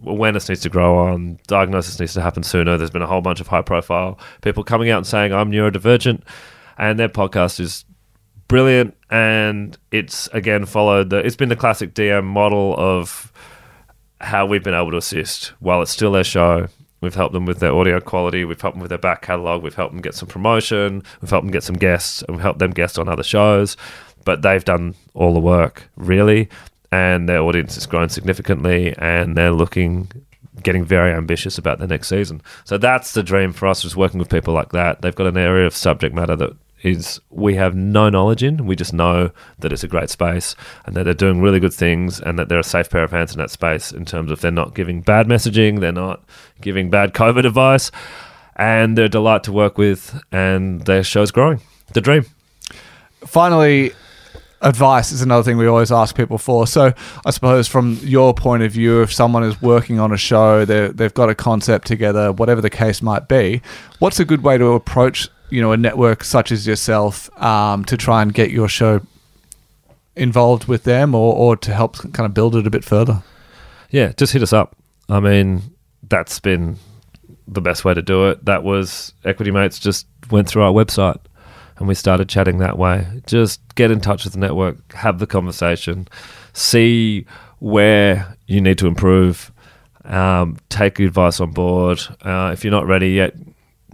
awareness 0.04 0.48
needs 0.48 0.60
to 0.62 0.68
grow 0.68 0.98
on, 0.98 1.38
diagnosis 1.46 1.98
needs 2.00 2.14
to 2.14 2.20
happen 2.20 2.42
sooner. 2.42 2.76
There's 2.76 2.90
been 2.90 3.02
a 3.02 3.06
whole 3.06 3.20
bunch 3.20 3.40
of 3.40 3.46
high 3.46 3.62
profile 3.62 4.18
people 4.42 4.64
coming 4.64 4.90
out 4.90 4.98
and 4.98 5.06
saying 5.06 5.32
I'm 5.32 5.50
neurodivergent 5.50 6.22
and 6.78 6.98
their 6.98 7.08
podcast 7.08 7.60
is 7.60 7.84
brilliant 8.48 8.96
and 9.10 9.76
it's 9.90 10.28
again 10.28 10.64
followed 10.66 11.10
the 11.10 11.18
it's 11.18 11.34
been 11.34 11.48
the 11.48 11.56
classic 11.56 11.94
DM 11.94 12.24
model 12.24 12.76
of 12.78 13.32
how 14.20 14.46
we've 14.46 14.64
been 14.64 14.74
able 14.74 14.90
to 14.90 14.96
assist 14.96 15.48
while 15.60 15.82
it's 15.82 15.90
still 15.90 16.12
their 16.12 16.24
show. 16.24 16.68
We've 17.00 17.14
helped 17.14 17.34
them 17.34 17.44
with 17.44 17.60
their 17.60 17.74
audio 17.74 18.00
quality. 18.00 18.44
We've 18.44 18.60
helped 18.60 18.76
them 18.76 18.80
with 18.80 18.88
their 18.88 18.98
back 18.98 19.22
catalogue. 19.22 19.62
We've 19.62 19.74
helped 19.74 19.92
them 19.92 20.00
get 20.00 20.14
some 20.14 20.28
promotion. 20.28 21.02
We've 21.20 21.30
helped 21.30 21.44
them 21.44 21.52
get 21.52 21.62
some 21.62 21.76
guests, 21.76 22.22
and 22.22 22.36
we've 22.36 22.42
helped 22.42 22.58
them 22.58 22.70
guest 22.70 22.98
on 22.98 23.08
other 23.08 23.22
shows. 23.22 23.76
But 24.24 24.42
they've 24.42 24.64
done 24.64 24.94
all 25.14 25.34
the 25.34 25.40
work, 25.40 25.88
really, 25.96 26.48
and 26.90 27.28
their 27.28 27.42
audience 27.42 27.74
has 27.74 27.86
grown 27.86 28.08
significantly, 28.08 28.94
and 28.96 29.36
they're 29.36 29.52
looking, 29.52 30.10
getting 30.62 30.84
very 30.84 31.12
ambitious 31.12 31.58
about 31.58 31.78
the 31.78 31.86
next 31.86 32.08
season. 32.08 32.40
So 32.64 32.78
that's 32.78 33.12
the 33.12 33.22
dream 33.22 33.52
for 33.52 33.68
us, 33.68 33.84
is 33.84 33.94
working 33.94 34.18
with 34.18 34.30
people 34.30 34.54
like 34.54 34.72
that. 34.72 35.02
They've 35.02 35.14
got 35.14 35.26
an 35.26 35.36
area 35.36 35.66
of 35.66 35.76
subject 35.76 36.14
matter 36.14 36.34
that 36.36 36.56
is 36.82 37.20
we 37.30 37.54
have 37.54 37.74
no 37.74 38.08
knowledge 38.10 38.42
in. 38.42 38.66
We 38.66 38.76
just 38.76 38.92
know 38.92 39.30
that 39.58 39.72
it's 39.72 39.84
a 39.84 39.88
great 39.88 40.10
space 40.10 40.54
and 40.84 40.94
that 40.94 41.04
they're 41.04 41.14
doing 41.14 41.40
really 41.40 41.60
good 41.60 41.74
things 41.74 42.20
and 42.20 42.38
that 42.38 42.48
they're 42.48 42.58
a 42.58 42.64
safe 42.64 42.90
pair 42.90 43.04
of 43.04 43.10
hands 43.10 43.32
in 43.32 43.38
that 43.38 43.50
space 43.50 43.92
in 43.92 44.04
terms 44.04 44.30
of 44.30 44.40
they're 44.40 44.50
not 44.50 44.74
giving 44.74 45.00
bad 45.00 45.26
messaging, 45.26 45.80
they're 45.80 45.92
not 45.92 46.22
giving 46.60 46.90
bad 46.90 47.12
COVID 47.12 47.46
advice, 47.46 47.90
and 48.56 48.96
they're 48.96 49.06
a 49.06 49.08
delight 49.08 49.44
to 49.44 49.52
work 49.52 49.78
with 49.78 50.20
and 50.32 50.82
their 50.82 51.02
show's 51.02 51.30
growing. 51.30 51.60
The 51.92 52.00
dream. 52.00 52.26
Finally, 53.26 53.92
advice 54.62 55.12
is 55.12 55.22
another 55.22 55.42
thing 55.42 55.56
we 55.56 55.66
always 55.66 55.92
ask 55.92 56.16
people 56.16 56.38
for. 56.38 56.66
So, 56.66 56.92
I 57.24 57.30
suppose 57.30 57.68
from 57.68 57.98
your 58.02 58.34
point 58.34 58.62
of 58.62 58.72
view, 58.72 59.02
if 59.02 59.12
someone 59.12 59.44
is 59.44 59.60
working 59.60 59.98
on 60.00 60.12
a 60.12 60.16
show, 60.16 60.64
they've 60.64 61.14
got 61.14 61.28
a 61.28 61.34
concept 61.34 61.86
together, 61.86 62.32
whatever 62.32 62.60
the 62.60 62.70
case 62.70 63.02
might 63.02 63.28
be, 63.28 63.62
what's 63.98 64.20
a 64.20 64.24
good 64.24 64.42
way 64.42 64.58
to 64.58 64.72
approach, 64.72 65.28
you 65.50 65.60
know, 65.60 65.72
a 65.72 65.76
network 65.76 66.24
such 66.24 66.52
as 66.52 66.66
yourself 66.66 67.30
um, 67.42 67.84
to 67.86 67.96
try 67.96 68.22
and 68.22 68.32
get 68.32 68.50
your 68.50 68.68
show 68.68 69.00
involved 70.14 70.66
with 70.66 70.84
them, 70.84 71.14
or, 71.14 71.34
or 71.34 71.56
to 71.56 71.74
help 71.74 71.96
kind 72.12 72.26
of 72.26 72.34
build 72.34 72.56
it 72.56 72.66
a 72.66 72.70
bit 72.70 72.84
further? 72.84 73.22
Yeah, 73.90 74.12
just 74.16 74.32
hit 74.32 74.42
us 74.42 74.52
up. 74.52 74.76
I 75.08 75.20
mean, 75.20 75.62
that's 76.08 76.40
been 76.40 76.76
the 77.46 77.60
best 77.60 77.84
way 77.84 77.94
to 77.94 78.02
do 78.02 78.28
it. 78.28 78.44
That 78.44 78.64
was 78.64 79.12
Equity 79.24 79.50
Mates 79.50 79.78
just 79.78 80.06
went 80.30 80.48
through 80.48 80.62
our 80.62 80.72
website 80.72 81.20
and 81.78 81.86
we 81.86 81.94
started 81.94 82.28
chatting 82.28 82.58
that 82.58 82.78
way. 82.78 83.06
Just 83.26 83.60
get 83.74 83.90
in 83.90 84.00
touch 84.00 84.24
with 84.24 84.32
the 84.32 84.38
network, 84.38 84.92
have 84.92 85.18
the 85.18 85.26
conversation, 85.26 86.08
see 86.52 87.26
where 87.58 88.36
you 88.46 88.60
need 88.60 88.78
to 88.78 88.86
improve, 88.86 89.52
um, 90.04 90.56
take 90.68 90.98
advice 90.98 91.40
on 91.40 91.50
board. 91.52 92.00
Uh, 92.22 92.50
if 92.52 92.64
you're 92.64 92.70
not 92.70 92.86
ready 92.86 93.10
yet, 93.10 93.34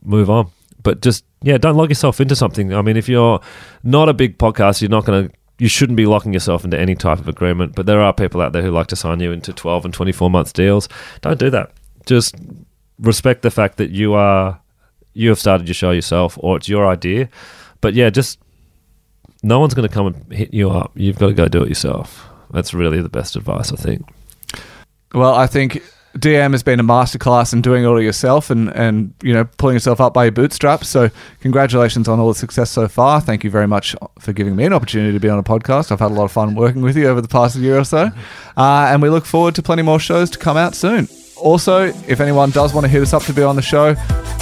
move 0.03 0.31
on. 0.31 0.51
But 0.83 1.01
just 1.01 1.25
yeah, 1.42 1.59
don't 1.59 1.77
lock 1.77 1.88
yourself 1.88 2.21
into 2.21 2.37
something. 2.37 2.75
I 2.75 2.83
mean, 2.83 2.97
if 2.97 3.09
you're 3.09 3.40
not 3.83 4.09
a 4.09 4.14
big 4.14 4.38
podcast, 4.38 4.81
you're 4.81 4.90
not 4.90 5.05
going 5.05 5.29
to. 5.29 5.35
You 5.59 5.68
shouldn't 5.68 5.97
be 5.97 6.07
locking 6.07 6.33
yourself 6.33 6.64
into 6.64 6.79
any 6.79 6.97
type 6.97 7.21
of 7.21 7.29
agreement. 7.29 7.77
But 7.77 7.87
there 7.87 8.01
are 8.01 8.12
people 8.12 8.40
out 8.40 8.53
there 8.53 8.62
who 8.62 8.71
like 8.71 8.88
to 8.88 8.97
sign 8.97 9.21
you 9.21 9.31
into 9.31 9.53
12 9.53 9.85
and 9.85 9.95
24 9.95 10.29
months 10.29 10.53
deals. 10.53 10.88
Don't 11.21 11.38
do 11.38 11.51
that. 11.51 11.73
Just 12.05 12.35
respect 12.99 13.42
the 13.42 13.51
fact 13.51 13.77
that 13.77 13.90
you 13.90 14.14
are 14.14 14.61
you 15.14 15.29
have 15.29 15.38
started 15.38 15.68
your 15.68 15.75
show 15.75 15.90
yourself 15.90 16.38
or 16.40 16.57
it's 16.57 16.68
your 16.68 16.88
idea. 16.88 17.29
But 17.81 17.95
yeah, 17.95 18.11
just 18.11 18.38
no 19.42 19.61
one's 19.61 19.75
going 19.75 19.88
to 19.88 19.92
come 19.92 20.07
and 20.07 20.33
hit 20.33 20.55
you 20.55 20.71
up. 20.71 20.92
You've 20.95 21.18
got 21.18 21.29
to 21.29 21.35
go 21.35 21.49
do 21.49 21.62
it 21.62 21.68
yourself. 21.68 22.29
That's 22.51 22.75
really 22.75 23.03
the 23.03 23.09
best 23.09 23.37
advice, 23.37 23.73
I 23.73 23.77
think. 23.77 24.09
Well, 25.14 25.35
I 25.35 25.47
think 25.47 25.83
DM 26.16 26.53
has 26.53 26.62
been 26.62 26.79
a 26.79 26.85
masterclass 26.85 27.53
in 27.53 27.62
doing 27.62 27.85
it 27.85 27.87
all 27.87 28.01
yourself 28.01 28.51
and, 28.51 28.68
and 28.70 29.14
you 29.22 29.33
know 29.33 29.44
pulling 29.57 29.75
yourself 29.77 30.01
up 30.01 30.12
by 30.12 30.25
your 30.25 30.33
bootstraps. 30.33 30.88
So 30.88 31.11
congratulations 31.40 32.09
on 32.09 32.20
all 32.20 32.29
the 32.29 32.35
success 32.35 32.70
so 32.70 32.88
far. 32.88 33.20
Thank 33.20 33.44
you 33.44 33.51
very 33.51 33.66
much 33.66 33.96
for 34.18 34.33
giving 34.33 34.55
me 34.55 34.64
an 34.64 34.72
opportunity 34.72 35.12
to 35.12 35.20
be 35.20 35.29
on 35.29 35.38
a 35.38 35.42
podcast. 35.42 35.90
I've 35.90 36.01
had 36.01 36.11
a 36.11 36.14
lot 36.14 36.25
of 36.25 36.33
fun 36.33 36.55
working 36.55 36.83
with 36.83 36.96
you 36.96 37.09
over 37.09 37.20
the 37.20 37.29
past 37.29 37.57
year 37.57 37.79
or 37.79 37.85
so, 37.85 38.11
uh, 38.57 38.88
and 38.90 39.01
we 39.01 39.09
look 39.09 39.25
forward 39.25 39.54
to 39.54 39.63
plenty 39.63 39.83
more 39.83 39.98
shows 39.98 40.31
to 40.31 40.38
come 40.38 40.56
out 40.56 40.75
soon. 40.75 41.08
Also, 41.37 41.85
if 42.06 42.21
anyone 42.21 42.50
does 42.50 42.73
want 42.73 42.85
to 42.85 42.88
hit 42.88 43.02
us 43.02 43.13
up 43.13 43.23
to 43.25 43.33
be 43.33 43.42
on 43.42 43.56
the 43.56 43.63
show, 43.63 43.94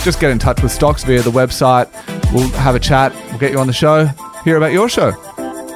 just 0.03 0.21
get 0.21 0.31
in 0.31 0.39
touch 0.39 0.63
with 0.63 0.71
Stocks 0.71 1.03
via 1.05 1.23
the 1.23 1.31
website. 1.31 1.89
We'll 2.33 2.49
have 2.51 2.75
a 2.75 2.81
chat. 2.81 3.15
We'll 3.31 3.39
get 3.39 3.53
you 3.53 3.59
on 3.59 3.67
the 3.67 3.73
show. 3.73 4.07
Hear 4.45 4.57
about 4.57 4.73
your 4.73 4.89
show. 4.89 5.13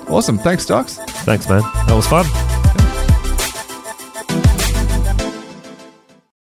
Awesome. 0.09 0.38
Thanks, 0.38 0.64
Stocks. 0.64 0.99
Thanks, 1.24 1.49
man. 1.49 1.62
That 1.86 1.95
was 1.95 2.07
fun. 2.07 2.26